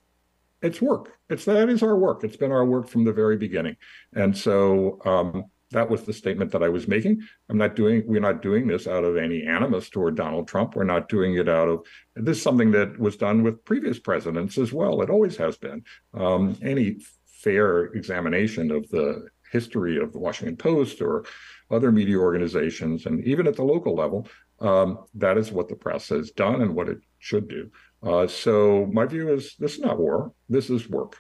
It's 0.63 0.81
work. 0.81 1.19
It's 1.29 1.45
that 1.47 1.69
is 1.69 1.83
our 1.83 1.97
work. 1.97 2.23
It's 2.23 2.37
been 2.37 2.53
our 2.53 2.65
work 2.65 2.89
from 2.89 3.05
the 3.05 3.13
very 3.13 3.37
beginning. 3.37 3.77
And 4.15 4.37
so 4.37 5.01
um, 5.05 5.45
that 5.71 5.89
was 5.89 6.03
the 6.03 6.13
statement 6.13 6.51
that 6.53 6.63
I 6.63 6.69
was 6.69 6.89
making. 6.89 7.23
I'm 7.49 7.59
not 7.59 7.77
doing, 7.77 8.03
we're 8.07 8.21
not 8.21 8.43
doing 8.43 8.67
this 8.67 8.87
out 8.87 9.05
of 9.05 9.17
any 9.17 9.45
animus 9.45 9.89
toward 9.89 10.17
Donald 10.17 10.49
Trump. 10.49 10.75
We're 10.75 10.85
not 10.85 11.09
doing 11.09 11.35
it 11.35 11.49
out 11.49 11.69
of, 11.69 11.87
this 12.17 12.39
is 12.39 12.43
something 12.43 12.73
that 12.73 12.99
was 12.99 13.17
done 13.17 13.43
with 13.43 13.65
previous 13.65 13.99
presidents 13.99 14.59
as 14.59 14.73
well. 14.73 15.01
It 15.03 15.11
always 15.11 15.37
has 15.37 15.57
been. 15.57 15.85
Um, 16.15 16.57
any 16.63 16.97
fair 17.27 17.85
examination 17.85 18.71
of 18.71 18.89
the 18.91 19.29
history 19.53 19.99
of 19.99 20.13
the 20.13 20.19
Washington 20.19 20.57
Post 20.57 21.01
or 21.01 21.25
other 21.71 21.93
media 21.93 22.19
organizations, 22.19 23.07
and 23.07 23.25
even 23.25 23.47
at 23.47 23.57
the 23.57 23.65
local 23.65 23.95
level, 23.95 24.29
um, 24.61 25.05
that 25.15 25.39
is 25.39 25.53
what 25.53 25.69
the 25.69 25.77
press 25.77 26.09
has 26.09 26.31
done 26.33 26.61
and 26.63 26.75
what 26.75 26.89
it 26.89 26.99
should 27.19 27.49
do. 27.49 27.71
Uh, 28.03 28.27
so 28.27 28.89
my 28.93 29.07
view 29.07 29.33
is 29.33 29.55
this 29.59 29.75
is 29.75 29.81
not 29.81 29.99
war. 29.99 30.33
This 30.49 30.69
is 30.69 30.89
work 30.89 31.17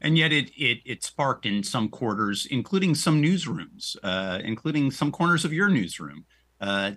and 0.00 0.16
yet 0.16 0.32
it 0.32 0.50
it 0.56 0.78
it 0.84 1.04
sparked 1.04 1.46
in 1.46 1.62
some 1.62 1.88
quarters, 1.88 2.46
including 2.50 2.94
some 2.94 3.22
newsrooms, 3.22 3.96
uh, 4.02 4.38
including 4.44 4.90
some 4.90 5.10
corners 5.10 5.44
of 5.44 5.52
your 5.52 5.68
newsroom, 5.68 6.24
uh, 6.60 6.92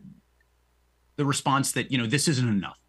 the 1.16 1.26
response 1.26 1.72
that 1.72 1.92
you 1.92 1.98
know 1.98 2.08
this 2.08 2.28
isn't 2.28 2.48
enough, 2.48 2.80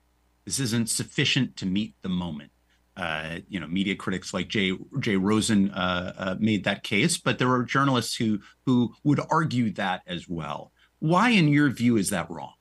this 0.45 0.59
isn't 0.59 0.91
sufficient 0.91 1.57
to 1.57 1.67
meet 1.67 1.95
the 2.03 2.09
moment. 2.09 2.51
Uh, 2.95 3.39
you 3.49 3.59
know, 3.59 3.67
media 3.67 3.97
critics 3.97 4.35
like 4.35 4.49
Jay 4.49 4.73
Jay 5.01 5.17
Rosen 5.17 5.71
uh, 5.71 6.13
uh, 6.19 6.37
made 6.39 6.65
that 6.65 6.83
case, 6.83 7.17
but 7.17 7.39
there 7.39 7.51
are 7.51 7.63
journalists 7.63 8.15
who 8.15 8.41
who 8.67 8.95
would 9.05 9.21
argue 9.31 9.73
that 9.73 10.03
as 10.07 10.29
well. 10.29 10.73
Why, 10.99 11.31
in 11.31 11.49
your 11.49 11.71
view, 11.71 11.97
is 11.97 12.11
that 12.11 12.31
wrong? 12.31 12.53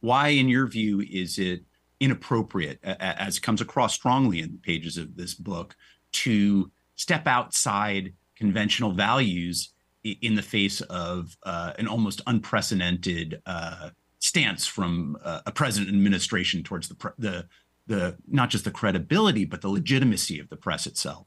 Why, 0.00 0.28
in 0.28 0.48
your 0.48 0.66
view, 0.66 1.02
is 1.02 1.38
it 1.38 1.64
inappropriate, 2.00 2.78
as 2.82 3.38
comes 3.38 3.60
across 3.60 3.94
strongly 3.94 4.40
in 4.40 4.52
the 4.52 4.58
pages 4.58 4.96
of 4.96 5.16
this 5.16 5.34
book, 5.34 5.76
to 6.12 6.70
step 6.96 7.26
outside 7.26 8.12
conventional 8.36 8.92
values 8.92 9.72
in 10.02 10.34
the 10.34 10.42
face 10.42 10.80
of 10.82 11.36
uh, 11.44 11.72
an 11.78 11.88
almost 11.88 12.20
unprecedented 12.26 13.40
uh, 13.46 13.90
stance 14.18 14.66
from 14.66 15.16
uh, 15.24 15.40
a 15.46 15.52
president 15.52 15.88
administration 15.88 16.62
towards 16.62 16.88
the, 16.88 16.94
pre- 16.94 17.12
the 17.18 17.46
the 17.88 18.16
not 18.26 18.50
just 18.50 18.64
the 18.64 18.70
credibility 18.70 19.44
but 19.44 19.60
the 19.60 19.68
legitimacy 19.68 20.40
of 20.40 20.48
the 20.48 20.56
press 20.56 20.86
itself. 20.86 21.26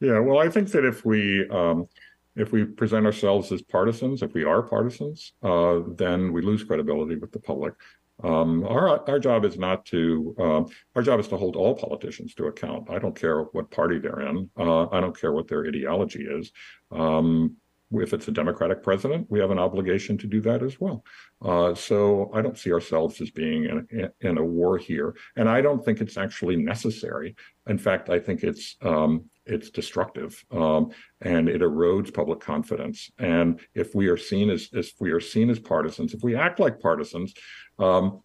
Yeah, 0.00 0.18
well, 0.18 0.38
I 0.38 0.50
think 0.50 0.70
that 0.72 0.84
if 0.84 1.04
we 1.04 1.48
um, 1.48 1.88
if 2.34 2.52
we 2.52 2.64
present 2.64 3.06
ourselves 3.06 3.50
as 3.50 3.62
partisans, 3.62 4.22
if 4.22 4.34
we 4.34 4.44
are 4.44 4.62
partisans, 4.62 5.32
uh, 5.42 5.80
then 5.96 6.32
we 6.32 6.42
lose 6.42 6.62
credibility 6.62 7.16
with 7.16 7.32
the 7.32 7.38
public. 7.38 7.74
Um, 8.22 8.64
our 8.64 9.08
our 9.08 9.18
job 9.18 9.44
is 9.44 9.58
not 9.58 9.84
to 9.86 10.34
um, 10.38 10.66
our 10.94 11.02
job 11.02 11.20
is 11.20 11.28
to 11.28 11.36
hold 11.36 11.56
all 11.56 11.74
politicians 11.74 12.34
to 12.34 12.46
account. 12.46 12.90
I 12.90 12.98
don't 12.98 13.18
care 13.18 13.42
what 13.42 13.70
party 13.70 13.98
they're 13.98 14.20
in. 14.20 14.50
Uh, 14.58 14.88
I 14.88 15.00
don't 15.00 15.18
care 15.18 15.32
what 15.32 15.48
their 15.48 15.66
ideology 15.66 16.24
is. 16.24 16.50
Um, 16.90 17.56
if 17.92 18.12
it's 18.12 18.26
a 18.26 18.32
Democratic 18.32 18.82
president, 18.82 19.26
we 19.30 19.38
have 19.38 19.52
an 19.52 19.60
obligation 19.60 20.18
to 20.18 20.26
do 20.26 20.40
that 20.40 20.62
as 20.62 20.80
well. 20.80 21.04
Uh, 21.40 21.72
so 21.72 22.30
I 22.34 22.42
don't 22.42 22.58
see 22.58 22.72
ourselves 22.72 23.20
as 23.20 23.30
being 23.30 23.64
in, 23.64 24.10
in, 24.20 24.38
a 24.38 24.44
war 24.44 24.76
here, 24.76 25.14
and 25.36 25.48
I 25.48 25.60
don't 25.60 25.84
think 25.84 26.00
it's 26.00 26.16
actually 26.16 26.56
necessary. 26.56 27.36
In 27.68 27.78
fact, 27.78 28.10
I 28.10 28.18
think 28.18 28.42
it's 28.42 28.76
um, 28.82 29.26
it's 29.46 29.70
destructive 29.70 30.44
um, 30.50 30.90
and 31.20 31.48
it 31.48 31.62
erodes 31.62 32.12
public 32.12 32.40
confidence. 32.40 33.10
And 33.18 33.60
if 33.74 33.94
we 33.94 34.08
are 34.08 34.16
seen 34.16 34.50
as 34.50 34.68
if 34.72 34.92
we 34.98 35.12
are 35.12 35.20
seen 35.20 35.50
as 35.50 35.58
partisans, 35.58 36.14
if 36.14 36.22
we 36.22 36.34
act 36.34 36.58
like 36.58 36.80
partisans, 36.80 37.32
um, 37.78 38.22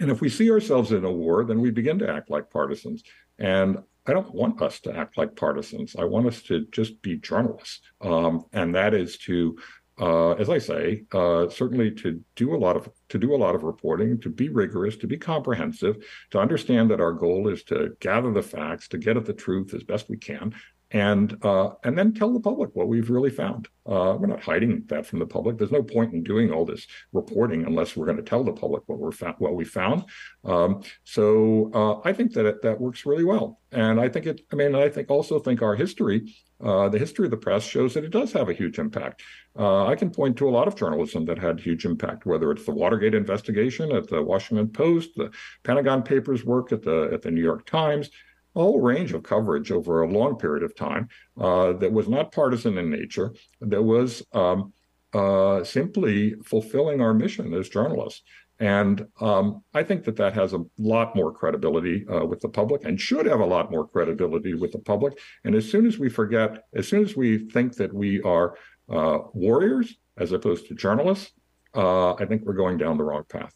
and 0.00 0.10
if 0.10 0.20
we 0.20 0.28
see 0.28 0.50
ourselves 0.50 0.92
in 0.92 1.04
a 1.04 1.12
war, 1.12 1.44
then 1.44 1.60
we 1.60 1.70
begin 1.70 1.98
to 2.00 2.08
act 2.08 2.30
like 2.30 2.50
partisans. 2.50 3.02
And 3.38 3.78
I 4.06 4.12
don't 4.12 4.34
want 4.34 4.62
us 4.62 4.80
to 4.80 4.96
act 4.96 5.18
like 5.18 5.36
partisans. 5.36 5.96
I 5.96 6.04
want 6.04 6.26
us 6.26 6.42
to 6.44 6.66
just 6.72 7.00
be 7.02 7.16
journalists. 7.18 7.80
Um, 8.00 8.44
and 8.52 8.74
that 8.74 8.94
is 8.94 9.18
to, 9.18 9.58
uh, 10.00 10.32
as 10.32 10.48
I 10.48 10.58
say, 10.58 11.04
uh, 11.12 11.48
certainly 11.48 11.90
to 11.96 12.22
do 12.36 12.54
a 12.54 12.56
lot 12.56 12.76
of 12.76 12.88
to 13.10 13.18
do 13.18 13.34
a 13.34 13.36
lot 13.36 13.54
of 13.54 13.64
reporting, 13.64 14.20
to 14.20 14.30
be 14.30 14.48
rigorous, 14.48 14.96
to 14.98 15.06
be 15.06 15.18
comprehensive, 15.18 16.04
to 16.30 16.38
understand 16.38 16.90
that 16.90 17.00
our 17.00 17.12
goal 17.12 17.48
is 17.48 17.64
to 17.64 17.96
gather 18.00 18.32
the 18.32 18.42
facts, 18.42 18.88
to 18.88 18.98
get 18.98 19.16
at 19.16 19.24
the 19.24 19.32
truth 19.32 19.74
as 19.74 19.82
best 19.82 20.08
we 20.08 20.16
can, 20.16 20.54
and 20.90 21.36
uh, 21.44 21.70
and 21.84 21.98
then 21.98 22.14
tell 22.14 22.32
the 22.32 22.40
public 22.40 22.70
what 22.74 22.88
we've 22.88 23.10
really 23.10 23.30
found. 23.30 23.68
Uh, 23.84 24.16
we're 24.18 24.26
not 24.26 24.42
hiding 24.42 24.84
that 24.86 25.06
from 25.06 25.18
the 25.18 25.26
public. 25.26 25.56
There's 25.56 25.70
no 25.70 25.82
point 25.82 26.14
in 26.14 26.22
doing 26.22 26.50
all 26.50 26.64
this 26.64 26.86
reporting 27.12 27.64
unless 27.64 27.96
we're 27.96 28.06
going 28.06 28.18
to 28.18 28.22
tell 28.22 28.44
the 28.44 28.52
public 28.52 28.82
what 28.86 28.98
we're 28.98 29.12
fa- 29.12 29.34
what 29.38 29.54
we 29.54 29.64
found. 29.64 30.04
Um, 30.44 30.82
so 31.04 31.70
uh, 31.74 32.08
I 32.08 32.12
think 32.12 32.32
that 32.34 32.46
it, 32.46 32.62
that 32.62 32.80
works 32.80 33.04
really 33.04 33.24
well, 33.24 33.60
and 33.70 34.00
I 34.00 34.08
think 34.08 34.26
it. 34.26 34.40
I 34.50 34.56
mean, 34.56 34.74
I 34.74 34.88
think 34.88 35.10
also 35.10 35.38
think 35.38 35.60
our 35.60 35.74
history, 35.74 36.34
uh, 36.62 36.88
the 36.88 36.98
history 36.98 37.26
of 37.26 37.32
the 37.32 37.36
press, 37.36 37.64
shows 37.64 37.92
that 37.94 38.04
it 38.04 38.10
does 38.10 38.32
have 38.32 38.48
a 38.48 38.54
huge 38.54 38.78
impact. 38.78 39.22
Uh, 39.58 39.86
I 39.86 39.94
can 39.94 40.10
point 40.10 40.38
to 40.38 40.48
a 40.48 40.50
lot 40.50 40.68
of 40.68 40.76
journalism 40.76 41.26
that 41.26 41.38
had 41.38 41.60
huge 41.60 41.84
impact, 41.84 42.24
whether 42.24 42.50
it's 42.50 42.64
the 42.64 42.72
Watergate 42.72 43.14
investigation 43.14 43.92
at 43.92 44.08
the 44.08 44.22
Washington 44.22 44.68
Post, 44.68 45.10
the 45.16 45.30
Pentagon 45.64 46.02
Papers 46.02 46.46
work 46.46 46.72
at 46.72 46.82
the 46.82 47.10
at 47.12 47.20
the 47.20 47.30
New 47.30 47.42
York 47.42 47.66
Times 47.66 48.08
whole 48.54 48.80
range 48.80 49.12
of 49.12 49.22
coverage 49.22 49.70
over 49.70 50.02
a 50.02 50.10
long 50.10 50.36
period 50.36 50.62
of 50.62 50.74
time 50.74 51.08
uh, 51.40 51.72
that 51.74 51.92
was 51.92 52.08
not 52.08 52.32
partisan 52.32 52.78
in 52.78 52.90
nature, 52.90 53.32
that 53.60 53.82
was 53.82 54.22
um, 54.32 54.72
uh, 55.14 55.62
simply 55.64 56.34
fulfilling 56.44 57.00
our 57.00 57.14
mission 57.14 57.54
as 57.54 57.68
journalists. 57.68 58.22
And 58.60 59.06
um, 59.20 59.62
I 59.72 59.84
think 59.84 60.04
that 60.04 60.16
that 60.16 60.34
has 60.34 60.52
a 60.52 60.64
lot 60.78 61.14
more 61.14 61.32
credibility 61.32 62.04
uh, 62.08 62.24
with 62.24 62.40
the 62.40 62.48
public 62.48 62.84
and 62.84 63.00
should 63.00 63.26
have 63.26 63.40
a 63.40 63.46
lot 63.46 63.70
more 63.70 63.86
credibility 63.86 64.54
with 64.54 64.72
the 64.72 64.80
public. 64.80 65.18
And 65.44 65.54
as 65.54 65.70
soon 65.70 65.86
as 65.86 65.98
we 65.98 66.08
forget, 66.08 66.64
as 66.74 66.88
soon 66.88 67.04
as 67.04 67.16
we 67.16 67.48
think 67.50 67.76
that 67.76 67.94
we 67.94 68.20
are 68.22 68.56
uh, 68.90 69.18
warriors 69.32 69.94
as 70.16 70.32
opposed 70.32 70.66
to 70.68 70.74
journalists, 70.74 71.30
uh, 71.74 72.14
I 72.14 72.24
think 72.24 72.42
we're 72.42 72.54
going 72.54 72.78
down 72.78 72.98
the 72.98 73.04
wrong 73.04 73.24
path. 73.28 73.54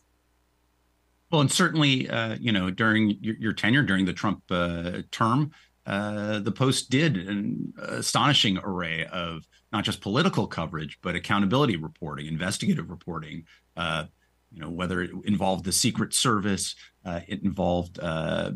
Well, 1.33 1.41
and 1.41 1.51
certainly, 1.51 2.11
uh, 2.11 2.37
you 2.39 2.53
know, 2.53 2.71
during 2.71 3.17
your, 3.23 3.37
your, 3.37 3.53
tenure 3.55 3.83
during 3.83 4.05
the 4.05 4.13
Trump 4.13 4.43
uh, 4.51 4.99
term, 5.11 5.53
uh, 5.87 6.41
the 6.41 6.53
Post 6.53 6.91
did 6.91 7.17
an 7.17 7.73
astonishing 7.79 8.59
array 8.59 9.07
of 9.07 9.49
not 9.73 9.83
just 9.83 10.03
political 10.03 10.47
coverage, 10.47 10.99
but 11.01 11.17
accountability 11.17 11.77
reporting, 11.77 12.27
investigative 12.27 12.91
reporting. 12.91 13.45
Uh, 13.79 14.05
you 14.53 14.61
know, 14.61 14.69
whether 14.69 15.01
it 15.01 15.11
involved 15.25 15.65
the 15.65 15.73
Secret 15.73 16.13
Service, 16.13 16.75
uh, 17.07 17.21
it 17.27 17.43
involved 17.43 17.99
uh, 17.99 18.51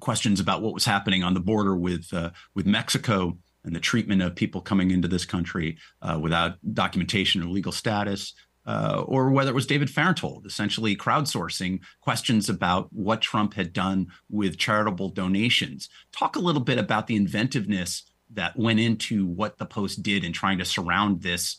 questions 0.00 0.40
about 0.40 0.62
what 0.62 0.74
was 0.74 0.84
happening 0.84 1.22
on 1.22 1.32
the 1.32 1.40
border 1.40 1.76
with 1.76 2.12
with 2.56 2.66
Mexico 2.66 3.38
and 3.62 3.74
the 3.74 3.80
treatment 3.80 4.20
of 4.20 4.34
people 4.34 4.60
coming 4.60 4.90
into 4.90 5.06
this 5.06 5.24
country 5.24 5.78
without 6.20 6.56
documentation 6.74 7.40
or 7.40 7.46
legal 7.46 7.70
status 7.70 8.34
uh, 8.66 9.02
or 9.06 9.30
whether 9.30 9.50
it 9.50 9.54
was 9.54 9.66
David 9.66 9.90
Fahrenthold, 9.90 10.46
essentially 10.46 10.96
crowdsourcing 10.96 11.80
questions 12.00 12.48
about 12.48 12.92
what 12.92 13.20
Trump 13.20 13.54
had 13.54 13.72
done 13.72 14.08
with 14.30 14.58
charitable 14.58 15.10
donations. 15.10 15.88
Talk 16.12 16.36
a 16.36 16.40
little 16.40 16.62
bit 16.62 16.78
about 16.78 17.06
the 17.06 17.16
inventiveness 17.16 18.04
that 18.30 18.56
went 18.56 18.80
into 18.80 19.26
what 19.26 19.58
the 19.58 19.66
Post 19.66 20.02
did 20.02 20.24
in 20.24 20.32
trying 20.32 20.58
to 20.58 20.64
surround 20.64 21.22
this, 21.22 21.58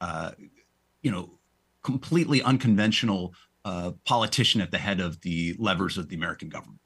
uh, 0.00 0.32
you 1.02 1.10
know, 1.10 1.38
completely 1.82 2.42
unconventional 2.42 3.34
uh, 3.64 3.92
politician 4.04 4.60
at 4.60 4.70
the 4.70 4.78
head 4.78 5.00
of 5.00 5.20
the 5.20 5.54
levers 5.58 5.98
of 5.98 6.08
the 6.08 6.16
American 6.16 6.48
government. 6.48 6.80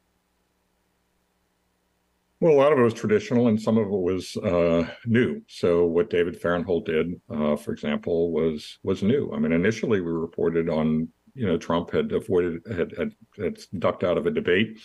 Well, 2.44 2.52
a 2.52 2.61
lot 2.61 2.74
of 2.74 2.78
it 2.78 2.83
was 2.83 2.92
traditional, 2.92 3.48
and 3.48 3.59
some 3.59 3.78
of 3.78 3.87
it 3.87 3.90
was 3.90 4.37
uh, 4.37 4.87
new. 5.07 5.40
So, 5.48 5.87
what 5.87 6.11
David 6.11 6.38
Fahrenthold 6.38 6.85
did, 6.85 7.18
uh, 7.30 7.57
for 7.57 7.72
example, 7.72 8.33
was 8.33 8.76
was 8.83 9.02
new. 9.02 9.33
I 9.33 9.38
mean, 9.38 9.52
initially 9.52 10.02
we 10.02 10.11
reported 10.12 10.68
on 10.68 11.09
you 11.35 11.46
know 11.46 11.57
Trump 11.57 11.90
had 11.90 12.12
avoided 12.12 12.61
had 12.70 12.92
had, 12.98 13.12
had 13.38 13.59
ducked 13.78 14.04
out 14.04 14.18
of 14.18 14.26
a 14.26 14.30
debate, 14.30 14.78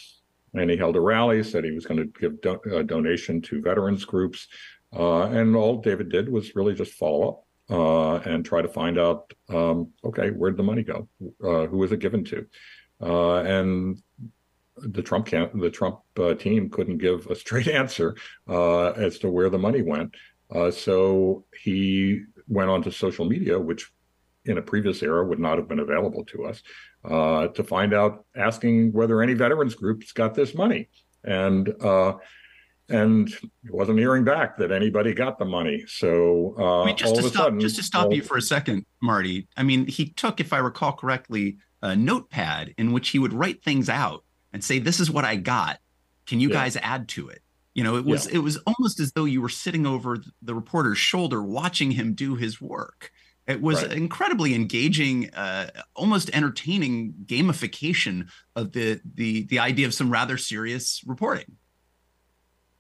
and 0.54 0.72
he 0.72 0.78
held 0.78 0.96
a 0.96 1.02
rally, 1.02 1.44
said 1.44 1.66
he 1.66 1.74
was 1.74 1.86
going 1.86 1.98
to 1.98 2.22
give 2.22 2.40
do- 2.40 2.62
a 2.78 2.82
donation 2.82 3.42
to 3.42 3.62
veterans 3.62 4.06
groups, 4.06 4.48
uh, 4.96 5.24
and 5.24 5.54
all 5.54 5.82
David 5.82 6.08
did 6.08 6.30
was 6.30 6.56
really 6.56 6.74
just 6.74 6.94
follow 6.94 7.28
up 7.28 7.46
uh, 7.78 8.30
and 8.30 8.46
try 8.46 8.62
to 8.62 8.70
find 8.70 8.98
out, 8.98 9.34
um, 9.50 9.92
okay, 10.06 10.30
where'd 10.30 10.56
the 10.56 10.64
money 10.64 10.84
go? 10.84 11.10
Uh, 11.44 11.68
who 11.68 11.80
was 11.80 11.92
it 11.92 12.00
given 12.00 12.24
to? 12.24 12.46
Uh, 13.02 13.40
and 13.40 14.02
the 14.82 15.02
Trump 15.02 15.26
camp, 15.26 15.52
the 15.54 15.70
Trump 15.70 16.00
uh, 16.20 16.34
team 16.34 16.70
couldn't 16.70 16.98
give 16.98 17.28
a 17.28 17.36
straight 17.36 17.68
answer 17.82 18.16
uh, 18.48 18.90
as 18.92 19.20
to 19.20 19.30
where 19.30 19.50
the 19.50 19.58
money 19.58 19.82
went. 19.82 20.16
Uh, 20.54 20.72
so 20.72 21.46
he 21.64 22.24
went 22.48 22.70
onto 22.70 22.92
social 22.92 23.26
media, 23.26 23.60
which 23.60 23.92
in 24.46 24.58
a 24.58 24.62
previous 24.62 25.04
era 25.04 25.26
would 25.26 25.40
not 25.40 25.58
have 25.58 25.68
been 25.68 25.80
available 25.80 26.26
to 26.26 26.46
us, 26.46 26.64
uh, 27.06 27.48
to 27.50 27.64
find 27.64 27.94
out, 27.94 28.26
asking 28.36 28.92
whether 28.92 29.22
any 29.22 29.34
veterans 29.34 29.76
groups 29.76 30.12
got 30.12 30.34
this 30.34 30.56
money, 30.56 30.90
and 31.24 31.70
uh, 31.82 32.14
and 32.90 33.30
he 33.30 33.70
wasn't 33.70 34.00
hearing 34.00 34.24
back 34.24 34.58
that 34.58 34.72
anybody 34.72 35.14
got 35.14 35.38
the 35.38 35.46
money. 35.46 35.84
So 35.88 36.56
uh, 36.58 36.82
I 36.82 36.86
mean, 36.88 36.98
just 36.98 37.16
to 37.16 37.22
stop, 37.24 37.34
sudden, 37.34 37.60
just 37.60 37.76
to 37.76 37.84
stop 37.84 38.06
all, 38.06 38.14
you 38.14 38.24
for 38.24 38.38
a 38.38 38.42
second, 38.42 38.86
Marty. 39.02 39.48
I 39.56 39.64
mean, 39.64 39.86
he 39.86 40.10
took, 40.10 40.40
if 40.40 40.52
I 40.52 40.58
recall 40.58 40.94
correctly, 40.94 41.58
a 41.82 41.96
notepad 41.96 42.74
in 42.78 42.92
which 42.92 43.10
he 43.10 43.20
would 43.20 43.34
write 43.34 43.64
things 43.64 43.90
out 43.90 44.24
and 44.54 44.64
say, 44.64 44.80
"This 44.80 45.00
is 45.00 45.12
what 45.12 45.26
I 45.26 45.36
got. 45.36 45.80
Can 46.26 46.40
you 46.40 46.50
yeah. 46.50 46.56
guys 46.56 46.78
add 46.78 47.08
to 47.10 47.30
it?" 47.30 47.42
You 47.74 47.84
know, 47.84 47.96
it 47.96 48.06
was 48.06 48.28
yeah. 48.28 48.36
it 48.36 48.40
was 48.40 48.58
almost 48.68 49.00
as 49.00 49.14
though 49.14 49.26
you 49.26 49.42
were 49.42 49.50
sitting 49.50 49.86
over 49.86 50.18
the 50.42 50.56
reporter's 50.56 50.98
shoulder 50.98 51.42
watching 51.42 51.92
him 51.92 52.14
do 52.14 52.36
his 52.36 52.60
work. 52.60 53.12
It 53.48 53.62
was 53.62 53.82
right. 53.82 53.94
incredibly 53.94 54.54
engaging, 54.54 55.34
uh, 55.34 55.72
almost 55.96 56.30
entertaining 56.34 57.14
gamification 57.26 58.28
of 58.56 58.74
the 58.74 59.02
the 59.16 59.44
the 59.44 59.60
idea 59.60 59.88
of 59.88 59.94
some 59.94 60.12
rather 60.12 60.38
serious 60.38 61.02
reporting. 61.06 61.58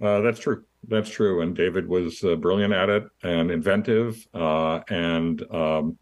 Uh, 0.01 0.21
that's 0.21 0.39
true. 0.39 0.63
That's 0.87 1.09
true. 1.09 1.41
And 1.41 1.55
David 1.55 1.87
was 1.87 2.23
uh, 2.23 2.35
brilliant 2.35 2.73
at 2.73 2.89
it 2.89 3.03
and 3.23 3.51
inventive 3.51 4.25
uh, 4.33 4.81
and 4.89 5.41
um, 5.51 5.97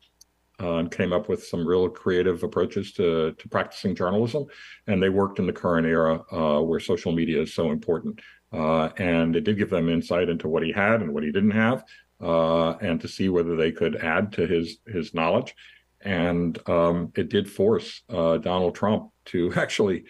uh, 0.62 0.76
and 0.76 0.92
came 0.92 1.14
up 1.14 1.30
with 1.30 1.46
some 1.46 1.68
real 1.68 1.90
creative 1.90 2.44
approaches 2.44 2.92
to, 2.94 3.34
to 3.34 3.50
practicing 3.50 3.96
journalism. 3.96 4.46
And 4.88 5.02
they 5.02 5.10
worked 5.10 5.40
in 5.40 5.46
the 5.46 5.54
current 5.54 5.88
era 5.88 6.24
uh, 6.32 6.62
where 6.62 6.80
social 6.80 7.12
media 7.12 7.42
is 7.42 7.54
so 7.54 7.72
important. 7.72 8.20
Uh, 8.52 8.90
and 8.98 9.36
it 9.36 9.44
did 9.44 9.58
give 9.58 9.70
them 9.70 9.90
insight 9.90 10.30
into 10.30 10.48
what 10.48 10.64
he 10.64 10.72
had 10.72 11.02
and 11.02 11.14
what 11.14 11.24
he 11.24 11.32
didn't 11.32 11.52
have, 11.52 11.84
uh, 12.22 12.72
and 12.78 13.00
to 13.02 13.08
see 13.08 13.30
whether 13.30 13.56
they 13.56 13.72
could 13.72 13.98
add 13.98 14.32
to 14.32 14.48
his 14.48 14.78
his 14.88 15.14
knowledge. 15.14 15.54
And 16.00 16.58
um, 16.70 17.12
it 17.18 17.28
did 17.28 17.52
force 17.52 18.04
uh, 18.10 18.38
Donald 18.38 18.74
Trump 18.74 19.12
to 19.26 19.54
actually 19.58 20.06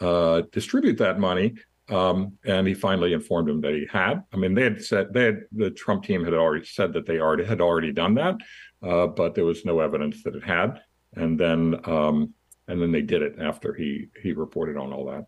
uh, 0.00 0.42
distribute 0.50 0.98
that 0.98 1.20
money 1.20 1.54
um, 1.88 2.36
and 2.44 2.66
he 2.66 2.74
finally 2.74 3.12
informed 3.12 3.48
him 3.48 3.60
that 3.60 3.74
he 3.74 3.86
had. 3.90 4.24
I 4.32 4.36
mean, 4.36 4.54
they 4.54 4.64
had 4.64 4.84
said 4.84 5.12
they 5.12 5.24
had 5.24 5.40
the 5.52 5.70
Trump 5.70 6.04
team 6.04 6.24
had 6.24 6.34
already 6.34 6.64
said 6.64 6.92
that 6.94 7.06
they 7.06 7.20
already 7.20 7.44
had 7.44 7.60
already 7.60 7.92
done 7.92 8.14
that, 8.14 8.36
uh, 8.82 9.06
but 9.06 9.34
there 9.34 9.44
was 9.44 9.64
no 9.64 9.80
evidence 9.80 10.22
that 10.22 10.34
it 10.34 10.44
had. 10.44 10.80
And 11.14 11.38
then 11.38 11.80
um, 11.84 12.34
and 12.68 12.82
then 12.82 12.92
they 12.92 13.02
did 13.02 13.22
it 13.22 13.36
after 13.40 13.74
he 13.74 14.08
he 14.22 14.32
reported 14.32 14.76
on 14.76 14.92
all 14.92 15.06
that. 15.06 15.26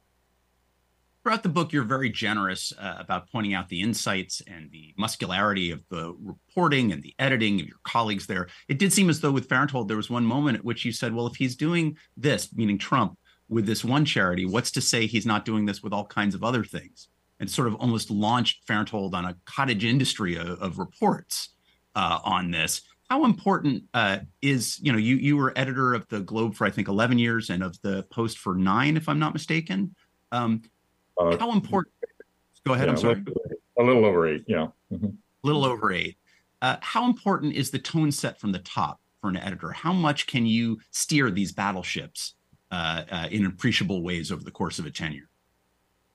throughout 1.29 1.43
the 1.43 1.49
book, 1.51 1.75
you're 1.75 1.85
very 1.85 2.09
generous 2.09 2.73
uh, 2.79 2.97
about 2.99 3.31
pointing 3.31 3.53
out 3.53 3.69
the 3.69 3.83
insights 3.83 4.41
and 4.47 4.71
the 4.71 4.95
muscularity 4.97 5.71
of 5.71 5.83
the 5.91 6.17
reporting 6.23 6.91
and 6.91 7.03
the 7.03 7.15
editing 7.19 7.61
of 7.61 7.67
your 7.67 7.77
colleagues 7.85 8.27
there. 8.27 8.49
It 8.67 8.79
did 8.79 8.95
seem 8.95 9.11
as 9.11 9.21
though 9.21 9.31
with 9.31 9.47
Fahrenthold, 9.47 9.89
there 9.89 9.97
was 9.99 10.09
one 10.09 10.25
moment 10.25 10.57
at 10.57 10.65
which 10.65 10.87
you 10.87 10.93
said, 10.93 11.15
well, 11.15 11.27
if 11.27 11.37
he's 11.37 11.55
doing 11.55 11.99
this, 12.17 12.49
meaning 12.55 12.79
Trump, 12.79 13.19
with 13.47 13.67
this 13.67 13.85
one 13.85 14.07
charity, 14.07 14.47
what's 14.47 14.71
to 14.71 14.81
say 14.81 15.07
he's 15.07 15.27
not 15.27 15.45
doing 15.45 15.67
this 15.67 15.83
with 15.83 15.93
all 15.93 16.07
kinds 16.07 16.35
of 16.35 16.43
other 16.43 16.65
things? 16.65 17.09
And 17.41 17.51
sort 17.51 17.69
of 17.69 17.75
almost 17.75 18.11
launched 18.11 18.67
Fahrenthold 18.67 19.15
on 19.15 19.27
a 19.27 19.37
cottage 19.45 19.85
industry 19.85 20.37
of, 20.37 20.49
of 20.63 20.79
reports 20.79 21.51
uh, 21.95 22.21
on 22.25 22.51
this. 22.51 22.81
How 23.11 23.25
important 23.25 23.85
uh, 23.95 24.19
is, 24.43 24.79
you 24.81 24.93
know, 24.93 24.99
you 24.99 25.17
you 25.17 25.37
were 25.37 25.53
editor 25.57 25.95
of 25.95 26.07
the 26.09 26.21
Globe 26.21 26.55
for 26.55 26.67
I 26.67 26.71
think 26.71 26.89
11 26.89 27.19
years 27.19 27.49
and 27.49 27.63
of 27.63 27.81
the 27.83 28.03
Post 28.11 28.39
for 28.39 28.55
nine, 28.55 28.97
if 28.97 29.09
I'm 29.09 29.19
not 29.19 29.33
mistaken. 29.33 29.95
Um, 30.31 30.63
uh, 31.19 31.37
how 31.39 31.53
important? 31.53 31.95
Go 32.67 32.75
ahead. 32.75 32.87
Yeah, 32.87 32.93
I'm 32.93 32.99
sorry. 32.99 33.25
A 33.79 33.83
little 33.83 34.05
over 34.05 34.29
eight. 34.29 34.45
Yeah. 34.47 34.69
Mm-hmm. 34.93 35.07
A 35.07 35.47
little 35.47 35.65
over 35.65 35.93
eight. 35.93 36.19
Uh, 36.61 36.77
how 36.81 37.07
important 37.07 37.55
is 37.55 37.71
the 37.71 37.79
tone 37.79 38.11
set 38.13 38.39
from 38.39 38.53
the 38.53 38.59
top 38.59 39.01
for 39.21 39.31
an 39.31 39.37
editor? 39.37 39.71
How 39.71 39.93
much 39.93 40.27
can 40.27 40.45
you 40.45 40.79
steer 40.91 41.31
these 41.31 41.53
battleships 41.53 42.35
uh, 42.71 43.05
uh, 43.11 43.29
in 43.31 43.47
appreciable 43.47 44.03
ways 44.03 44.31
over 44.33 44.43
the 44.43 44.51
course 44.51 44.79
of 44.79 44.87
a 44.87 44.91
tenure? 44.91 45.28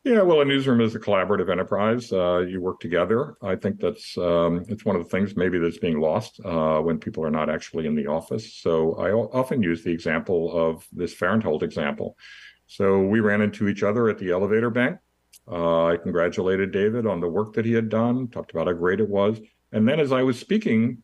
Yeah, 0.04 0.22
well, 0.22 0.42
a 0.42 0.46
newsroom 0.46 0.82
is 0.82 0.96
a 0.96 1.00
collaborative 1.00 1.50
enterprise. 1.50 2.12
Uh, 2.12 2.40
you 2.40 2.60
work 2.60 2.82
together. 2.82 3.36
I 3.42 3.56
think 3.56 3.80
that's 3.80 4.18
um, 4.18 4.66
it's 4.68 4.84
one 4.84 4.98
of 4.98 5.04
the 5.04 5.10
things 5.10 5.38
maybe 5.38 5.60
that's 5.60 5.78
being 5.78 6.02
lost 6.02 6.42
uh, 6.44 6.80
when 6.80 7.00
people 7.00 7.24
are 7.24 7.32
not 7.32 7.50
actually 7.50 7.88
in 7.88 7.96
the 7.96 8.08
office. 8.08 8.56
So 8.56 8.96
I 8.96 9.12
often 9.12 9.64
use 9.64 9.82
the 9.82 9.94
example 9.94 10.52
of 10.52 10.86
this 10.92 11.14
Fahrenthold 11.14 11.64
example. 11.64 12.18
So 12.68 13.00
we 13.00 13.22
ran 13.22 13.40
into 13.40 13.70
each 13.70 13.82
other 13.82 14.10
at 14.10 14.18
the 14.18 14.32
elevator 14.32 14.70
bank. 14.70 14.98
Uh, 15.50 15.86
I 15.86 15.98
congratulated 15.98 16.72
David 16.72 17.08
on 17.08 17.22
the 17.22 17.30
work 17.30 17.54
that 17.54 17.66
he 17.66 17.72
had 17.72 17.88
done, 17.88 18.28
talked 18.28 18.52
about 18.52 18.68
how 18.68 18.74
great 18.74 19.00
it 19.00 19.08
was. 19.08 19.40
And 19.72 19.88
then 19.88 20.02
as 20.02 20.12
I 20.12 20.22
was 20.22 20.38
speaking, 20.38 21.02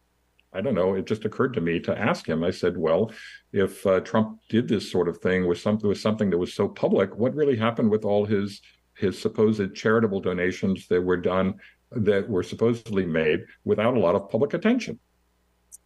I 0.52 0.60
don't 0.60 0.76
know, 0.76 0.95
it 0.95 1.06
just 1.06 1.24
occurred 1.24 1.54
to 1.54 1.62
me 1.62 1.80
to 1.82 1.97
ask 1.97 2.28
him. 2.28 2.43
I 2.43 2.52
said, 2.52 2.78
well, 2.78 3.12
if 3.54 3.86
uh, 3.86 4.02
Trump 4.02 4.39
did 4.50 4.68
this 4.68 4.91
sort 4.91 5.08
of 5.08 5.20
thing 5.20 5.47
with 5.47 5.64
with 5.84 6.00
something 6.00 6.30
that 6.32 6.38
was 6.38 6.54
so 6.54 6.68
public, 6.68 7.16
what 7.16 7.36
really 7.36 7.56
happened 7.56 7.91
with 7.91 8.04
all 8.04 8.26
his 8.26 8.62
his 9.00 9.20
supposed 9.20 9.74
charitable 9.76 10.20
donations 10.20 10.88
that 10.88 11.02
were 11.02 11.18
done 11.18 11.56
that 11.91 12.30
were 12.30 12.43
supposedly 12.43 13.06
made 13.06 13.45
without 13.64 13.95
a 13.95 14.00
lot 14.00 14.16
of 14.16 14.30
public 14.30 14.54
attention? 14.54 15.00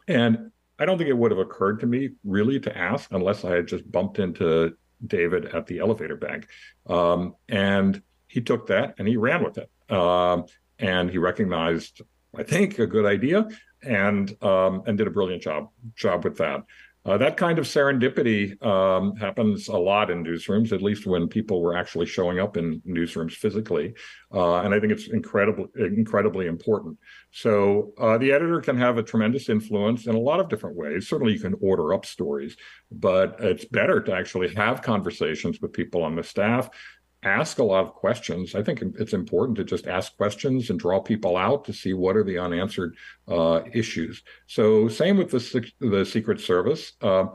And 0.08 0.52
I 0.80 0.86
don't 0.86 0.98
think 0.98 1.10
it 1.10 1.18
would 1.18 1.32
have 1.32 1.40
occurred 1.40 1.80
to 1.82 1.86
me 1.86 2.10
really 2.24 2.60
to 2.62 2.78
ask 2.78 3.12
unless 3.12 3.46
I 3.46 3.56
had 3.56 3.68
just 3.68 3.90
bumped 3.90 4.20
into 4.20 4.76
David 5.06 5.46
at 5.46 5.68
the 5.68 5.80
elevator 5.80 6.16
bank. 6.16 6.48
Um, 6.88 7.36
and 7.48 8.02
he 8.28 8.42
took 8.42 8.68
that 8.68 8.96
and 8.98 9.08
he 9.08 9.16
ran 9.16 9.44
with 9.44 9.58
it. 9.58 9.70
Um, 9.96 10.46
and 10.80 11.10
he 11.10 11.20
recognized, 11.20 12.02
I 12.36 12.44
think, 12.44 12.80
a 12.80 12.88
good 12.88 13.06
idea 13.06 13.48
and 13.84 14.36
um, 14.44 14.84
and 14.88 14.98
did 14.98 15.08
a 15.08 15.12
brilliant 15.12 15.44
job 15.44 15.70
job 15.96 16.24
with 16.24 16.38
that. 16.38 16.64
Uh, 17.06 17.18
that 17.18 17.36
kind 17.36 17.60
of 17.60 17.66
serendipity 17.66 18.62
um, 18.66 19.14
happens 19.18 19.68
a 19.68 19.76
lot 19.76 20.10
in 20.10 20.24
newsrooms, 20.24 20.72
at 20.72 20.82
least 20.82 21.06
when 21.06 21.28
people 21.28 21.62
were 21.62 21.76
actually 21.76 22.06
showing 22.06 22.40
up 22.40 22.56
in 22.56 22.80
newsrooms 22.88 23.34
physically, 23.34 23.94
uh, 24.34 24.62
and 24.62 24.74
I 24.74 24.80
think 24.80 24.94
it's 24.94 25.10
incredibly 25.10 25.66
incredibly 25.76 26.48
important. 26.48 26.98
So 27.32 27.92
uh, 27.98 28.18
the 28.18 28.32
editor 28.32 28.62
can 28.62 28.78
have 28.78 28.98
a 28.98 29.04
tremendous 29.04 29.50
influence 29.50 30.08
in 30.08 30.16
a 30.16 30.20
lot 30.20 30.40
of 30.40 30.48
different 30.48 30.78
ways. 30.78 31.10
Certainly, 31.10 31.34
you 31.34 31.40
can 31.40 31.56
order 31.60 31.94
up 31.94 32.06
stories, 32.06 32.56
but 32.90 33.36
it's 33.40 33.66
better 33.66 34.00
to 34.00 34.14
actually 34.14 34.54
have 34.56 34.82
conversations 34.82 35.60
with 35.60 35.74
people 35.74 36.04
on 36.04 36.16
the 36.16 36.24
staff 36.24 36.70
ask 37.24 37.60
a 37.60 37.64
lot 37.64 37.86
of 37.86 37.94
questions. 37.94 38.56
I 38.56 38.64
think 38.64 38.84
it's 39.00 39.14
important 39.14 39.58
to 39.58 39.64
just 39.64 39.88
ask 39.88 40.16
questions 40.18 40.70
and 40.70 40.80
draw 40.80 41.00
people 41.00 41.38
out 41.38 41.66
to 41.66 41.74
see 41.74 41.94
what 41.94 42.16
are 42.16 42.24
the 42.24 42.38
unanswered 42.38 42.96
uh, 43.28 43.62
issues. 43.74 44.24
So, 44.48 44.88
same 44.88 45.18
with 45.18 45.32
the 45.32 45.72
the 45.80 46.06
Secret 46.06 46.40
Service. 46.40 46.94
Uh, 47.02 47.26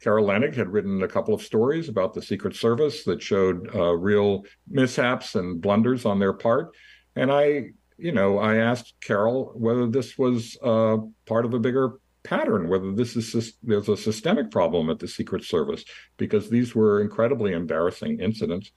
Carol 0.00 0.26
Leonnig 0.26 0.54
had 0.54 0.72
written 0.72 1.02
a 1.02 1.08
couple 1.08 1.34
of 1.34 1.42
stories 1.42 1.88
about 1.88 2.14
the 2.14 2.22
Secret 2.22 2.54
Service 2.54 3.04
that 3.04 3.20
showed 3.20 3.74
uh, 3.74 3.92
real 3.94 4.44
mishaps 4.68 5.34
and 5.34 5.60
blunders 5.60 6.04
on 6.04 6.18
their 6.18 6.32
part, 6.32 6.74
and 7.16 7.32
I, 7.32 7.70
you 7.96 8.12
know, 8.12 8.38
I 8.38 8.56
asked 8.56 8.94
Carol 9.02 9.52
whether 9.56 9.86
this 9.86 10.16
was 10.16 10.56
uh, 10.62 10.98
part 11.26 11.44
of 11.44 11.54
a 11.54 11.58
bigger 11.58 11.98
pattern, 12.22 12.68
whether 12.68 12.92
this 12.92 13.16
is 13.16 13.54
there's 13.62 13.88
a 13.88 13.96
systemic 13.96 14.50
problem 14.50 14.90
at 14.90 14.98
the 14.98 15.08
Secret 15.08 15.44
Service, 15.44 15.84
because 16.16 16.50
these 16.50 16.74
were 16.74 17.00
incredibly 17.00 17.52
embarrassing 17.52 18.20
incidents. 18.20 18.70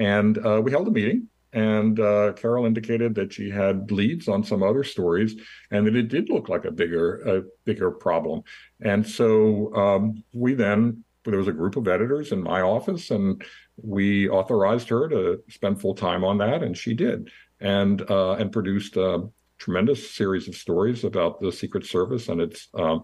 And 0.00 0.44
uh, 0.44 0.60
we 0.64 0.72
held 0.72 0.88
a 0.88 0.90
meeting, 0.90 1.28
and 1.52 2.00
uh, 2.00 2.32
Carol 2.32 2.64
indicated 2.64 3.14
that 3.16 3.32
she 3.34 3.50
had 3.50 3.92
leads 3.92 4.28
on 4.28 4.42
some 4.42 4.62
other 4.62 4.82
stories, 4.82 5.36
and 5.70 5.86
that 5.86 5.94
it 5.94 6.08
did 6.08 6.30
look 6.30 6.48
like 6.48 6.64
a 6.64 6.70
bigger, 6.70 7.20
a 7.20 7.42
bigger 7.66 7.90
problem. 7.90 8.42
And 8.80 9.06
so 9.06 9.72
um, 9.74 10.24
we 10.32 10.54
then 10.54 11.04
there 11.24 11.38
was 11.38 11.48
a 11.48 11.52
group 11.52 11.76
of 11.76 11.86
editors 11.86 12.32
in 12.32 12.42
my 12.42 12.62
office, 12.62 13.10
and 13.10 13.44
we 13.76 14.28
authorized 14.30 14.88
her 14.88 15.06
to 15.08 15.42
spend 15.50 15.80
full 15.80 15.94
time 15.94 16.24
on 16.24 16.38
that, 16.38 16.62
and 16.62 16.76
she 16.76 16.94
did, 16.94 17.30
and 17.60 18.10
uh, 18.10 18.32
and 18.32 18.50
produced 18.50 18.96
a 18.96 19.28
tremendous 19.58 20.10
series 20.10 20.48
of 20.48 20.54
stories 20.54 21.04
about 21.04 21.40
the 21.40 21.52
Secret 21.52 21.84
Service 21.84 22.28
and 22.28 22.40
its 22.40 22.68
uh, 22.72 22.98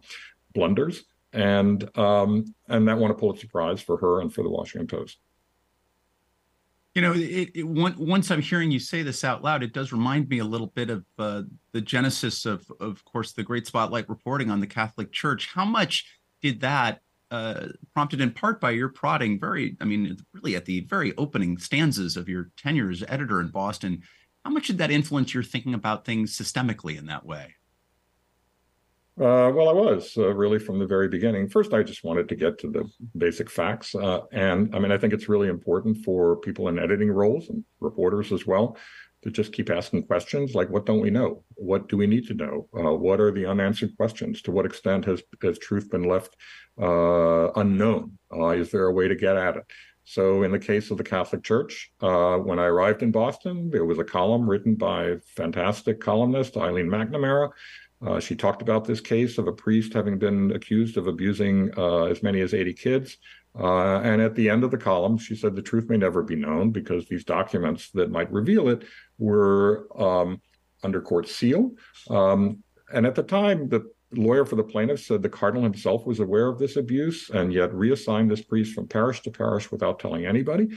blunders, 0.55 1.05
and 1.35 1.87
um, 1.99 2.47
and 2.69 2.89
that 2.89 2.97
won 2.97 3.11
a 3.11 3.15
Pulitzer 3.15 3.49
Prize 3.49 3.83
for 3.83 3.99
her 3.99 4.23
and 4.23 4.33
for 4.33 4.43
the 4.43 4.49
Washington 4.49 4.87
Post. 4.87 5.19
You 6.97 7.03
know, 7.03 7.13
it, 7.13 7.51
it, 7.55 7.63
once 7.63 8.31
I'm 8.31 8.41
hearing 8.41 8.71
you 8.71 8.79
say 8.81 9.03
this 9.03 9.23
out 9.23 9.45
loud, 9.45 9.63
it 9.63 9.75
does 9.75 9.93
remind 9.93 10.31
me 10.31 10.39
a 10.39 10.45
little 10.47 10.69
bit 10.69 10.89
of 10.89 11.05
uh, 11.19 11.43
the 11.73 11.83
genesis 11.83 12.47
of, 12.47 12.65
of 12.81 13.05
course, 13.05 13.33
the 13.33 13.43
great 13.43 13.67
spotlight 13.67 14.09
reporting 14.09 14.51
on 14.51 14.61
the 14.61 14.67
Catholic 14.67 15.13
Church. 15.13 15.51
How 15.53 15.67
much 15.67 16.07
did 16.41 16.63
that, 16.63 17.03
uh, 17.31 17.67
prompted 17.93 18.23
in 18.23 18.31
part 18.31 18.63
by 18.63 18.71
your 18.71 18.89
prodding, 18.89 19.39
very, 19.39 19.77
I 19.79 19.85
mean, 19.85 20.17
really 20.33 20.57
at 20.57 20.65
the 20.65 20.87
very 20.89 21.15
opening 21.19 21.59
stanzas 21.59 22.17
of 22.17 22.31
your 22.31 22.49
tenure 22.57 22.91
as 22.91 23.05
editor 23.07 23.43
in 23.43 23.49
Boston, 23.49 24.03
how 24.47 24.51
much 24.51 24.69
did 24.69 24.79
that 24.79 24.91
influence 24.91 25.35
your 25.35 25.43
thinking 25.43 25.75
about 25.75 26.07
things 26.07 26.35
systemically 26.35 26.97
in 26.97 27.05
that 27.09 27.27
way? 27.27 27.57
Uh, 29.19 29.51
well, 29.55 29.71
I 29.71 29.73
was 29.73 30.13
uh, 30.19 30.35
really 30.35 30.59
from 30.59 30.79
the 30.79 30.87
very 30.87 31.09
beginning. 31.09 31.49
First, 31.49 31.73
I 31.73 31.83
just 31.83 32.05
wanted 32.05 32.29
to 32.29 32.37
get 32.37 32.59
to 32.59 32.71
the 32.71 32.85
basic 33.17 33.49
facts. 33.49 33.95
Uh, 33.95 34.21
and 34.31 34.75
I 34.75 34.79
mean, 34.79 34.93
I 34.93 34.99
think 34.99 35.15
it's 35.15 35.29
really 35.29 35.49
important 35.49 36.05
for 36.05 36.37
people 36.37 36.69
in 36.69 36.79
editing 36.79 37.11
roles 37.11 37.49
and 37.49 37.65
reporters 37.81 38.31
as 38.31 38.47
well 38.47 38.77
to 39.23 39.31
just 39.31 39.55
keep 39.55 39.71
asking 39.71 40.03
questions 40.03 40.55
like, 40.55 40.69
what 40.69 40.85
don't 40.85 41.01
we 41.01 41.09
know? 41.09 41.45
What 41.55 41.89
do 41.89 41.97
we 41.97 42.07
need 42.07 42.27
to 42.27 42.35
know? 42.35 42.69
Uh, 42.77 42.93
what 42.93 43.19
are 43.19 43.33
the 43.33 43.47
unanswered 43.47 43.97
questions? 43.97 44.43
To 44.43 44.51
what 44.51 44.67
extent 44.67 45.07
has, 45.07 45.23
has 45.43 45.59
truth 45.59 45.91
been 45.91 46.05
left 46.05 46.37
uh, 46.79 47.53
unknown? 47.53 48.19
Uh, 48.31 48.49
is 48.49 48.71
there 48.71 48.85
a 48.85 48.93
way 48.93 49.09
to 49.09 49.15
get 49.15 49.39
at 49.39 49.57
it? 49.57 49.65
So, 50.09 50.45
in 50.45 50.53
the 50.53 50.59
case 50.61 50.93
of 50.93 50.99
the 50.99 51.03
Catholic 51.03 51.43
Church, 51.43 51.91
when 51.99 52.61
I 52.61 52.67
arrived 52.67 53.03
in 53.03 53.11
Boston, 53.11 53.71
there 53.71 53.85
was 53.85 53.99
a 53.99 54.05
column 54.05 54.49
written 54.49 54.77
by 54.77 55.17
fantastic 55.35 55.99
columnist 56.01 56.57
Eileen 56.57 56.87
McNamara 56.87 57.51
uh, 58.05 58.21
she 58.21 58.35
talked 58.35 58.63
about 58.63 58.85
this 58.85 59.01
case 59.01 59.39
of 59.39 59.47
a 59.47 59.53
priest 59.53 59.95
having 59.95 60.19
been 60.19 60.53
accused 60.53 60.97
of 60.97 61.07
abusing 61.07 61.71
uh, 61.79 62.05
as 62.05 62.23
many 62.23 62.41
as 62.41 62.53
80 62.53 62.75
kids. 62.75 63.17
Uh, 63.59 64.01
and 64.01 64.21
at 64.21 64.35
the 64.35 64.51
end 64.51 64.65
of 64.65 64.71
the 64.71 64.77
column, 64.77 65.17
she 65.17 65.35
said 65.35 65.57
the 65.57 65.63
truth 65.63 65.89
may 65.89 65.97
never 65.97 66.23
be 66.23 66.37
known 66.37 66.71
because 66.71 67.07
these 67.07 67.25
documents 67.25 67.91
that 67.93 68.11
might 68.11 68.31
reveal 68.31 68.69
it 68.69 68.85
were 69.19 69.89
um, 69.99 70.41
under 70.83 71.01
court 71.01 71.27
seal. 71.27 71.73
Um, 72.11 72.63
and 72.93 73.07
at 73.07 73.15
the 73.15 73.23
time, 73.23 73.69
the 73.69 73.91
lawyer 74.13 74.45
for 74.45 74.57
the 74.57 74.63
plaintiff 74.63 75.01
said 75.01 75.23
the 75.23 75.29
cardinal 75.29 75.65
himself 75.65 76.07
was 76.07 76.21
aware 76.21 76.49
of 76.49 76.59
this 76.59 76.77
abuse 76.77 77.31
and 77.31 77.53
yet 77.53 77.75
reassigned 77.75 78.31
this 78.31 78.43
priest 78.43 78.75
from 78.75 78.87
parish 78.87 79.23
to 79.23 79.31
parish 79.31 79.71
without 79.71 79.99
telling 79.99 80.27
anybody. 80.27 80.69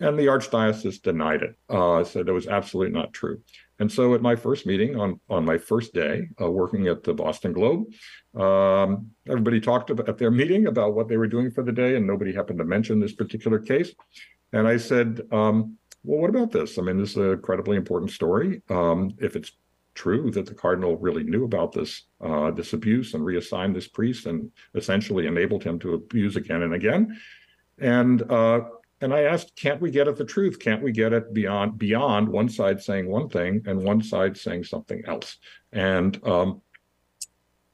And 0.00 0.18
the 0.18 0.26
archdiocese 0.26 1.00
denied 1.00 1.42
it, 1.42 1.54
uh, 1.68 2.02
said 2.02 2.28
it 2.28 2.32
was 2.32 2.48
absolutely 2.48 2.92
not 2.92 3.12
true. 3.12 3.40
And 3.78 3.90
so 3.90 4.14
at 4.14 4.22
my 4.22 4.36
first 4.36 4.66
meeting 4.66 4.98
on, 4.98 5.18
on 5.28 5.44
my 5.44 5.58
first 5.58 5.92
day 5.92 6.28
uh, 6.40 6.50
working 6.50 6.86
at 6.88 7.02
the 7.02 7.14
Boston 7.14 7.52
Globe, 7.52 7.84
um, 8.38 9.10
everybody 9.28 9.60
talked 9.60 9.90
about, 9.90 10.08
at 10.08 10.18
their 10.18 10.30
meeting 10.30 10.66
about 10.66 10.94
what 10.94 11.08
they 11.08 11.16
were 11.16 11.26
doing 11.26 11.50
for 11.50 11.62
the 11.62 11.72
day, 11.72 11.96
and 11.96 12.06
nobody 12.06 12.32
happened 12.32 12.58
to 12.58 12.64
mention 12.64 13.00
this 13.00 13.14
particular 13.14 13.58
case. 13.58 13.92
And 14.52 14.68
I 14.68 14.76
said, 14.76 15.22
um, 15.32 15.76
well, 16.04 16.20
what 16.20 16.30
about 16.30 16.50
this? 16.50 16.78
I 16.78 16.82
mean, 16.82 16.98
this 16.98 17.10
is 17.10 17.16
an 17.16 17.32
incredibly 17.32 17.76
important 17.76 18.10
story. 18.10 18.62
Um, 18.68 19.10
if 19.18 19.36
it's 19.36 19.52
true 19.94 20.30
that 20.30 20.46
the 20.46 20.54
cardinal 20.54 20.96
really 20.96 21.22
knew 21.22 21.44
about 21.44 21.72
this 21.72 22.04
uh, 22.20 22.50
this 22.50 22.72
abuse 22.72 23.14
and 23.14 23.24
reassigned 23.24 23.76
this 23.76 23.88
priest 23.88 24.26
and 24.26 24.50
essentially 24.74 25.26
enabled 25.26 25.62
him 25.62 25.78
to 25.80 25.94
abuse 25.94 26.36
again 26.36 26.62
and 26.62 26.74
again, 26.74 27.18
and 27.78 28.22
uh, 28.30 28.60
and 29.02 29.12
I 29.12 29.22
asked, 29.22 29.56
can't 29.56 29.80
we 29.80 29.90
get 29.90 30.08
at 30.08 30.16
the 30.16 30.24
truth? 30.24 30.60
Can't 30.60 30.82
we 30.82 30.92
get 30.92 31.12
it 31.12 31.34
beyond 31.34 31.76
beyond 31.76 32.28
one 32.28 32.48
side 32.48 32.80
saying 32.80 33.08
one 33.08 33.28
thing 33.28 33.62
and 33.66 33.82
one 33.82 34.02
side 34.02 34.36
saying 34.36 34.64
something 34.64 35.02
else? 35.06 35.38
And 35.72 36.18
um, 36.26 36.62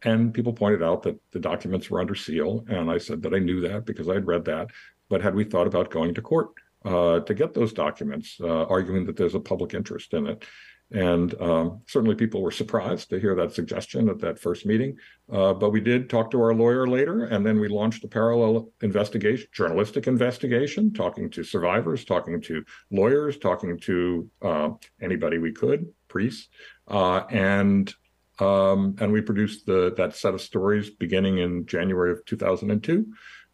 and 0.03 0.33
people 0.33 0.53
pointed 0.53 0.83
out 0.83 1.03
that 1.03 1.21
the 1.33 1.39
documents 1.41 1.91
were 1.91 2.01
under 2.01 2.15
seal, 2.15 2.65
and 2.69 2.91
I 2.91 2.99
said 2.99 3.23
that 3.23 3.35
I 3.35 3.39
knew 3.39 3.61
that 3.69 3.85
because 3.85 4.09
I'd 4.09 4.27
read 4.27 4.47
that. 4.47 4.69
But 5.11 5.23
had 5.23 5.35
we 5.35 5.45
thought 5.45 5.67
about 5.67 5.91
going 5.91 6.15
to 6.15 6.23
court 6.23 6.49
uh, 6.85 7.21
to 7.21 7.35
get 7.35 7.53
those 7.53 7.73
documents, 7.73 8.37
uh, 8.41 8.65
arguing 8.65 9.05
that 9.07 9.17
there's 9.17 9.35
a 9.35 9.41
public 9.41 9.75
interest 9.75 10.15
in 10.15 10.27
it. 10.27 10.45
And 10.91 11.35
um, 11.41 11.83
certainly 11.87 12.15
people 12.15 12.43
were 12.43 12.51
surprised 12.51 13.11
to 13.11 13.21
hear 13.21 13.35
that 13.35 13.53
suggestion 13.53 14.09
at 14.09 14.21
that 14.21 14.39
first 14.39 14.65
meeting. 14.65 14.97
Uh, 15.31 15.53
but 15.53 15.71
we 15.71 15.81
did 15.81 16.09
talk 16.09 16.31
to 16.31 16.41
our 16.41 16.55
lawyer 16.55 16.87
later, 16.87 17.25
and 17.25 17.45
then 17.45 17.61
we 17.61 17.69
launched 17.69 18.05
a 18.05 18.09
parallel 18.09 18.71
investigation, 18.81 19.47
journalistic 19.53 20.07
investigation, 20.07 20.93
talking 20.93 21.29
to 21.31 21.45
survivors, 21.45 22.07
talking 22.07 22.41
to 22.41 22.65
lawyers, 22.91 23.37
talking 23.37 23.79
to 23.81 24.31
uh, 24.41 24.71
anybody 25.03 25.37
we 25.37 25.53
could, 25.53 25.87
priests. 26.09 26.49
Uh, 26.87 27.25
and 27.31 27.95
um, 28.41 28.95
and 29.01 29.13
we 29.13 29.21
produced 29.21 29.67
the 29.67 29.93
that 29.97 30.15
set 30.15 30.33
of 30.33 30.41
stories 30.41 30.91
beginning 30.91 31.39
in 31.39 31.67
January 31.67 32.13
of 32.13 32.25
2002. 32.25 33.07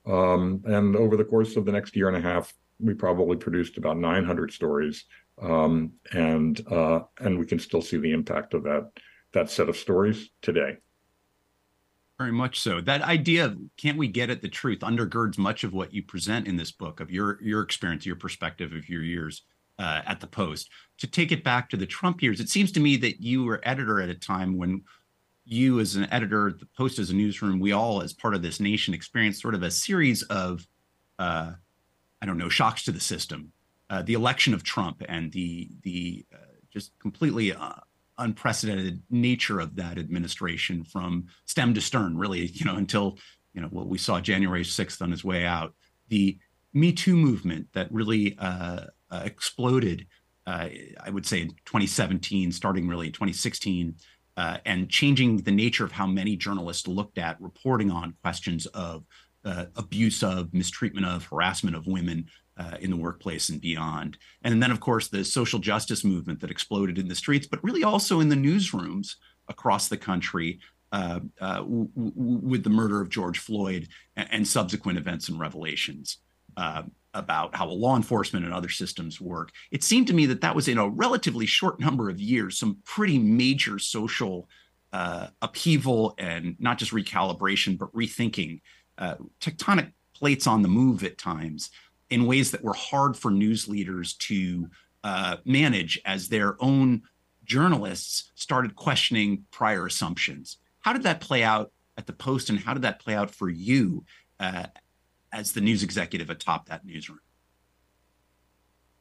Um, 0.06 0.62
and 0.66 0.94
over 0.94 1.16
the 1.16 1.24
course 1.24 1.56
of 1.56 1.64
the 1.64 1.72
next 1.72 1.96
year 1.96 2.08
and 2.08 2.16
a 2.16 2.20
half, 2.20 2.52
we 2.84 2.94
probably 2.94 3.36
produced 3.36 3.78
about 3.78 3.96
900 3.96 4.52
stories 4.52 5.04
um, 5.40 5.92
and 6.12 6.64
uh, 6.70 7.00
and 7.20 7.38
we 7.38 7.46
can 7.46 7.58
still 7.58 7.82
see 7.82 7.96
the 7.96 8.12
impact 8.12 8.54
of 8.54 8.62
that 8.64 8.90
that 9.32 9.50
set 9.50 9.68
of 9.68 9.76
stories 9.76 10.30
today. 10.42 10.76
Very 12.18 12.30
much 12.30 12.60
so. 12.60 12.80
That 12.80 13.02
idea 13.02 13.46
of 13.46 13.58
can't 13.76 13.98
we 13.98 14.06
get 14.06 14.30
at 14.30 14.40
the 14.40 14.48
truth 14.48 14.80
undergirds 14.80 15.36
much 15.36 15.64
of 15.64 15.72
what 15.72 15.92
you 15.92 16.04
present 16.04 16.46
in 16.46 16.56
this 16.56 16.70
book 16.70 17.00
of 17.00 17.10
your 17.10 17.42
your 17.42 17.62
experience, 17.62 18.06
your 18.06 18.16
perspective 18.16 18.72
of 18.72 18.88
your 18.88 19.02
years 19.02 19.42
uh, 19.78 20.02
at 20.06 20.20
the 20.20 20.26
Post. 20.26 20.70
To 20.98 21.06
take 21.06 21.32
it 21.32 21.42
back 21.42 21.68
to 21.70 21.76
the 21.76 21.86
Trump 21.86 22.22
years, 22.22 22.40
it 22.40 22.48
seems 22.48 22.70
to 22.72 22.80
me 22.80 22.96
that 22.98 23.20
you 23.20 23.44
were 23.44 23.60
editor 23.64 24.00
at 24.00 24.08
a 24.08 24.14
time 24.14 24.56
when 24.56 24.82
you, 25.44 25.80
as 25.80 25.96
an 25.96 26.06
editor, 26.10 26.54
the 26.58 26.68
Post 26.76 26.98
as 26.98 27.10
a 27.10 27.14
newsroom, 27.14 27.58
we 27.58 27.72
all, 27.72 28.00
as 28.00 28.12
part 28.12 28.34
of 28.34 28.42
this 28.42 28.60
nation, 28.60 28.94
experienced 28.94 29.42
sort 29.42 29.54
of 29.54 29.62
a 29.62 29.70
series 29.70 30.22
of, 30.24 30.66
uh, 31.18 31.52
I 32.24 32.26
don't 32.26 32.38
know, 32.38 32.48
shocks 32.48 32.84
to 32.84 32.90
the 32.90 33.00
system 33.00 33.52
uh, 33.90 34.00
the 34.00 34.14
election 34.14 34.54
of 34.54 34.62
Trump 34.62 35.02
and 35.08 35.30
the 35.32 35.68
the 35.82 36.24
uh, 36.32 36.38
just 36.72 36.98
completely 36.98 37.52
uh, 37.52 37.74
unprecedented 38.16 39.02
nature 39.10 39.60
of 39.60 39.76
that 39.76 39.98
administration 39.98 40.84
from 40.84 41.26
stem 41.44 41.74
to 41.74 41.82
stern, 41.82 42.16
really, 42.16 42.46
you 42.54 42.64
know, 42.64 42.76
until 42.76 43.18
you 43.52 43.60
know 43.60 43.68
what 43.68 43.86
we 43.88 43.98
saw 43.98 44.20
January 44.20 44.64
sixth 44.64 45.02
on 45.02 45.10
his 45.10 45.22
way 45.22 45.44
out. 45.44 45.74
The 46.08 46.38
Me 46.72 46.92
Too 46.92 47.14
movement 47.14 47.68
that 47.74 47.92
really 47.92 48.36
uh, 48.38 48.86
uh, 49.10 49.22
exploded, 49.22 50.06
I 50.46 51.10
would 51.10 51.26
say, 51.26 51.42
in 51.42 51.50
2017, 51.66 52.52
starting 52.52 52.88
really 52.88 53.08
in 53.08 53.12
2016. 53.12 53.96
and 54.36 54.88
changing 54.88 55.42
the 55.42 55.52
nature 55.52 55.84
of 55.84 55.92
how 55.92 56.06
many 56.06 56.36
journalists 56.36 56.88
looked 56.88 57.18
at 57.18 57.40
reporting 57.40 57.90
on 57.90 58.16
questions 58.22 58.66
of 58.66 59.04
abuse 59.44 60.22
of, 60.22 60.52
mistreatment 60.54 61.06
of, 61.06 61.24
harassment 61.26 61.76
of 61.76 61.86
women, 61.86 62.26
uh, 62.56 62.76
in 62.80 62.90
the 62.90 62.96
workplace 62.96 63.48
and 63.48 63.60
beyond. 63.60 64.16
And 64.42 64.62
then, 64.62 64.70
of 64.70 64.80
course, 64.80 65.08
the 65.08 65.24
social 65.24 65.58
justice 65.58 66.04
movement 66.04 66.40
that 66.40 66.50
exploded 66.50 66.98
in 66.98 67.08
the 67.08 67.14
streets, 67.14 67.46
but 67.46 67.62
really 67.64 67.84
also 67.84 68.20
in 68.20 68.28
the 68.28 68.36
newsrooms 68.36 69.16
across 69.48 69.88
the 69.88 69.96
country 69.96 70.60
uh, 70.92 71.20
uh, 71.40 71.56
w- 71.56 71.88
w- 71.96 72.12
with 72.14 72.62
the 72.62 72.70
murder 72.70 73.00
of 73.00 73.08
George 73.08 73.40
Floyd 73.40 73.88
and, 74.16 74.28
and 74.30 74.48
subsequent 74.48 74.98
events 74.98 75.28
and 75.28 75.40
revelations 75.40 76.18
uh, 76.56 76.82
about 77.14 77.54
how 77.56 77.66
law 77.66 77.96
enforcement 77.96 78.44
and 78.44 78.54
other 78.54 78.68
systems 78.68 79.20
work. 79.20 79.50
It 79.72 79.82
seemed 79.82 80.06
to 80.08 80.14
me 80.14 80.26
that 80.26 80.40
that 80.42 80.54
was 80.54 80.68
in 80.68 80.78
a 80.78 80.88
relatively 80.88 81.46
short 81.46 81.80
number 81.80 82.08
of 82.10 82.20
years, 82.20 82.58
some 82.58 82.78
pretty 82.84 83.18
major 83.18 83.78
social 83.78 84.48
uh, 84.92 85.28
upheaval 85.42 86.14
and 86.18 86.54
not 86.60 86.78
just 86.78 86.92
recalibration, 86.92 87.76
but 87.76 87.92
rethinking. 87.92 88.60
Uh, 88.96 89.16
tectonic 89.40 89.92
plates 90.14 90.46
on 90.46 90.62
the 90.62 90.68
move 90.68 91.02
at 91.04 91.18
times 91.18 91.70
in 92.10 92.26
ways 92.26 92.50
that 92.52 92.62
were 92.62 92.74
hard 92.74 93.16
for 93.16 93.30
news 93.30 93.66
leaders 93.66 94.14
to 94.14 94.68
uh, 95.02 95.36
manage 95.44 96.00
as 96.04 96.28
their 96.28 96.56
own 96.62 97.02
journalists 97.44 98.32
started 98.34 98.76
questioning 98.76 99.44
prior 99.50 99.86
assumptions. 99.86 100.58
How 100.80 100.92
did 100.92 101.02
that 101.02 101.20
play 101.20 101.42
out 101.42 101.72
at 101.96 102.06
the 102.06 102.12
Post, 102.12 102.50
and 102.50 102.58
how 102.58 102.74
did 102.74 102.82
that 102.82 103.00
play 103.00 103.14
out 103.14 103.30
for 103.30 103.48
you 103.48 104.04
uh, 104.40 104.66
as 105.32 105.52
the 105.52 105.60
news 105.60 105.82
executive 105.82 106.30
atop 106.30 106.66
that 106.68 106.84
newsroom? 106.84 107.20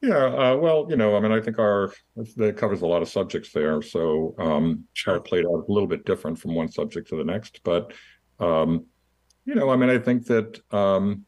Yeah, 0.00 0.26
uh, 0.26 0.56
well, 0.56 0.86
you 0.90 0.96
know, 0.96 1.16
I 1.16 1.20
mean, 1.20 1.32
I 1.32 1.40
think 1.40 1.58
our 1.58 1.92
that 2.36 2.58
covers 2.58 2.82
a 2.82 2.86
lot 2.86 3.00
of 3.00 3.08
subjects 3.08 3.52
there. 3.52 3.80
So 3.80 4.34
um, 4.38 4.84
sure. 4.92 5.16
it 5.16 5.24
played 5.24 5.46
out 5.46 5.64
a 5.66 5.72
little 5.72 5.86
bit 5.86 6.04
different 6.04 6.38
from 6.38 6.54
one 6.54 6.70
subject 6.70 7.08
to 7.08 7.16
the 7.16 7.24
next, 7.24 7.60
but 7.64 7.92
um, 8.38 8.84
you 9.44 9.54
know, 9.54 9.70
I 9.70 9.76
mean, 9.76 9.90
I 9.90 9.98
think 9.98 10.26
that 10.26 10.60
um, 10.72 11.24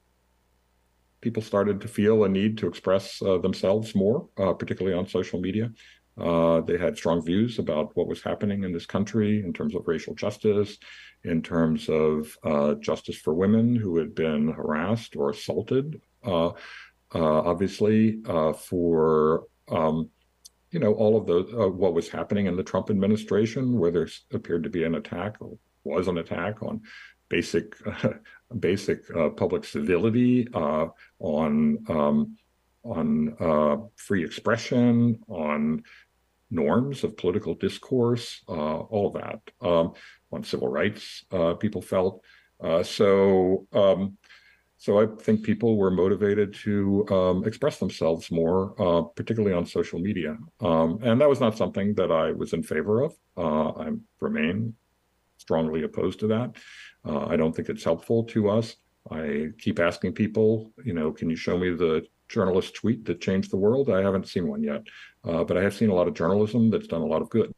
people 1.21 1.43
started 1.43 1.81
to 1.81 1.89
feel 1.89 2.25
a 2.25 2.29
need 2.29 2.59
to 2.59 2.67
express 2.67 3.21
uh, 3.23 3.39
themselves 3.39 3.95
more, 3.95 4.29
uh, 4.39 4.53
particularly 4.53 4.97
on 4.97 5.07
social 5.07 5.41
media. 5.41 5.71
Uh, 6.19 6.63
they 6.63 6.79
had 6.79 6.97
strong 6.97 7.23
views 7.23 7.59
about 7.59 7.95
what 7.95 8.07
was 8.07 8.23
happening 8.23 8.65
in 8.65 8.73
this 8.73 8.87
country 8.87 9.43
in 9.45 9.53
terms 9.53 9.75
of 9.75 9.87
racial 9.87 10.15
justice, 10.15 10.79
in 11.25 11.43
terms 11.43 11.91
of 11.91 12.37
uh, 12.43 12.75
justice 12.77 13.17
for 13.17 13.35
women 13.35 13.77
who 13.77 13.99
had 13.99 14.15
been 14.15 14.49
harassed 14.49 15.15
or 15.15 15.31
assaulted. 15.31 16.01
Uh, 16.25 16.49
uh, 17.15 17.41
obviously, 17.43 18.21
for 18.59 19.45
um, 19.69 20.09
you 20.71 20.81
know 20.81 20.95
all 20.95 21.17
of 21.17 21.27
the 21.27 21.69
what 21.69 21.95
was 21.95 22.09
happening 22.09 22.47
in 22.47 22.57
the 22.57 22.63
Trump 22.63 22.89
administration, 22.91 23.79
where 23.79 23.91
there 23.91 24.09
appeared 24.33 24.65
to 24.65 24.71
be 24.71 24.85
an 24.85 24.95
attack 24.95 25.37
or 25.41 25.59
was 25.85 26.09
an 26.09 26.19
attack 26.19 26.63
on 26.63 26.81
basic 27.29 27.77
basic 28.61 29.05
uh, 29.17 29.31
public 29.31 29.65
civility, 29.65 30.49
uh, 30.55 30.87
on 31.19 31.79
um, 31.89 32.37
on 32.85 33.37
uh, 33.41 33.77
free 33.97 34.25
expression, 34.25 35.19
on 35.29 35.83
norms 36.51 37.03
of 37.03 37.17
political 37.17 37.55
discourse, 37.55 38.43
uh, 38.49 38.53
all 38.53 39.11
that, 39.11 39.41
um, 39.61 39.93
on 40.31 40.45
civil 40.45 40.69
rights. 40.69 41.25
Uh, 41.33 41.55
people 41.55 41.83
felt 41.83 42.23
uh, 42.63 42.83
so. 42.83 43.67
Um, 43.73 44.17
so 44.79 45.01
I 45.01 45.07
think 45.23 45.43
people 45.43 45.79
were 45.79 45.91
motivated 45.91 46.53
to 46.65 47.07
um, 47.09 47.45
express 47.47 47.79
themselves 47.79 48.31
more, 48.31 49.09
particularly 49.17 49.57
on 49.57 49.65
social 49.65 49.99
media, 49.99 50.37
um, 50.61 50.99
and 51.03 51.19
that 51.19 51.31
was 51.31 51.41
not 51.41 51.57
something 51.57 51.95
that 51.95 52.13
I 52.13 52.33
was 52.33 52.53
in 52.53 52.63
favor 52.63 53.01
of. 53.03 53.15
I 53.39 53.93
remain 54.21 54.75
strongly 55.39 55.83
opposed 55.83 56.21
to 56.21 56.27
that. 56.27 56.57
Uh, 57.07 57.27
I 57.27 57.37
don't 57.37 57.55
think 57.55 57.69
it's 57.69 57.85
helpful 57.85 58.25
to 58.25 58.51
us. 58.51 58.77
I 59.11 59.49
keep 59.59 59.79
asking 59.79 60.15
people, 60.15 60.73
you 60.85 60.93
know, 60.93 61.13
can 61.13 61.31
you 61.31 61.37
show 61.37 61.57
me 61.57 61.71
the 61.71 62.05
journalist 62.29 62.75
tweet 62.75 63.05
that 63.05 63.21
changed 63.21 63.53
the 63.53 63.57
world? 63.57 63.89
I 63.91 64.03
haven't 64.03 64.29
seen 64.29 64.49
one 64.49 64.63
yet, 64.63 64.83
uh, 65.25 65.45
but 65.45 65.57
I 65.57 65.63
have 65.63 65.75
seen 65.75 65.91
a 65.91 65.95
lot 65.95 66.09
of 66.09 66.15
journalism 66.15 66.71
that's 66.71 66.89
done 66.89 67.03
a 67.03 67.07
lot 67.07 67.23
of 67.23 67.31
good. 67.31 67.53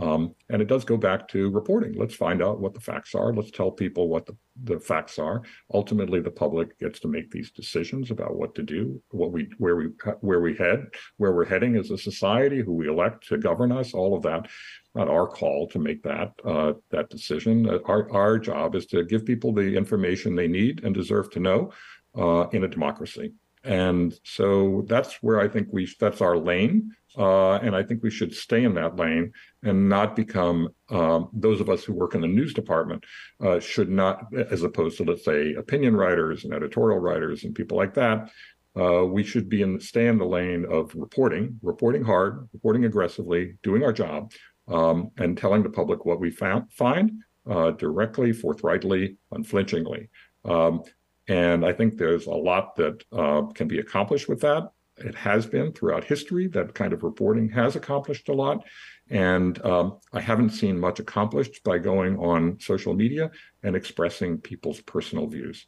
Um, 0.00 0.34
and 0.48 0.62
it 0.62 0.68
does 0.68 0.84
go 0.84 0.96
back 0.96 1.28
to 1.28 1.50
reporting. 1.50 1.92
Let's 1.92 2.14
find 2.14 2.42
out 2.42 2.58
what 2.58 2.72
the 2.72 2.80
facts 2.80 3.14
are. 3.14 3.34
Let's 3.34 3.50
tell 3.50 3.70
people 3.70 4.08
what 4.08 4.24
the, 4.24 4.34
the 4.64 4.80
facts 4.80 5.18
are. 5.18 5.42
Ultimately, 5.74 6.20
the 6.20 6.30
public 6.30 6.78
gets 6.78 7.00
to 7.00 7.08
make 7.08 7.30
these 7.30 7.50
decisions 7.50 8.10
about 8.10 8.36
what 8.36 8.54
to 8.54 8.62
do, 8.62 9.02
what 9.10 9.30
we 9.30 9.48
where 9.58 9.76
we 9.76 9.88
where 10.20 10.40
we 10.40 10.56
head, 10.56 10.86
where 11.18 11.32
we're 11.32 11.44
heading 11.44 11.76
as 11.76 11.90
a 11.90 11.98
society, 11.98 12.62
who 12.62 12.72
we 12.72 12.88
elect 12.88 13.28
to 13.28 13.36
govern 13.36 13.72
us. 13.72 13.92
All 13.92 14.16
of 14.16 14.22
that, 14.22 14.48
not 14.94 15.10
our 15.10 15.26
call 15.26 15.68
to 15.68 15.78
make 15.78 16.02
that 16.04 16.32
uh, 16.46 16.72
that 16.90 17.10
decision. 17.10 17.68
Uh, 17.68 17.78
our 17.84 18.10
our 18.10 18.38
job 18.38 18.74
is 18.74 18.86
to 18.86 19.04
give 19.04 19.26
people 19.26 19.52
the 19.52 19.76
information 19.76 20.34
they 20.34 20.48
need 20.48 20.82
and 20.82 20.94
deserve 20.94 21.30
to 21.32 21.40
know 21.40 21.72
uh, 22.16 22.48
in 22.52 22.64
a 22.64 22.68
democracy. 22.68 23.34
And 23.64 24.18
so 24.24 24.86
that's 24.88 25.22
where 25.22 25.40
I 25.40 25.48
think 25.48 25.68
we 25.70 25.92
that's 26.00 26.22
our 26.22 26.38
lane. 26.38 26.92
Uh, 27.18 27.54
and 27.56 27.74
I 27.74 27.82
think 27.82 28.02
we 28.02 28.10
should 28.10 28.34
stay 28.34 28.64
in 28.64 28.74
that 28.74 28.96
lane 28.96 29.32
and 29.62 29.88
not 29.88 30.14
become 30.14 30.68
um, 30.90 31.28
those 31.32 31.60
of 31.60 31.68
us 31.68 31.84
who 31.84 31.92
work 31.92 32.14
in 32.14 32.20
the 32.20 32.28
news 32.28 32.54
department 32.54 33.04
uh, 33.44 33.58
should 33.58 33.90
not, 33.90 34.26
as 34.50 34.62
opposed 34.62 34.96
to 34.98 35.04
let's 35.04 35.24
say 35.24 35.54
opinion 35.54 35.96
writers 35.96 36.44
and 36.44 36.54
editorial 36.54 36.98
writers 36.98 37.44
and 37.44 37.54
people 37.54 37.76
like 37.76 37.94
that. 37.94 38.30
Uh, 38.78 39.04
we 39.04 39.24
should 39.24 39.48
be 39.48 39.62
in 39.62 39.80
stay 39.80 40.06
in 40.06 40.16
the 40.16 40.24
lane 40.24 40.64
of 40.70 40.94
reporting, 40.94 41.58
reporting 41.62 42.04
hard, 42.04 42.48
reporting 42.52 42.84
aggressively, 42.84 43.54
doing 43.64 43.82
our 43.82 43.92
job, 43.92 44.32
um, 44.68 45.10
and 45.18 45.36
telling 45.36 45.64
the 45.64 45.70
public 45.70 46.04
what 46.04 46.20
we 46.20 46.30
found, 46.30 46.70
find 46.72 47.10
uh, 47.48 47.72
directly, 47.72 48.32
forthrightly, 48.32 49.16
unflinchingly. 49.32 50.08
Um, 50.44 50.84
and 51.26 51.64
I 51.64 51.72
think 51.72 51.96
there's 51.96 52.26
a 52.26 52.30
lot 52.30 52.76
that 52.76 53.02
uh, 53.12 53.42
can 53.54 53.68
be 53.68 53.80
accomplished 53.80 54.28
with 54.28 54.40
that. 54.40 54.70
It 55.00 55.14
has 55.14 55.46
been 55.46 55.72
throughout 55.72 56.04
history. 56.04 56.46
That 56.48 56.74
kind 56.74 56.92
of 56.92 57.02
reporting 57.02 57.48
has 57.50 57.76
accomplished 57.76 58.28
a 58.28 58.34
lot. 58.34 58.64
And 59.08 59.64
um, 59.64 59.98
I 60.12 60.20
haven't 60.20 60.50
seen 60.50 60.78
much 60.78 61.00
accomplished 61.00 61.62
by 61.64 61.78
going 61.78 62.16
on 62.18 62.58
social 62.60 62.94
media 62.94 63.30
and 63.62 63.74
expressing 63.74 64.38
people's 64.38 64.80
personal 64.80 65.26
views. 65.26 65.66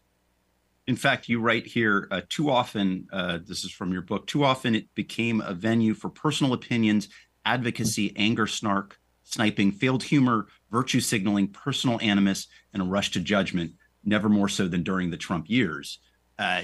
In 0.86 0.96
fact, 0.96 1.28
you 1.28 1.40
write 1.40 1.66
here 1.66 2.08
uh, 2.10 2.22
too 2.28 2.50
often, 2.50 3.06
uh, 3.12 3.38
this 3.46 3.64
is 3.64 3.70
from 3.70 3.92
your 3.92 4.02
book, 4.02 4.26
too 4.26 4.44
often 4.44 4.74
it 4.74 4.92
became 4.94 5.40
a 5.40 5.54
venue 5.54 5.94
for 5.94 6.08
personal 6.08 6.52
opinions, 6.52 7.08
advocacy, 7.44 8.12
anger, 8.16 8.46
snark, 8.46 8.98
sniping, 9.22 9.70
failed 9.70 10.02
humor, 10.02 10.48
virtue 10.70 11.00
signaling, 11.00 11.48
personal 11.48 12.00
animus, 12.00 12.48
and 12.72 12.82
a 12.82 12.84
rush 12.84 13.12
to 13.12 13.20
judgment, 13.20 13.72
never 14.04 14.28
more 14.28 14.48
so 14.48 14.66
than 14.66 14.82
during 14.82 15.10
the 15.10 15.16
Trump 15.16 15.48
years. 15.48 16.00
Uh, 16.38 16.62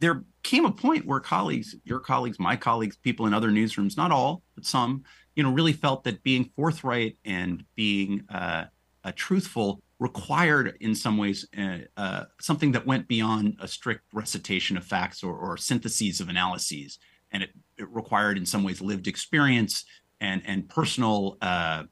there 0.00 0.24
came 0.42 0.64
a 0.64 0.72
point 0.72 1.06
where 1.06 1.20
colleagues, 1.20 1.74
your 1.84 2.00
colleagues, 2.00 2.38
my 2.38 2.56
colleagues, 2.56 2.96
people 2.96 3.26
in 3.26 3.34
other 3.34 3.50
newsrooms, 3.50 3.96
not 3.96 4.10
all, 4.10 4.42
but 4.54 4.64
some, 4.64 5.04
you 5.34 5.42
know, 5.42 5.50
really 5.50 5.72
felt 5.72 6.04
that 6.04 6.22
being 6.22 6.50
forthright 6.56 7.16
and 7.24 7.64
being 7.74 8.24
uh, 8.28 8.64
uh, 9.04 9.12
truthful 9.14 9.82
required, 9.98 10.76
in 10.80 10.94
some 10.94 11.16
ways, 11.16 11.46
uh, 11.56 11.78
uh, 11.96 12.24
something 12.40 12.72
that 12.72 12.86
went 12.86 13.06
beyond 13.08 13.56
a 13.60 13.68
strict 13.68 14.02
recitation 14.12 14.76
of 14.76 14.84
facts 14.84 15.22
or, 15.22 15.34
or 15.36 15.56
syntheses 15.56 16.20
of 16.20 16.28
analyses, 16.28 16.98
and 17.32 17.42
it, 17.42 17.50
it, 17.78 17.88
required, 17.90 18.36
in 18.36 18.46
some 18.46 18.64
ways, 18.64 18.80
lived 18.80 19.06
experience 19.06 19.84
and 20.20 20.42
and 20.46 20.68
personal 20.68 21.36
uh, 21.40 21.84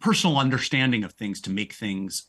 personal 0.00 0.38
understanding 0.38 1.04
of 1.04 1.12
things 1.14 1.40
to 1.40 1.50
make 1.50 1.72
things 1.72 2.26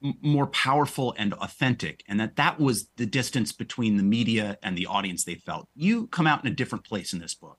more 0.00 0.46
powerful 0.48 1.14
and 1.18 1.32
authentic 1.34 2.04
and 2.06 2.20
that 2.20 2.36
that 2.36 2.60
was 2.60 2.88
the 2.96 3.06
distance 3.06 3.52
between 3.52 3.96
the 3.96 4.02
media 4.02 4.58
and 4.62 4.76
the 4.76 4.86
audience 4.86 5.24
they 5.24 5.34
felt. 5.34 5.68
You 5.74 6.06
come 6.08 6.26
out 6.26 6.44
in 6.44 6.52
a 6.52 6.54
different 6.54 6.84
place 6.84 7.12
in 7.12 7.18
this 7.18 7.34
book. 7.34 7.58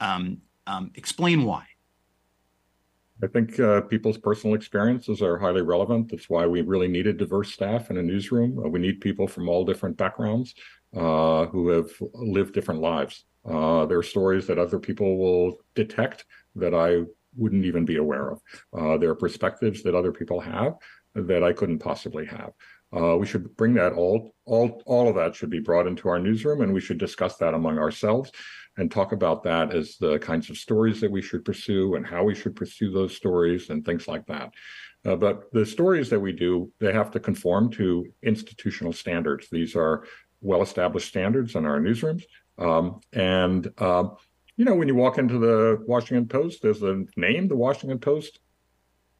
Um, 0.00 0.38
um, 0.66 0.90
explain 0.94 1.44
why. 1.44 1.66
I 3.22 3.26
think 3.28 3.58
uh, 3.58 3.82
people's 3.82 4.18
personal 4.18 4.56
experiences 4.56 5.22
are 5.22 5.38
highly 5.38 5.62
relevant. 5.62 6.10
That's 6.10 6.28
why 6.28 6.46
we 6.46 6.60
really 6.60 6.88
need 6.88 7.06
a 7.06 7.12
diverse 7.12 7.52
staff 7.52 7.90
in 7.90 7.96
a 7.96 8.02
newsroom. 8.02 8.58
Uh, 8.58 8.68
we 8.68 8.78
need 8.78 9.00
people 9.00 9.26
from 9.26 9.48
all 9.48 9.64
different 9.64 9.96
backgrounds 9.96 10.54
uh, 10.94 11.46
who 11.46 11.68
have 11.68 11.90
lived 12.14 12.52
different 12.52 12.80
lives. 12.80 13.24
Uh, 13.44 13.86
there 13.86 13.98
are 13.98 14.02
stories 14.02 14.46
that 14.48 14.58
other 14.58 14.78
people 14.78 15.18
will 15.18 15.58
detect 15.74 16.24
that 16.56 16.74
i 16.74 17.02
wouldn't 17.36 17.64
even 17.64 17.84
be 17.84 17.96
aware 17.96 18.30
of. 18.30 18.40
Uh, 18.76 18.96
there 18.96 19.10
are 19.10 19.14
perspectives 19.14 19.82
that 19.82 19.94
other 19.94 20.12
people 20.12 20.40
have 20.40 20.74
that 21.16 21.42
I 21.42 21.52
couldn't 21.52 21.78
possibly 21.78 22.26
have. 22.26 22.52
Uh, 22.96 23.16
we 23.16 23.26
should 23.26 23.56
bring 23.56 23.74
that 23.74 23.92
all, 23.92 24.34
all, 24.44 24.82
all 24.86 25.08
of 25.08 25.16
that 25.16 25.34
should 25.34 25.50
be 25.50 25.58
brought 25.58 25.86
into 25.86 26.08
our 26.08 26.18
newsroom, 26.18 26.60
and 26.60 26.72
we 26.72 26.80
should 26.80 26.98
discuss 26.98 27.36
that 27.36 27.54
among 27.54 27.78
ourselves 27.78 28.30
and 28.76 28.90
talk 28.90 29.12
about 29.12 29.42
that 29.42 29.74
as 29.74 29.96
the 29.96 30.18
kinds 30.18 30.50
of 30.50 30.56
stories 30.56 31.00
that 31.00 31.10
we 31.10 31.22
should 31.22 31.44
pursue 31.44 31.96
and 31.96 32.06
how 32.06 32.22
we 32.22 32.34
should 32.34 32.54
pursue 32.54 32.92
those 32.92 33.16
stories 33.16 33.70
and 33.70 33.84
things 33.84 34.06
like 34.06 34.24
that. 34.26 34.52
Uh, 35.04 35.16
but 35.16 35.52
the 35.52 35.64
stories 35.64 36.10
that 36.10 36.20
we 36.20 36.32
do, 36.32 36.70
they 36.78 36.92
have 36.92 37.10
to 37.10 37.20
conform 37.20 37.70
to 37.70 38.06
institutional 38.22 38.92
standards. 38.92 39.48
These 39.50 39.74
are 39.74 40.04
well-established 40.40 41.08
standards 41.08 41.54
in 41.54 41.64
our 41.64 41.80
newsrooms, 41.80 42.24
um, 42.58 43.00
and 43.12 43.68
um, 43.78 44.16
you 44.56 44.64
know, 44.64 44.74
when 44.74 44.88
you 44.88 44.94
walk 44.94 45.18
into 45.18 45.38
the 45.38 45.82
Washington 45.86 46.26
Post, 46.26 46.62
there's 46.62 46.82
a 46.82 47.04
name, 47.16 47.46
the 47.46 47.56
Washington 47.56 47.98
Post, 47.98 48.40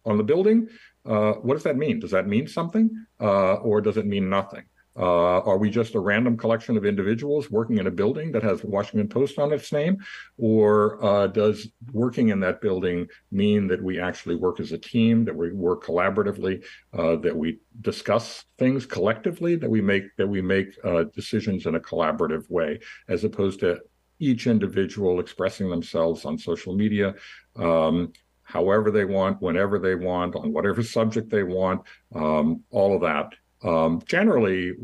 on 0.06 0.16
the 0.16 0.24
building. 0.24 0.68
Uh, 1.06 1.32
what 1.34 1.54
does 1.54 1.62
that 1.62 1.76
mean? 1.76 2.00
Does 2.00 2.10
that 2.10 2.26
mean 2.26 2.46
something, 2.46 2.90
uh, 3.20 3.54
or 3.54 3.80
does 3.80 3.96
it 3.96 4.06
mean 4.06 4.28
nothing? 4.28 4.64
Uh, 4.98 5.40
are 5.40 5.58
we 5.58 5.68
just 5.68 5.94
a 5.94 6.00
random 6.00 6.38
collection 6.38 6.76
of 6.76 6.86
individuals 6.86 7.50
working 7.50 7.76
in 7.76 7.86
a 7.86 7.90
building 7.90 8.32
that 8.32 8.42
has 8.42 8.64
Washington 8.64 9.08
Post 9.08 9.38
on 9.38 9.52
its 9.52 9.70
name? 9.70 9.98
Or 10.38 11.04
uh, 11.04 11.26
does 11.26 11.68
working 11.92 12.30
in 12.30 12.40
that 12.40 12.62
building 12.62 13.06
mean 13.30 13.66
that 13.68 13.82
we 13.82 14.00
actually 14.00 14.36
work 14.36 14.58
as 14.58 14.72
a 14.72 14.78
team, 14.78 15.26
that 15.26 15.36
we 15.36 15.52
work 15.52 15.84
collaboratively, 15.84 16.64
uh, 16.94 17.16
that 17.16 17.36
we 17.36 17.58
discuss 17.82 18.44
things 18.58 18.86
collectively, 18.86 19.54
that 19.56 19.68
we 19.68 19.82
make 19.82 20.04
that 20.16 20.26
we 20.26 20.40
make 20.40 20.68
uh, 20.82 21.04
decisions 21.14 21.66
in 21.66 21.74
a 21.74 21.80
collaborative 21.80 22.48
way, 22.50 22.80
as 23.08 23.22
opposed 23.24 23.60
to 23.60 23.78
each 24.18 24.46
individual 24.46 25.20
expressing 25.20 25.68
themselves 25.68 26.24
on 26.24 26.38
social 26.38 26.74
media, 26.74 27.14
um, 27.56 28.12
however 28.46 28.90
they 28.90 29.04
want, 29.04 29.42
whenever 29.42 29.78
they 29.78 29.94
want, 29.94 30.36
on 30.36 30.52
whatever 30.52 30.82
subject 30.82 31.28
they 31.28 31.42
want, 31.42 31.82
um, 32.14 32.62
all 32.70 32.94
of 32.94 33.02
that. 33.02 33.32
Um, 33.68 34.00
generally, 34.06 34.74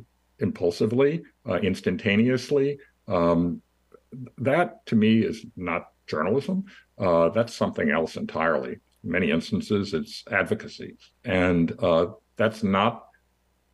impulsively, 0.40 1.22
uh, 1.48 1.54
instantaneously. 1.54 2.78
Um, 3.06 3.62
that 4.38 4.84
to 4.86 4.96
me 4.96 5.20
is 5.20 5.46
not 5.56 5.88
journalism. 6.06 6.64
Uh, 6.98 7.28
that's 7.30 7.54
something 7.54 7.90
else 7.90 8.16
entirely. 8.16 8.72
In 9.04 9.10
many 9.10 9.30
instances, 9.30 9.94
it's 9.94 10.24
advocacy. 10.30 10.96
And 11.24 11.72
uh, 11.78 12.06
that's 12.36 12.62
not 12.62 13.06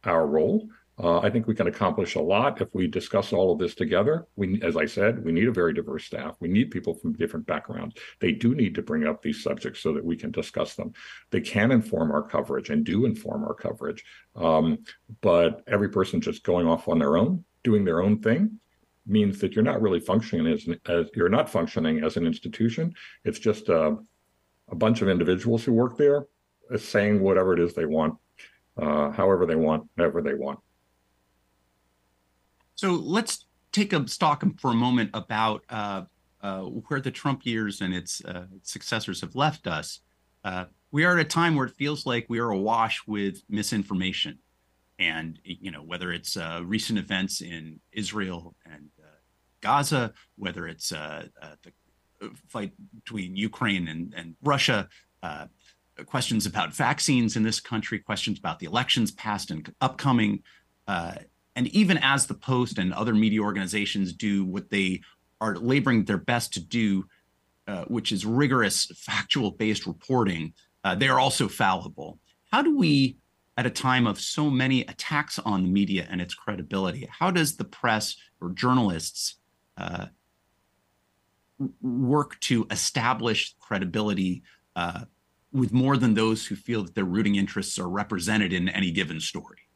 our 0.05 0.27
role. 0.27 0.69
Uh, 1.01 1.21
I 1.21 1.31
think 1.31 1.47
we 1.47 1.55
can 1.55 1.69
accomplish 1.69 2.17
a 2.17 2.21
lot 2.21 2.61
if 2.61 2.75
we 2.75 2.89
discuss 2.89 3.33
all 3.33 3.53
of 3.53 3.59
this 3.59 3.75
together. 3.75 4.27
We, 4.35 4.61
as 4.63 4.77
I 4.77 4.85
said, 4.87 5.25
we 5.25 5.31
need 5.31 5.47
a 5.47 5.53
very 5.53 5.73
diverse 5.73 6.05
staff. 6.05 6.37
We 6.41 6.49
need 6.49 6.73
people 6.73 6.95
from 6.95 7.13
different 7.13 7.47
backgrounds. 7.47 7.95
They 8.19 8.33
do 8.33 8.55
need 8.55 8.75
to 8.75 8.83
bring 8.83 9.07
up 9.07 9.23
these 9.23 9.43
subjects 9.43 9.81
so 9.81 9.93
that 9.93 10.05
we 10.05 10.17
can 10.17 10.33
discuss 10.33 10.75
them. 10.75 10.93
They 11.31 11.41
can 11.41 11.71
inform 11.71 12.11
our 12.11 12.23
coverage 12.23 12.71
and 12.71 12.85
do 12.85 13.07
inform 13.07 13.45
our 13.45 13.55
coverage. 13.55 14.05
Um, 14.35 14.79
but 15.21 15.63
every 15.69 15.89
person 15.89 16.21
just 16.21 16.43
going 16.43 16.67
off 16.67 16.89
on 16.89 16.99
their 16.99 17.17
own, 17.17 17.45
doing 17.63 17.85
their 17.85 18.03
own 18.03 18.21
thing, 18.21 18.59
means 19.07 19.39
that 19.39 19.55
you're 19.55 19.65
not 19.65 19.81
really 19.81 20.01
functioning 20.01 20.53
as, 20.53 20.69
as 20.89 21.07
you're 21.15 21.29
not 21.29 21.49
functioning 21.49 22.03
as 22.03 22.17
an 22.17 22.27
institution. 22.27 22.93
It's 23.25 23.39
just 23.39 23.69
a, 23.69 23.97
a 24.69 24.75
bunch 24.75 25.01
of 25.01 25.09
individuals 25.09 25.65
who 25.65 25.73
work 25.73 25.97
there 25.97 26.27
saying 26.77 27.21
whatever 27.21 27.55
it 27.55 27.61
is 27.61 27.73
they 27.73 27.87
want, 27.87 28.17
uh, 28.77 29.11
however 29.13 29.47
they 29.47 29.55
want, 29.55 29.89
whenever 29.95 30.21
they 30.21 30.35
want. 30.35 30.59
So 32.79 32.93
let's 32.93 33.47
take 33.73 33.93
a 33.93 34.07
stock 34.07 34.45
for 34.61 34.71
a 34.71 34.75
moment 34.75 35.11
about 35.13 35.65
uh, 35.69 36.03
uh, 36.41 36.61
where 36.61 37.01
the 37.01 37.11
Trump 37.11 37.45
years 37.45 37.81
and 37.81 37.93
its 37.93 38.25
uh, 38.25 38.45
successors 38.63 39.21
have 39.21 39.35
left 39.35 39.67
us. 39.67 39.99
Uh, 40.45 40.67
we 40.93 41.05
are 41.05 41.19
at 41.19 41.27
a 41.27 41.29
time 41.29 41.57
where 41.57 41.67
it 41.67 41.75
feels 41.75 42.07
like 42.07 42.27
we 42.29 42.39
are 42.39 42.51
awash 42.51 43.03
with 43.05 43.43
misinformation, 43.49 44.39
and 45.01 45.41
you 45.43 45.73
know 45.73 45.83
whether 45.83 46.13
it's 46.13 46.37
uh, 46.37 46.61
recent 46.65 47.01
events 47.01 47.41
in 47.41 47.81
Israel 47.91 48.55
and 48.65 48.91
uh, 49.03 49.09
Gaza, 49.61 50.13
whether 50.37 50.69
it's 50.69 50.91
the 50.91 51.33
fight 52.47 52.73
between 52.95 53.35
Ukraine 53.35 53.89
and, 53.89 54.15
and 54.17 54.37
Russia, 54.45 54.89
questions 56.07 56.47
about 56.47 56.73
vaccines 56.73 57.35
in 57.35 57.43
this 57.43 57.59
country, 57.59 57.99
questions 57.99 58.39
about 58.39 58.61
the 58.61 58.67
elections 58.67 59.11
past 59.11 59.51
and 59.51 59.75
upcoming. 59.81 60.45
And 61.59 61.67
even 61.75 61.99
as 61.99 62.27
the 62.27 62.35
Post 62.35 62.79
and 62.79 62.95
other 62.95 63.13
media 63.13 63.41
organizations 63.41 64.13
do 64.13 64.45
what 64.45 64.71
they 64.71 65.01
are 65.41 65.57
laboring 65.57 66.05
their 66.05 66.17
best 66.17 66.55
to 66.55 66.61
do, 66.61 67.07
uh, 67.67 67.83
which 67.87 68.13
is 68.13 68.25
rigorous, 68.25 68.87
factual 68.95 69.51
based 69.51 69.85
reporting, 69.85 70.53
uh, 70.85 70.95
they 70.95 71.09
are 71.09 71.19
also 71.19 71.49
fallible. 71.49 72.21
How 72.53 72.63
do 72.63 72.79
we, 72.79 73.17
at 73.57 73.67
a 73.67 73.71
time 73.71 74.07
of 74.07 74.21
so 74.21 74.49
many 74.49 74.83
attacks 74.83 75.41
on 75.41 75.65
the 75.65 75.69
media 75.69 76.07
and 76.09 76.21
its 76.21 76.33
credibility, 76.33 77.09
how 77.11 77.33
does 77.33 77.57
the 77.57 77.65
press 77.65 78.15
or 78.41 78.51
journalists 78.51 79.35
uh, 79.77 80.07
work 81.83 82.39
to 82.43 82.69
establish 82.71 83.57
credibility 83.59 84.45
uh, 84.77 85.07
with 85.53 85.73
more 85.73 85.97
than 85.97 86.15
those 86.15 86.47
who 86.47 86.55
feel 86.55 86.85
that 86.85 86.95
their 86.95 87.03
rooting 87.03 87.35
interests 87.35 87.81
are 87.81 87.89
represented 87.89 88.53
in 88.53 88.69
any 88.69 88.93
given 88.93 89.19
story? 89.19 89.68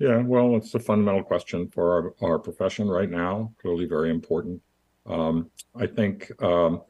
Yeah, 0.00 0.22
well, 0.22 0.56
it's 0.56 0.74
a 0.74 0.80
fundamental 0.80 1.22
question 1.22 1.68
for 1.68 2.14
our, 2.22 2.30
our 2.30 2.38
profession 2.38 2.88
right 2.88 3.10
now, 3.10 3.52
clearly 3.60 3.84
very 3.84 4.08
important. 4.08 4.62
Um, 5.04 5.50
I 5.78 5.86
think, 5.86 6.32
um, 6.42 6.80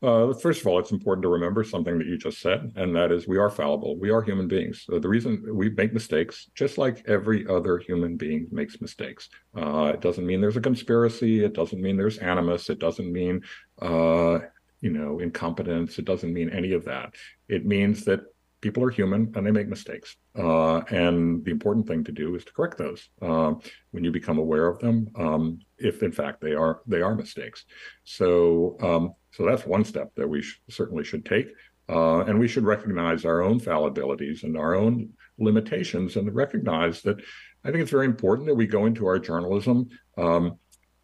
uh, 0.00 0.32
first 0.34 0.60
of 0.60 0.68
all, 0.68 0.78
it's 0.78 0.92
important 0.92 1.24
to 1.24 1.28
remember 1.28 1.64
something 1.64 1.98
that 1.98 2.06
you 2.06 2.16
just 2.16 2.40
said, 2.40 2.72
and 2.76 2.94
that 2.94 3.10
is 3.10 3.26
we 3.26 3.38
are 3.38 3.50
fallible. 3.50 3.98
We 3.98 4.10
are 4.10 4.22
human 4.22 4.46
beings. 4.46 4.84
So 4.88 5.00
the 5.00 5.08
reason 5.08 5.44
we 5.52 5.70
make 5.70 5.92
mistakes, 5.92 6.48
just 6.54 6.78
like 6.78 7.02
every 7.08 7.44
other 7.48 7.78
human 7.78 8.16
being 8.16 8.46
makes 8.52 8.80
mistakes. 8.80 9.28
Uh, 9.56 9.90
it 9.94 10.00
doesn't 10.00 10.24
mean 10.24 10.40
there's 10.40 10.56
a 10.56 10.60
conspiracy. 10.60 11.44
It 11.44 11.54
doesn't 11.54 11.82
mean 11.82 11.96
there's 11.96 12.18
animus. 12.18 12.70
It 12.70 12.78
doesn't 12.78 13.12
mean, 13.12 13.42
uh, 13.82 14.38
you 14.80 14.90
know, 14.90 15.18
incompetence. 15.18 15.98
It 15.98 16.04
doesn't 16.04 16.32
mean 16.32 16.50
any 16.50 16.74
of 16.74 16.84
that. 16.84 17.14
It 17.48 17.66
means 17.66 18.04
that 18.04 18.20
people 18.60 18.82
are 18.84 18.90
human 18.90 19.32
and 19.34 19.46
they 19.46 19.50
make 19.50 19.68
mistakes. 19.68 20.16
Uh, 20.36 20.78
and 20.90 21.44
the 21.44 21.50
important 21.50 21.86
thing 21.86 22.04
to 22.04 22.12
do 22.12 22.34
is 22.34 22.44
to 22.44 22.52
correct 22.52 22.78
those 22.78 23.08
uh, 23.22 23.54
when 23.92 24.04
you 24.04 24.10
become 24.10 24.38
aware 24.38 24.66
of 24.66 24.78
them, 24.80 25.08
um, 25.16 25.58
if 25.78 26.02
in 26.02 26.12
fact 26.12 26.40
they 26.40 26.54
are 26.54 26.80
they 26.86 27.00
are 27.00 27.14
mistakes. 27.14 27.64
So 28.04 28.76
um, 28.80 29.14
so 29.32 29.44
that's 29.44 29.66
one 29.66 29.84
step 29.84 30.12
that 30.16 30.28
we 30.28 30.42
sh- 30.42 30.60
certainly 30.70 31.04
should 31.04 31.24
take, 31.24 31.48
uh, 31.88 32.20
and 32.20 32.38
we 32.38 32.48
should 32.48 32.64
recognize 32.64 33.24
our 33.24 33.42
own 33.42 33.60
fallibilities 33.60 34.42
and 34.42 34.56
our 34.56 34.74
own 34.74 35.10
limitations, 35.38 36.16
and 36.16 36.34
recognize 36.34 37.02
that. 37.02 37.20
I 37.64 37.72
think 37.72 37.82
it's 37.82 37.90
very 37.90 38.06
important 38.06 38.46
that 38.46 38.54
we 38.54 38.68
go 38.68 38.86
into 38.86 39.06
our 39.06 39.18
journalism. 39.18 39.88
Um, 40.16 40.58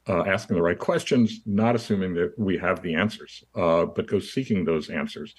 uh, 0.07 0.23
asking 0.27 0.57
the 0.57 0.63
right 0.63 0.79
questions, 0.79 1.41
not 1.47 1.75
assuming 1.75 2.13
that 2.15 2.35
we 2.39 2.59
have 2.59 2.83
the 2.83 2.95
answers, 2.95 3.43
uh, 3.55 3.87
but 3.87 4.07
go 4.07 4.19
seeking 4.19 4.65
those 4.65 4.91
answers. 4.91 5.35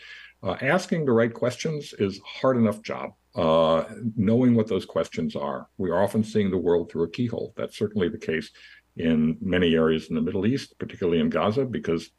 Uh, 0.45 0.55
asking 0.61 1.05
the 1.05 1.11
right 1.11 1.33
questions 1.33 1.93
is 1.97 2.21
hard 2.23 2.55
enough 2.55 2.81
job. 2.83 3.11
Uh, 3.33 3.83
knowing 4.15 4.53
what 4.53 4.67
those 4.67 4.85
questions 4.85 5.35
are, 5.35 5.67
we 5.77 5.89
are 5.89 6.03
often 6.03 6.23
seeing 6.23 6.51
the 6.51 6.57
world 6.57 6.89
through 6.89 7.03
a 7.03 7.09
keyhole. 7.09 7.51
That's 7.57 7.77
certainly 7.77 8.09
the 8.09 8.17
case 8.17 8.51
in 8.95 9.37
many 9.41 9.73
areas 9.73 10.07
in 10.09 10.15
the 10.15 10.21
Middle 10.21 10.45
East, 10.45 10.77
particularly 10.77 11.19
in 11.19 11.29
Gaza, 11.29 11.65
because 11.65 12.11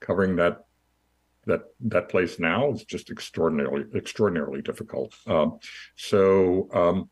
covering 0.00 0.36
that 0.36 0.64
that 1.46 1.64
that 1.80 2.08
place 2.08 2.38
now 2.38 2.72
is 2.72 2.84
just 2.84 3.10
extraordinarily 3.10 3.84
extraordinarily 3.94 4.62
difficult. 4.62 5.14
Um, 5.26 5.58
so 5.94 6.68
um, 6.72 7.10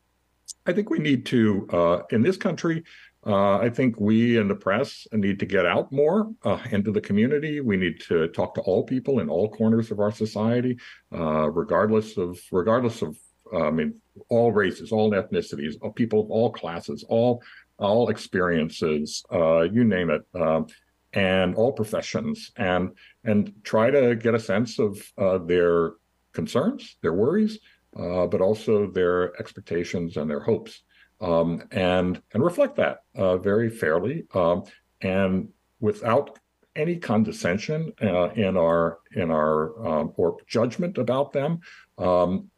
I 0.65 0.73
think 0.73 0.89
we 0.89 0.99
need 0.99 1.25
to, 1.27 1.67
uh, 1.71 1.99
in 2.09 2.21
this 2.23 2.37
country, 2.37 2.83
uh, 3.25 3.57
I 3.57 3.69
think 3.69 3.99
we 3.99 4.37
in 4.37 4.47
the 4.47 4.55
press 4.55 5.07
need 5.13 5.39
to 5.39 5.45
get 5.45 5.65
out 5.65 5.91
more 5.91 6.31
uh, 6.43 6.59
into 6.71 6.91
the 6.91 6.99
community. 6.99 7.61
We 7.61 7.77
need 7.77 8.01
to 8.07 8.27
talk 8.29 8.53
to 8.55 8.61
all 8.61 8.83
people 8.83 9.19
in 9.19 9.29
all 9.29 9.49
corners 9.49 9.91
of 9.91 9.99
our 9.99 10.11
society, 10.11 10.77
uh, 11.13 11.49
regardless 11.49 12.17
of 12.17 12.37
regardless 12.51 13.01
of 13.01 13.17
uh, 13.53 13.67
I 13.67 13.71
mean 13.71 13.95
all 14.29 14.51
races, 14.51 14.91
all 14.91 15.11
ethnicities, 15.11 15.75
people 15.95 16.21
of 16.21 16.31
all 16.31 16.51
classes, 16.51 17.05
all 17.07 17.41
all 17.77 18.09
experiences, 18.09 19.23
uh, 19.31 19.61
you 19.61 19.83
name 19.83 20.09
it, 20.09 20.23
um, 20.35 20.67
and 21.13 21.55
all 21.55 21.71
professions, 21.71 22.51
and 22.57 22.91
and 23.23 23.53
try 23.63 23.89
to 23.89 24.15
get 24.15 24.35
a 24.35 24.39
sense 24.39 24.79
of 24.79 25.01
uh, 25.17 25.37
their 25.37 25.93
concerns, 26.33 26.97
their 27.01 27.13
worries, 27.13 27.59
but 27.93 28.41
also 28.41 28.91
their 28.91 29.39
expectations 29.39 30.17
and 30.17 30.29
their 30.29 30.41
hopes 30.41 30.83
um, 31.21 31.63
and 31.71 32.21
and 32.33 32.43
reflect 32.43 32.75
that 32.75 32.99
uh, 33.15 33.37
very 33.37 33.69
fairly 33.69 34.25
um, 34.33 34.63
and 35.01 35.49
without 35.79 36.39
any 36.75 36.95
condescension 36.95 37.93
uh, 38.01 38.29
in 38.31 38.57
our 38.57 38.99
in 39.15 39.29
our 39.31 39.87
um, 39.87 40.13
or 40.17 40.37
judgment 40.47 40.97
about 40.97 41.31
them 41.31 41.59
um, 41.97 42.49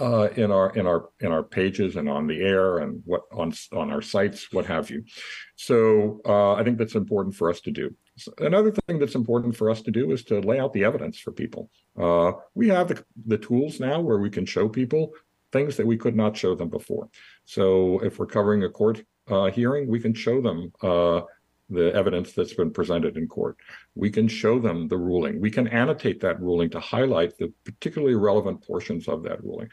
uh, 0.00 0.28
in 0.36 0.50
our 0.50 0.70
in 0.70 0.86
our 0.86 1.10
in 1.20 1.30
our 1.30 1.42
pages 1.42 1.96
and 1.96 2.08
on 2.08 2.26
the 2.26 2.40
air 2.40 2.78
and 2.78 3.00
what 3.04 3.22
on 3.32 3.52
on 3.72 3.90
our 3.90 4.02
sites 4.02 4.52
what 4.52 4.66
have 4.66 4.90
you. 4.90 5.04
So 5.56 6.20
uh, 6.26 6.54
i 6.54 6.64
think 6.64 6.78
that's 6.78 6.96
important 6.96 7.34
for 7.36 7.48
us 7.48 7.60
to 7.60 7.70
do. 7.70 7.94
Another 8.38 8.70
thing 8.70 8.98
that's 8.98 9.16
important 9.16 9.56
for 9.56 9.70
us 9.70 9.82
to 9.82 9.90
do 9.90 10.12
is 10.12 10.24
to 10.24 10.40
lay 10.40 10.60
out 10.60 10.72
the 10.72 10.84
evidence 10.84 11.18
for 11.18 11.32
people. 11.32 11.68
Uh, 12.00 12.32
we 12.54 12.68
have 12.68 12.88
the, 12.88 13.04
the 13.26 13.38
tools 13.38 13.80
now 13.80 14.00
where 14.00 14.18
we 14.18 14.30
can 14.30 14.46
show 14.46 14.68
people 14.68 15.12
things 15.52 15.76
that 15.76 15.86
we 15.86 15.96
could 15.96 16.16
not 16.16 16.36
show 16.36 16.54
them 16.54 16.68
before. 16.68 17.08
So 17.44 17.98
if 18.00 18.18
we're 18.18 18.26
covering 18.26 18.64
a 18.64 18.68
court 18.68 19.04
uh, 19.28 19.46
hearing, 19.46 19.88
we 19.88 20.00
can 20.00 20.14
show 20.14 20.40
them 20.40 20.72
uh, 20.82 21.22
the 21.70 21.92
evidence 21.94 22.32
that's 22.32 22.54
been 22.54 22.70
presented 22.70 23.16
in 23.16 23.26
court. 23.26 23.56
We 23.94 24.10
can 24.10 24.28
show 24.28 24.58
them 24.58 24.88
the 24.88 24.98
ruling. 24.98 25.40
We 25.40 25.50
can 25.50 25.66
annotate 25.68 26.20
that 26.20 26.40
ruling 26.40 26.70
to 26.70 26.80
highlight 26.80 27.38
the 27.38 27.52
particularly 27.64 28.14
relevant 28.14 28.66
portions 28.66 29.08
of 29.08 29.22
that 29.24 29.42
ruling. 29.42 29.68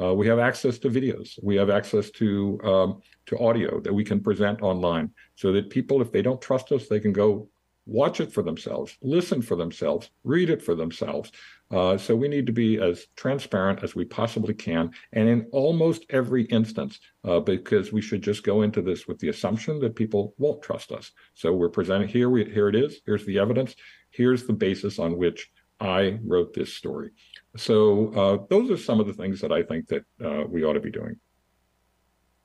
Uh, 0.00 0.14
we 0.14 0.26
have 0.26 0.38
access 0.38 0.78
to 0.78 0.88
videos. 0.88 1.38
We 1.42 1.56
have 1.56 1.68
access 1.68 2.10
to 2.12 2.60
um, 2.64 3.02
to 3.26 3.38
audio 3.38 3.80
that 3.80 3.92
we 3.92 4.04
can 4.04 4.20
present 4.20 4.62
online, 4.62 5.10
so 5.34 5.52
that 5.52 5.68
people, 5.68 6.00
if 6.00 6.10
they 6.10 6.22
don't 6.22 6.40
trust 6.40 6.72
us, 6.72 6.88
they 6.88 7.00
can 7.00 7.12
go 7.12 7.48
watch 7.86 8.20
it 8.20 8.32
for 8.32 8.42
themselves, 8.42 8.96
listen 9.02 9.42
for 9.42 9.56
themselves, 9.56 10.10
read 10.24 10.50
it 10.50 10.62
for 10.62 10.74
themselves. 10.74 11.32
Uh, 11.72 11.96
so 11.96 12.14
we 12.14 12.28
need 12.28 12.46
to 12.46 12.52
be 12.52 12.78
as 12.78 13.06
transparent 13.16 13.82
as 13.82 13.94
we 13.94 14.04
possibly 14.04 14.52
can, 14.52 14.90
and 15.14 15.28
in 15.28 15.46
almost 15.52 16.04
every 16.10 16.44
instance, 16.44 17.00
uh, 17.24 17.40
because 17.40 17.92
we 17.92 18.02
should 18.02 18.22
just 18.22 18.44
go 18.44 18.60
into 18.60 18.82
this 18.82 19.08
with 19.08 19.18
the 19.18 19.30
assumption 19.30 19.80
that 19.80 19.96
people 19.96 20.34
won't 20.36 20.62
trust 20.62 20.92
us. 20.92 21.12
So 21.34 21.52
we're 21.52 21.70
presenting 21.70 22.08
here. 22.08 22.28
We, 22.28 22.44
here 22.44 22.68
it 22.68 22.76
is. 22.76 23.00
Here's 23.06 23.24
the 23.24 23.38
evidence. 23.38 23.74
Here's 24.10 24.44
the 24.44 24.52
basis 24.52 24.98
on 24.98 25.16
which 25.16 25.50
I 25.80 26.18
wrote 26.22 26.52
this 26.52 26.74
story. 26.74 27.10
So 27.56 28.12
uh, 28.14 28.46
those 28.50 28.70
are 28.70 28.76
some 28.76 29.00
of 29.00 29.06
the 29.06 29.14
things 29.14 29.40
that 29.40 29.50
I 29.50 29.62
think 29.62 29.88
that 29.88 30.04
uh, 30.22 30.44
we 30.46 30.64
ought 30.64 30.74
to 30.74 30.80
be 30.80 30.90
doing. 30.90 31.16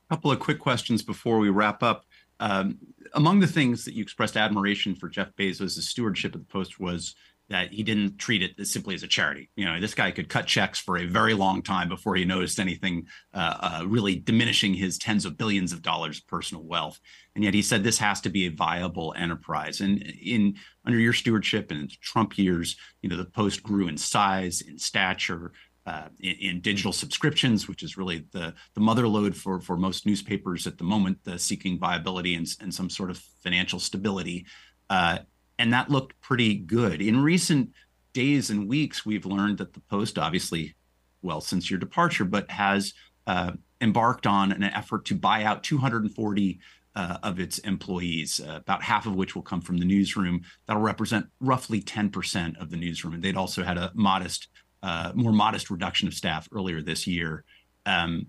A 0.10 0.16
couple 0.16 0.32
of 0.32 0.40
quick 0.40 0.60
questions 0.60 1.04
before 1.04 1.38
we 1.40 1.50
wrap 1.50 1.84
up. 1.84 2.06
Um, 2.40 2.78
among 3.14 3.40
the 3.40 3.48
things 3.48 3.84
that 3.86 3.94
you 3.94 4.02
expressed 4.02 4.38
admiration 4.38 4.96
for 4.96 5.10
Jeff 5.10 5.36
Bezos' 5.36 5.82
stewardship 5.82 6.34
of 6.36 6.42
the 6.42 6.48
Post 6.48 6.80
was 6.80 7.16
that 7.50 7.72
he 7.72 7.82
didn't 7.82 8.18
treat 8.18 8.44
it 8.44 8.52
as 8.60 8.72
simply 8.72 8.94
as 8.94 9.04
a 9.04 9.08
charity. 9.08 9.50
You 9.56 9.66
know, 9.66 9.80
this 9.80 9.94
guy 9.94 10.12
could 10.12 10.28
cut 10.28 10.48
checks 10.48 10.80
for 10.80 10.98
a 10.98 11.06
very 11.06 11.34
long 11.34 11.62
time 11.62 11.88
before 11.88 12.16
he 12.16 12.26
noticed 12.26 12.60
anything 12.60 13.08
uh, 13.34 13.56
uh, 13.60 13.86
really 13.88 14.18
diminishing 14.18 14.74
his 14.74 14.98
tens 14.98 15.24
of 15.26 15.38
billions 15.38 15.72
of 15.72 15.82
dollars 15.82 16.20
of 16.20 16.28
personal 16.28 16.64
wealth. 16.64 17.00
And 17.36 17.44
yet 17.44 17.54
he 17.54 17.62
said 17.62 17.84
this 17.84 18.00
has 18.00 18.20
to 18.22 18.30
be 18.30 18.48
a 18.48 18.52
viable 18.52 19.14
enterprise. 19.18 19.80
And 19.80 20.02
in 20.02 20.56
under 20.86 21.00
your 21.00 21.14
stewardship 21.14 21.72
and 21.72 21.90
Trump 22.02 22.38
years, 22.38 22.76
you 23.02 23.10
know, 23.10 23.18
the 23.18 23.26
Post 23.26 23.64
grew 23.64 23.88
in 23.88 23.98
size, 23.98 24.62
in 24.62 24.78
stature, 24.78 25.54
uh, 25.86 26.10
in, 26.20 26.36
in, 26.36 26.62
digital 26.62 26.92
subscriptions, 26.92 27.70
which 27.70 27.82
is 27.82 27.98
really 27.98 28.26
the 28.34 28.54
the 28.74 28.82
mother 28.82 29.08
lode 29.08 29.36
for 29.36 29.62
for 29.62 29.78
most 29.78 30.06
newspapers 30.06 30.68
at 30.68 30.78
the 30.78 30.84
moment, 30.84 31.18
the 31.24 31.40
seeking 31.40 31.80
viability 31.80 32.36
and, 32.36 32.46
and 32.60 32.74
some 32.74 32.90
sort 32.90 33.10
of 33.10 33.18
financial 33.42 33.80
stability. 33.80 34.46
Uh, 34.90 35.20
and 35.60 35.74
that 35.74 35.90
looked 35.90 36.20
pretty 36.22 36.56
good. 36.56 37.02
In 37.02 37.22
recent 37.22 37.72
days 38.14 38.50
and 38.50 38.68
weeks, 38.68 39.06
we've 39.06 39.26
learned 39.26 39.58
that 39.60 39.74
the 39.74 39.80
Post, 39.82 40.18
obviously, 40.18 40.76
well, 41.22 41.42
since 41.42 41.70
your 41.70 41.80
departure, 41.80 42.26
but 42.26 42.50
has 42.52 42.94
uh, 43.26 43.52
embarked 43.82 44.28
on 44.28 44.52
an 44.52 44.64
effort 44.64 45.06
to 45.06 45.16
buy 45.16 45.44
out 45.44 45.64
240 45.64 46.60
uh, 46.96 47.18
of 47.22 47.40
its 47.40 47.60
employees, 47.60 48.42
uh, 48.48 48.56
about 48.56 48.82
half 48.82 49.06
of 49.06 49.14
which 49.14 49.36
will 49.36 49.44
come 49.44 49.62
from 49.62 49.78
the 49.78 49.86
newsroom. 49.86 50.42
That'll 50.66 50.82
represent 50.82 51.28
roughly 51.40 51.82
10% 51.82 52.60
of 52.60 52.72
the 52.72 52.78
newsroom. 52.78 53.14
And 53.14 53.22
they'd 53.22 53.38
also 53.38 53.64
had 53.64 53.78
a 53.78 53.92
modest 53.94 54.48
uh, 54.84 55.12
more 55.16 55.32
modest 55.32 55.70
reduction 55.70 56.08
of 56.08 56.14
staff 56.14 56.48
earlier 56.54 56.82
this 56.82 57.08
year. 57.08 57.44
Um, 57.86 58.28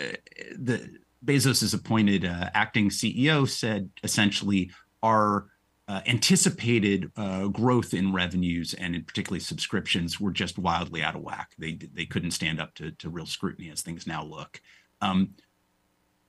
uh, 0.00 0.16
the 0.56 0.98
Bezos's 1.24 1.74
appointed 1.74 2.24
uh, 2.24 2.50
acting 2.54 2.88
CEO 2.88 3.48
said 3.48 3.90
essentially 4.02 4.70
our 5.02 5.46
uh, 5.86 6.00
anticipated 6.06 7.10
uh, 7.16 7.46
growth 7.48 7.92
in 7.92 8.12
revenues 8.12 8.72
and 8.74 8.94
in 8.94 9.04
particularly 9.04 9.40
subscriptions 9.40 10.18
were 10.18 10.30
just 10.30 10.58
wildly 10.58 11.02
out 11.02 11.14
of 11.14 11.22
whack. 11.22 11.52
They 11.58 11.78
they 11.92 12.06
couldn't 12.06 12.30
stand 12.30 12.60
up 12.60 12.74
to, 12.76 12.92
to 12.92 13.10
real 13.10 13.26
scrutiny 13.26 13.70
as 13.70 13.82
things 13.82 14.06
now 14.06 14.24
look. 14.24 14.62
Um, 15.02 15.34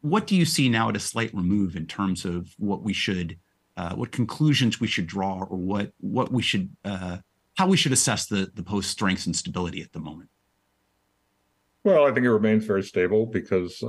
what 0.01 0.27
do 0.27 0.35
you 0.35 0.45
see 0.45 0.67
now 0.67 0.89
at 0.89 0.97
a 0.97 0.99
slight 0.99 1.33
remove 1.33 1.75
in 1.75 1.87
terms 1.87 2.25
of 2.25 2.53
what 2.57 2.83
we 2.83 2.91
should, 2.93 3.39
uh, 3.77 3.95
what 3.95 4.11
conclusions 4.11 4.79
we 4.79 4.87
should 4.87 5.07
draw, 5.07 5.43
or 5.43 5.57
what 5.57 5.93
what 6.01 6.31
we 6.31 6.41
should 6.41 6.75
how 6.83 7.67
we 7.67 7.77
should 7.77 7.93
assess 7.93 8.25
the 8.25 8.51
the 8.55 8.63
post 8.63 8.91
strengths 8.91 9.25
and 9.25 9.35
stability 9.35 9.81
at 9.81 9.93
the 9.93 9.99
moment. 9.99 10.29
Well, 11.85 12.05
I 12.05 12.11
think 12.11 12.25
it 12.25 12.31
remains 12.31 12.65
very 12.65 12.83
stable 12.83 13.25
because 13.25 13.81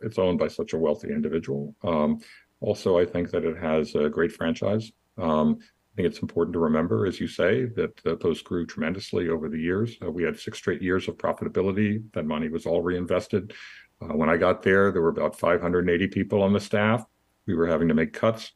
it's 0.00 0.18
owned 0.18 0.40
by 0.40 0.48
such 0.48 0.72
a 0.72 0.78
wealthy 0.78 1.10
individual. 1.10 1.76
Um, 1.84 2.18
also, 2.60 2.98
I 2.98 3.04
think 3.04 3.30
that 3.30 3.44
it 3.44 3.56
has 3.58 3.94
a 3.94 4.08
great 4.08 4.32
franchise. 4.32 4.90
Um, 5.18 5.58
I 5.60 5.96
think 5.96 6.08
it's 6.08 6.22
important 6.22 6.54
to 6.54 6.58
remember, 6.58 7.06
as 7.06 7.20
you 7.20 7.28
say, 7.28 7.66
that 7.66 7.96
the 8.02 8.16
Post 8.16 8.44
grew 8.44 8.64
tremendously 8.64 9.28
over 9.28 9.48
the 9.48 9.58
years. 9.58 9.96
Uh, 10.02 10.10
we 10.10 10.22
had 10.22 10.38
six 10.38 10.58
straight 10.58 10.80
years 10.80 11.06
of 11.06 11.18
profitability. 11.18 12.02
That 12.14 12.24
money 12.24 12.48
was 12.48 12.64
all 12.64 12.80
reinvested. 12.80 13.52
Uh, 14.00 14.14
when 14.14 14.30
I 14.30 14.38
got 14.38 14.62
there, 14.62 14.90
there 14.90 15.02
were 15.02 15.10
about 15.10 15.38
580 15.38 16.08
people 16.08 16.42
on 16.42 16.52
the 16.52 16.60
staff. 16.60 17.04
We 17.46 17.54
were 17.54 17.66
having 17.66 17.88
to 17.88 17.94
make 17.94 18.12
cuts 18.14 18.52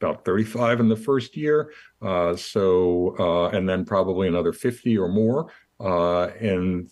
about 0.00 0.24
35 0.24 0.80
in 0.80 0.88
the 0.88 0.96
first 0.96 1.36
year. 1.36 1.72
Uh, 2.02 2.36
so, 2.36 3.16
uh, 3.18 3.48
and 3.56 3.66
then 3.66 3.84
probably 3.84 4.28
another 4.28 4.52
50 4.52 4.98
or 4.98 5.08
more 5.08 5.50
uh, 5.80 6.28
in 6.40 6.90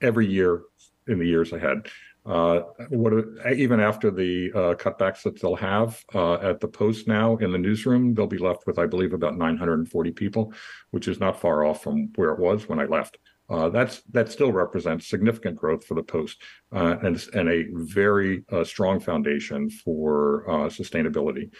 every 0.00 0.26
year 0.26 0.62
in 1.06 1.18
the 1.18 1.26
years 1.26 1.52
ahead. 1.52 1.86
Uh, 2.28 2.60
what 2.90 3.12
even 3.56 3.80
after 3.80 4.10
the 4.10 4.52
uh, 4.54 4.74
cutbacks 4.74 5.22
that 5.22 5.40
they'll 5.40 5.56
have 5.56 6.04
uh, 6.14 6.34
at 6.34 6.60
the 6.60 6.68
post 6.68 7.08
now 7.08 7.36
in 7.38 7.50
the 7.50 7.58
newsroom, 7.58 8.12
they'll 8.12 8.26
be 8.26 8.36
left 8.36 8.66
with, 8.66 8.78
I 8.78 8.84
believe, 8.84 9.14
about 9.14 9.38
940 9.38 10.10
people, 10.12 10.52
which 10.90 11.08
is 11.08 11.20
not 11.20 11.40
far 11.40 11.64
off 11.64 11.82
from 11.82 12.10
where 12.16 12.30
it 12.30 12.38
was 12.38 12.68
when 12.68 12.78
I 12.78 12.84
left. 12.84 13.16
Uh, 13.48 13.70
that's 13.70 14.02
that 14.12 14.30
still 14.30 14.52
represents 14.52 15.08
significant 15.08 15.56
growth 15.56 15.86
for 15.86 15.94
the 15.94 16.02
post 16.02 16.42
uh, 16.70 16.96
and 17.02 17.26
and 17.32 17.48
a 17.48 17.64
very 17.72 18.44
uh, 18.52 18.62
strong 18.62 19.00
foundation 19.00 19.70
for 19.70 20.44
sustainability. 20.68 21.50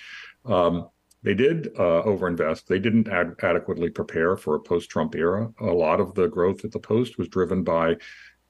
Um, 0.45 0.91
they 1.23 1.35
did 1.35 1.69
uh, 1.77 2.03
overinvest. 2.05 2.67
They 2.67 2.79
didn't 2.79 3.09
ad- 3.09 3.35
adequately 3.43 3.91
prepare 3.91 4.37
for 4.37 4.55
a 4.55 4.61
post-Trump 4.61 5.17
era. 5.17 5.51
A 5.61 5.65
lot 5.65 6.01
of 6.01 6.15
the 6.15 6.29
growth 6.29 6.65
at 6.65 6.71
the 6.71 6.79
Post 6.79 7.19
was 7.19 7.29
driven 7.29 7.65
by 7.65 7.97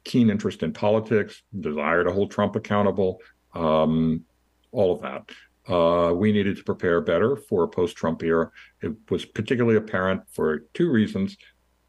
keen 0.08 0.30
interest 0.30 0.62
in 0.62 0.72
politics, 0.72 1.42
desire 1.60 2.02
to 2.02 2.12
hold 2.12 2.30
Trump 2.30 2.56
accountable, 2.56 3.20
um, 3.54 4.24
all 4.72 4.92
of 4.92 5.02
that. 5.02 5.30
Uh, 5.72 6.12
we 6.14 6.32
needed 6.32 6.56
to 6.56 6.64
prepare 6.64 7.00
better 7.00 7.36
for 7.36 7.64
a 7.64 7.68
post-Trump 7.68 8.22
era. 8.22 8.50
It 8.80 8.94
was 9.10 9.24
particularly 9.26 9.76
apparent 9.76 10.22
for 10.30 10.60
two 10.72 10.90
reasons. 10.90 11.36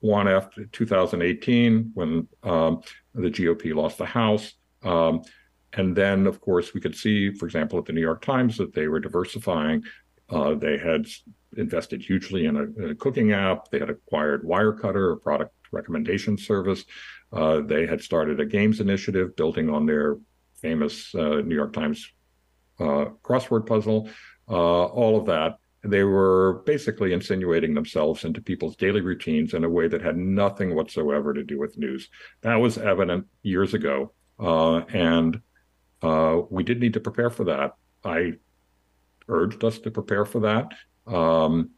One, 0.01 0.27
after 0.27 0.65
2018, 0.65 1.91
when 1.93 2.27
um, 2.43 2.81
the 3.15 3.29
GOP 3.29 3.73
lost 3.73 3.97
the 3.97 4.05
House, 4.05 4.53
um, 4.83 5.23
and 5.73 5.95
then, 5.95 6.27
of 6.27 6.41
course, 6.41 6.73
we 6.73 6.81
could 6.81 6.95
see, 6.95 7.31
for 7.31 7.45
example, 7.45 7.79
at 7.79 7.85
the 7.85 7.93
New 7.93 8.01
York 8.01 8.23
Times, 8.23 8.57
that 8.57 8.73
they 8.73 8.87
were 8.87 8.99
diversifying. 8.99 9.83
Uh, 10.29 10.55
they 10.55 10.77
had 10.77 11.05
invested 11.57 12.01
hugely 12.01 12.45
in 12.45 12.55
a, 12.55 12.63
in 12.63 12.89
a, 12.91 12.95
cooking 12.95 13.31
app. 13.31 13.69
They 13.69 13.79
had 13.79 13.89
acquired 13.89 14.43
Wirecutter, 14.43 15.13
a 15.13 15.17
product 15.17 15.53
recommendation 15.71 16.37
service. 16.37 16.85
Uh, 17.31 17.61
they 17.61 17.85
had 17.85 18.01
started 18.01 18.39
a 18.39 18.45
games 18.45 18.79
initiative 18.79 19.35
building 19.35 19.69
on 19.69 19.85
their 19.85 20.17
famous 20.55 21.13
uh, 21.15 21.41
New 21.45 21.55
York 21.55 21.73
Times 21.73 22.11
uh, 22.79 23.05
crossword 23.23 23.65
puzzle. 23.65 24.09
Uh, 24.49 24.85
all 24.85 25.17
of 25.17 25.25
that. 25.27 25.59
They 25.83 26.03
were 26.03 26.63
basically 26.65 27.13
insinuating 27.13 27.73
themselves 27.73 28.25
into 28.25 28.41
people's 28.41 28.75
daily 28.75 29.01
routines 29.01 29.53
in 29.53 29.63
a 29.63 29.69
way 29.69 29.87
that 29.87 30.01
had 30.01 30.17
nothing 30.17 30.75
whatsoever 30.75 31.33
to 31.33 31.43
do 31.43 31.57
with 31.57 31.77
news. 31.77 32.09
That 32.41 32.55
was 32.55 32.77
evident 32.77 33.27
years 33.43 33.73
ago. 33.73 34.11
Uh, 34.39 34.79
and 34.93 35.39
uh, 36.01 36.41
we 36.49 36.63
did 36.63 36.79
need 36.79 36.93
to 36.93 36.99
prepare 36.99 37.29
for 37.29 37.45
that. 37.45 37.75
I 38.03 38.33
urged 39.27 39.63
us 39.63 39.79
to 39.79 39.91
prepare 39.91 40.25
for 40.25 40.39
that. 40.41 40.73
Um, 41.07 41.71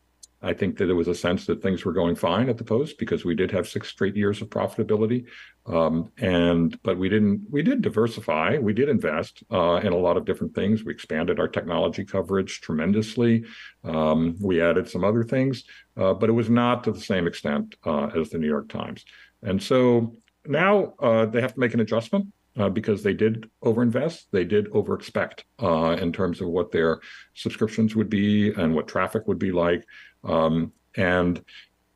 I 0.43 0.53
think 0.53 0.77
that 0.77 0.85
there 0.85 0.95
was 0.95 1.07
a 1.07 1.15
sense 1.15 1.45
that 1.45 1.61
things 1.61 1.85
were 1.85 1.93
going 1.93 2.15
fine 2.15 2.49
at 2.49 2.57
the 2.57 2.63
Post 2.63 2.97
because 2.97 3.23
we 3.23 3.35
did 3.35 3.51
have 3.51 3.67
six 3.67 3.89
straight 3.89 4.15
years 4.15 4.41
of 4.41 4.49
profitability, 4.49 5.25
um, 5.67 6.11
and 6.17 6.79
but 6.81 6.97
we 6.97 7.09
didn't. 7.09 7.45
We 7.49 7.61
did 7.61 7.81
diversify. 7.81 8.57
We 8.57 8.73
did 8.73 8.89
invest 8.89 9.43
uh, 9.51 9.81
in 9.83 9.93
a 9.93 9.97
lot 9.97 10.17
of 10.17 10.25
different 10.25 10.55
things. 10.55 10.83
We 10.83 10.93
expanded 10.93 11.39
our 11.39 11.47
technology 11.47 12.03
coverage 12.03 12.61
tremendously. 12.61 13.45
Um, 13.83 14.35
we 14.41 14.61
added 14.61 14.89
some 14.89 15.03
other 15.03 15.23
things, 15.23 15.63
uh, 15.95 16.13
but 16.15 16.29
it 16.29 16.33
was 16.33 16.49
not 16.49 16.83
to 16.85 16.91
the 16.91 16.99
same 16.99 17.27
extent 17.27 17.75
uh, 17.85 18.07
as 18.07 18.29
the 18.29 18.39
New 18.39 18.47
York 18.47 18.69
Times. 18.69 19.05
And 19.43 19.61
so 19.61 20.15
now 20.45 20.93
uh, 20.99 21.25
they 21.27 21.41
have 21.41 21.53
to 21.53 21.59
make 21.59 21.73
an 21.73 21.79
adjustment. 21.79 22.27
Uh, 22.61 22.69
because 22.69 23.01
they 23.01 23.13
did 23.13 23.49
overinvest, 23.63 24.25
they 24.31 24.43
did 24.43 24.69
overexpect 24.69 25.45
uh, 25.63 25.97
in 25.99 26.13
terms 26.13 26.41
of 26.41 26.47
what 26.47 26.71
their 26.71 26.99
subscriptions 27.33 27.95
would 27.95 28.07
be 28.07 28.53
and 28.53 28.75
what 28.75 28.87
traffic 28.87 29.27
would 29.27 29.39
be 29.39 29.51
like. 29.51 29.83
Um, 30.23 30.71
and 30.95 31.43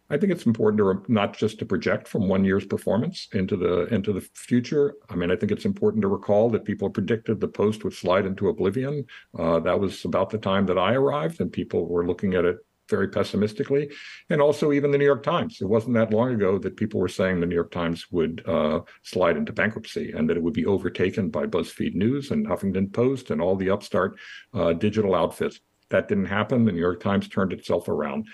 I 0.09 0.17
think 0.17 0.31
it's 0.31 0.47
important 0.47 0.79
to 0.79 0.83
re- 0.85 1.05
not 1.07 1.37
just 1.37 1.59
to 1.59 1.67
project 1.67 2.07
from 2.07 2.27
one 2.27 2.43
year's 2.43 2.65
performance 2.65 3.27
into 3.33 3.55
the 3.55 3.85
into 3.93 4.11
the 4.11 4.21
future. 4.33 4.95
I 5.07 5.15
mean, 5.15 5.29
I 5.29 5.35
think 5.35 5.51
it's 5.51 5.65
important 5.65 6.01
to 6.01 6.07
recall 6.07 6.49
that 6.49 6.65
people 6.65 6.89
predicted 6.89 7.39
the 7.39 7.47
post 7.47 7.83
would 7.83 7.93
slide 7.93 8.25
into 8.25 8.49
oblivion. 8.49 9.05
Uh, 9.37 9.59
that 9.59 9.79
was 9.79 10.03
about 10.03 10.31
the 10.31 10.39
time 10.39 10.65
that 10.65 10.79
I 10.79 10.93
arrived, 10.93 11.41
and 11.41 11.51
people 11.51 11.85
were 11.85 12.07
looking 12.07 12.33
at 12.33 12.45
it 12.45 12.57
very 12.89 13.07
pessimistically. 13.07 13.91
And 14.29 14.41
also, 14.41 14.71
even 14.71 14.91
the 14.91 14.97
New 14.97 15.05
York 15.05 15.23
Times. 15.23 15.59
It 15.61 15.65
wasn't 15.65 15.95
that 15.95 16.13
long 16.13 16.33
ago 16.33 16.57
that 16.59 16.77
people 16.77 16.99
were 16.99 17.07
saying 17.07 17.39
the 17.39 17.45
New 17.45 17.55
York 17.55 17.71
Times 17.71 18.11
would 18.11 18.43
uh, 18.47 18.81
slide 19.03 19.37
into 19.37 19.53
bankruptcy 19.53 20.11
and 20.11 20.29
that 20.29 20.37
it 20.37 20.43
would 20.43 20.53
be 20.53 20.65
overtaken 20.65 21.29
by 21.29 21.45
BuzzFeed 21.45 21.95
News 21.95 22.31
and 22.31 22.47
Huffington 22.47 22.91
Post 22.93 23.31
and 23.31 23.41
all 23.41 23.55
the 23.55 23.69
upstart 23.69 24.17
uh, 24.53 24.73
digital 24.73 25.15
outfits. 25.15 25.59
That 25.89 26.07
didn't 26.07 26.25
happen. 26.25 26.65
The 26.65 26.71
New 26.71 26.79
York 26.79 27.01
Times 27.01 27.27
turned 27.27 27.53
itself 27.53 27.87
around. 27.89 28.27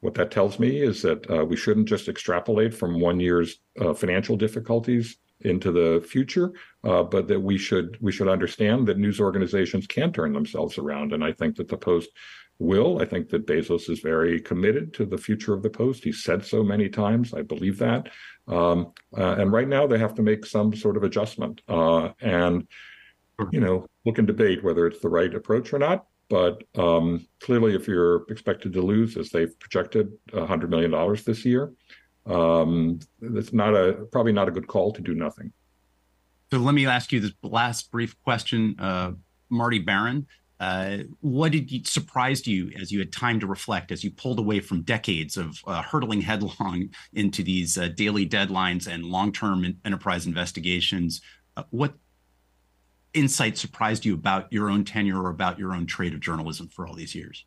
What 0.00 0.14
that 0.14 0.32
tells 0.32 0.58
me 0.58 0.80
is 0.80 1.02
that 1.02 1.30
uh, 1.30 1.44
we 1.44 1.56
shouldn't 1.56 1.88
just 1.88 2.08
extrapolate 2.08 2.74
from 2.74 3.00
one 3.00 3.20
year's 3.20 3.60
uh, 3.80 3.94
financial 3.94 4.36
difficulties 4.36 5.16
into 5.44 5.72
the 5.72 6.04
future, 6.06 6.52
uh, 6.84 7.02
but 7.02 7.28
that 7.28 7.40
we 7.40 7.58
should 7.58 7.98
we 8.00 8.12
should 8.12 8.28
understand 8.28 8.86
that 8.86 8.98
news 8.98 9.20
organizations 9.20 9.86
can 9.86 10.12
turn 10.12 10.32
themselves 10.32 10.78
around. 10.78 11.12
And 11.12 11.22
I 11.22 11.32
think 11.32 11.56
that 11.56 11.68
the 11.68 11.76
Post 11.76 12.10
will. 12.58 13.00
I 13.00 13.04
think 13.04 13.28
that 13.30 13.46
Bezos 13.46 13.90
is 13.90 14.00
very 14.00 14.40
committed 14.40 14.94
to 14.94 15.06
the 15.06 15.18
future 15.18 15.52
of 15.52 15.62
the 15.62 15.70
Post. 15.70 16.04
He 16.04 16.12
said 16.12 16.44
so 16.44 16.62
many 16.62 16.88
times. 16.88 17.34
I 17.34 17.42
believe 17.42 17.78
that. 17.78 18.08
Um, 18.48 18.92
uh, 19.16 19.36
and 19.38 19.52
right 19.52 19.68
now 19.68 19.86
they 19.86 19.98
have 19.98 20.14
to 20.14 20.22
make 20.22 20.46
some 20.46 20.74
sort 20.74 20.96
of 20.96 21.02
adjustment. 21.02 21.60
Uh, 21.68 22.10
and 22.20 22.66
you 23.50 23.60
know, 23.60 23.86
look 24.04 24.18
and 24.18 24.26
debate 24.26 24.62
whether 24.62 24.86
it's 24.86 25.00
the 25.00 25.08
right 25.08 25.34
approach 25.34 25.72
or 25.72 25.78
not. 25.78 26.06
But 26.28 26.62
um, 26.78 27.26
clearly, 27.40 27.74
if 27.74 27.86
you're 27.86 28.24
expected 28.30 28.72
to 28.72 28.80
lose, 28.80 29.16
as 29.16 29.30
they've 29.30 29.58
projected, 29.58 30.12
$100 30.30 30.68
million 30.70 31.18
this 31.26 31.44
year, 31.44 31.72
um, 32.26 33.00
it's 33.20 33.52
not 33.52 33.74
a 33.74 34.06
probably 34.12 34.32
not 34.32 34.48
a 34.48 34.50
good 34.50 34.66
call 34.66 34.92
to 34.92 35.02
do 35.02 35.14
nothing. 35.14 35.52
So 36.50 36.58
let 36.58 36.74
me 36.74 36.86
ask 36.86 37.12
you 37.12 37.20
this 37.20 37.32
last 37.42 37.90
brief 37.90 38.14
question, 38.22 38.76
uh, 38.78 39.12
Marty 39.50 39.78
Baron. 39.78 40.26
Uh, 40.62 40.98
what 41.22 41.50
did 41.50 41.72
you 41.72 41.82
surprised 41.82 42.46
you 42.46 42.70
as 42.80 42.92
you 42.92 43.00
had 43.00 43.12
time 43.12 43.40
to 43.40 43.48
reflect 43.48 43.90
as 43.90 44.04
you 44.04 44.12
pulled 44.12 44.38
away 44.38 44.60
from 44.60 44.80
decades 44.82 45.36
of 45.36 45.58
uh, 45.66 45.82
hurtling 45.82 46.20
headlong 46.20 46.88
into 47.14 47.42
these 47.42 47.76
uh, 47.76 47.88
daily 47.88 48.28
deadlines 48.28 48.86
and 48.86 49.04
long-term 49.04 49.76
enterprise 49.84 50.24
investigations? 50.24 51.20
Uh, 51.56 51.64
what 51.70 51.94
insight 53.12 53.58
surprised 53.58 54.04
you 54.04 54.14
about 54.14 54.52
your 54.52 54.70
own 54.70 54.84
tenure 54.84 55.20
or 55.20 55.30
about 55.30 55.58
your 55.58 55.74
own 55.74 55.84
trade 55.84 56.14
of 56.14 56.20
journalism 56.20 56.68
for 56.68 56.86
all 56.86 56.94
these 56.94 57.12
years? 57.12 57.44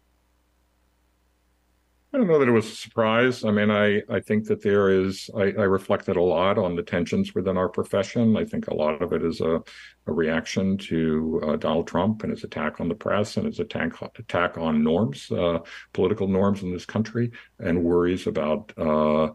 I 2.16 2.18
don't 2.18 2.28
know 2.28 2.40
that 2.40 2.48
it 2.48 2.52
was 2.52 2.72
a 2.72 2.76
surprise. 2.76 3.44
I 3.44 3.52
mean, 3.52 3.70
I, 3.70 4.02
I 4.10 4.22
think 4.22 4.48
that 4.48 4.62
there 4.62 4.90
is, 4.90 5.30
I, 5.36 5.52
I 5.52 5.64
reflected 5.64 6.16
a 6.16 6.22
lot 6.22 6.58
on 6.58 6.74
the 6.74 6.82
tensions 6.82 7.36
within 7.36 7.58
our 7.58 7.68
profession. 7.68 8.38
I 8.38 8.46
think 8.46 8.68
a 8.68 8.74
lot 8.74 9.02
of 9.02 9.12
it 9.12 9.22
is 9.22 9.42
a, 9.42 9.62
a 10.08 10.14
reaction 10.14 10.78
to 10.78 11.42
uh, 11.46 11.56
Donald 11.58 11.90
Trump 11.90 12.24
and 12.24 12.32
his 12.32 12.46
attack 12.46 12.80
on 12.80 12.88
the 12.88 12.96
press 12.96 13.36
and 13.36 13.46
his 13.46 13.60
attack, 13.60 14.02
attack 14.18 14.58
on 14.58 14.82
norms, 14.82 15.30
uh, 15.30 15.60
political 15.92 16.30
norms 16.30 16.64
in 16.64 16.72
this 16.72 16.86
country, 16.86 17.34
and 17.60 17.84
worries 17.84 18.28
about 18.28 18.72
uh, 18.78 19.28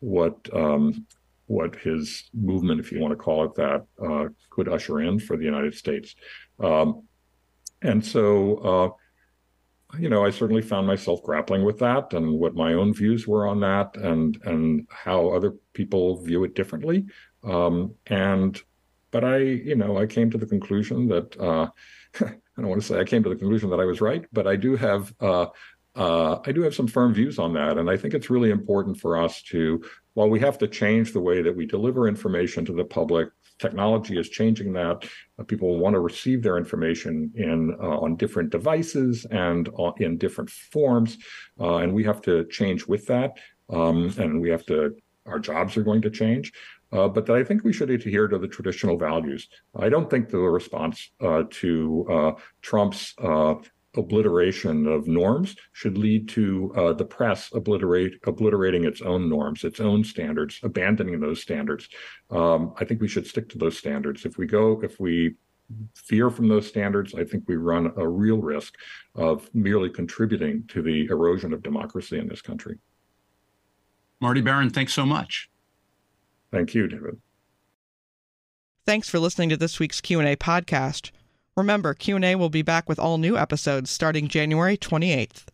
what 0.00 0.38
um, 0.54 1.06
what 1.48 1.76
his 1.76 2.30
movement, 2.32 2.80
if 2.80 2.92
you 2.92 2.98
want 2.98 3.12
to 3.12 3.16
call 3.16 3.44
it 3.44 3.54
that, 3.56 3.84
uh, 4.02 4.28
could 4.48 4.68
usher 4.68 5.00
in 5.00 5.18
for 5.18 5.36
the 5.36 5.44
United 5.44 5.74
States. 5.74 6.14
Um, 6.58 7.02
and 7.82 8.02
so, 8.02 8.56
uh, 8.56 8.88
you 9.98 10.08
know, 10.08 10.24
I 10.24 10.30
certainly 10.30 10.62
found 10.62 10.86
myself 10.86 11.22
grappling 11.22 11.64
with 11.64 11.78
that 11.78 12.12
and 12.12 12.38
what 12.38 12.54
my 12.54 12.74
own 12.74 12.94
views 12.94 13.26
were 13.26 13.46
on 13.46 13.60
that, 13.60 13.96
and 13.96 14.38
and 14.44 14.86
how 14.90 15.28
other 15.28 15.54
people 15.72 16.22
view 16.22 16.44
it 16.44 16.54
differently. 16.54 17.06
Um, 17.44 17.94
and 18.06 18.60
but 19.10 19.24
I, 19.24 19.38
you 19.38 19.76
know, 19.76 19.98
I 19.98 20.06
came 20.06 20.30
to 20.30 20.38
the 20.38 20.46
conclusion 20.46 21.08
that 21.08 21.38
uh, 21.40 21.68
I 22.20 22.60
don't 22.60 22.68
want 22.68 22.80
to 22.80 22.86
say 22.86 22.98
I 22.98 23.04
came 23.04 23.22
to 23.22 23.28
the 23.28 23.36
conclusion 23.36 23.70
that 23.70 23.80
I 23.80 23.84
was 23.84 24.00
right, 24.00 24.24
but 24.32 24.46
I 24.46 24.56
do 24.56 24.76
have 24.76 25.14
uh, 25.20 25.46
uh, 25.96 26.40
I 26.44 26.52
do 26.52 26.62
have 26.62 26.74
some 26.74 26.86
firm 26.86 27.14
views 27.14 27.38
on 27.38 27.54
that. 27.54 27.78
And 27.78 27.88
I 27.88 27.96
think 27.96 28.12
it's 28.12 28.30
really 28.30 28.50
important 28.50 29.00
for 29.00 29.16
us 29.16 29.42
to, 29.44 29.82
while 30.12 30.28
we 30.28 30.38
have 30.40 30.58
to 30.58 30.68
change 30.68 31.12
the 31.12 31.20
way 31.20 31.40
that 31.40 31.56
we 31.56 31.66
deliver 31.66 32.06
information 32.06 32.64
to 32.66 32.74
the 32.74 32.84
public, 32.84 33.28
technology 33.58 34.18
is 34.18 34.28
changing 34.28 34.72
that. 34.74 35.04
Uh, 35.38 35.44
people 35.44 35.78
want 35.78 35.94
to 35.94 36.00
receive 36.00 36.42
their 36.42 36.58
information 36.58 37.32
in 37.34 37.76
uh, 37.80 37.98
on 37.98 38.16
different 38.16 38.50
devices 38.50 39.26
and 39.30 39.68
uh, 39.78 39.92
in 39.98 40.16
different 40.18 40.50
forms. 40.50 41.18
Uh, 41.60 41.76
and 41.76 41.92
we 41.92 42.04
have 42.04 42.20
to 42.22 42.44
change 42.46 42.86
with 42.86 43.06
that. 43.06 43.32
Um, 43.70 44.14
and 44.18 44.40
we 44.40 44.50
have 44.50 44.64
to, 44.66 44.96
our 45.26 45.38
jobs 45.38 45.76
are 45.76 45.82
going 45.82 46.02
to 46.02 46.10
change. 46.10 46.52
Uh, 46.92 47.08
but 47.08 47.28
I 47.30 47.42
think 47.42 47.64
we 47.64 47.72
should 47.72 47.90
adhere 47.90 48.28
to 48.28 48.38
the 48.38 48.46
traditional 48.46 48.96
values. 48.96 49.48
I 49.74 49.88
don't 49.88 50.08
think 50.08 50.28
the 50.28 50.38
response 50.38 51.10
uh, 51.20 51.42
to 51.50 52.06
uh, 52.10 52.32
Trump's 52.62 53.12
uh, 53.18 53.54
obliteration 53.96 54.86
of 54.86 55.06
norms 55.06 55.56
should 55.72 55.96
lead 55.98 56.28
to 56.30 56.72
uh, 56.76 56.92
the 56.92 57.04
press 57.04 57.50
obliterate 57.52 58.14
obliterating 58.26 58.84
its 58.84 59.02
own 59.02 59.28
norms, 59.28 59.64
its 59.64 59.80
own 59.80 60.04
standards, 60.04 60.60
abandoning 60.62 61.20
those 61.20 61.40
standards. 61.40 61.88
Um, 62.30 62.74
I 62.78 62.84
think 62.84 63.00
we 63.00 63.08
should 63.08 63.26
stick 63.26 63.48
to 63.50 63.58
those 63.58 63.78
standards. 63.78 64.24
If 64.24 64.38
we 64.38 64.46
go, 64.46 64.80
if 64.82 64.98
we 65.00 65.36
fear 65.94 66.30
from 66.30 66.48
those 66.48 66.66
standards, 66.66 67.14
I 67.14 67.24
think 67.24 67.44
we 67.46 67.56
run 67.56 67.92
a 67.96 68.06
real 68.08 68.38
risk 68.38 68.74
of 69.14 69.52
merely 69.54 69.90
contributing 69.90 70.64
to 70.68 70.82
the 70.82 71.06
erosion 71.06 71.52
of 71.52 71.62
democracy 71.62 72.18
in 72.18 72.28
this 72.28 72.42
country. 72.42 72.78
Marty 74.20 74.40
Baron, 74.40 74.70
thanks 74.70 74.94
so 74.94 75.04
much. 75.04 75.50
Thank 76.52 76.74
you, 76.74 76.86
David. 76.86 77.18
Thanks 78.86 79.08
for 79.08 79.18
listening 79.18 79.48
to 79.48 79.56
this 79.56 79.80
week's 79.80 80.00
Q&A 80.00 80.36
podcast. 80.36 81.10
Remember, 81.56 81.94
Q&A 81.94 82.34
will 82.34 82.50
be 82.50 82.60
back 82.60 82.86
with 82.86 82.98
all 82.98 83.16
new 83.16 83.38
episodes 83.38 83.88
starting 83.88 84.28
January 84.28 84.76
28th. 84.76 85.46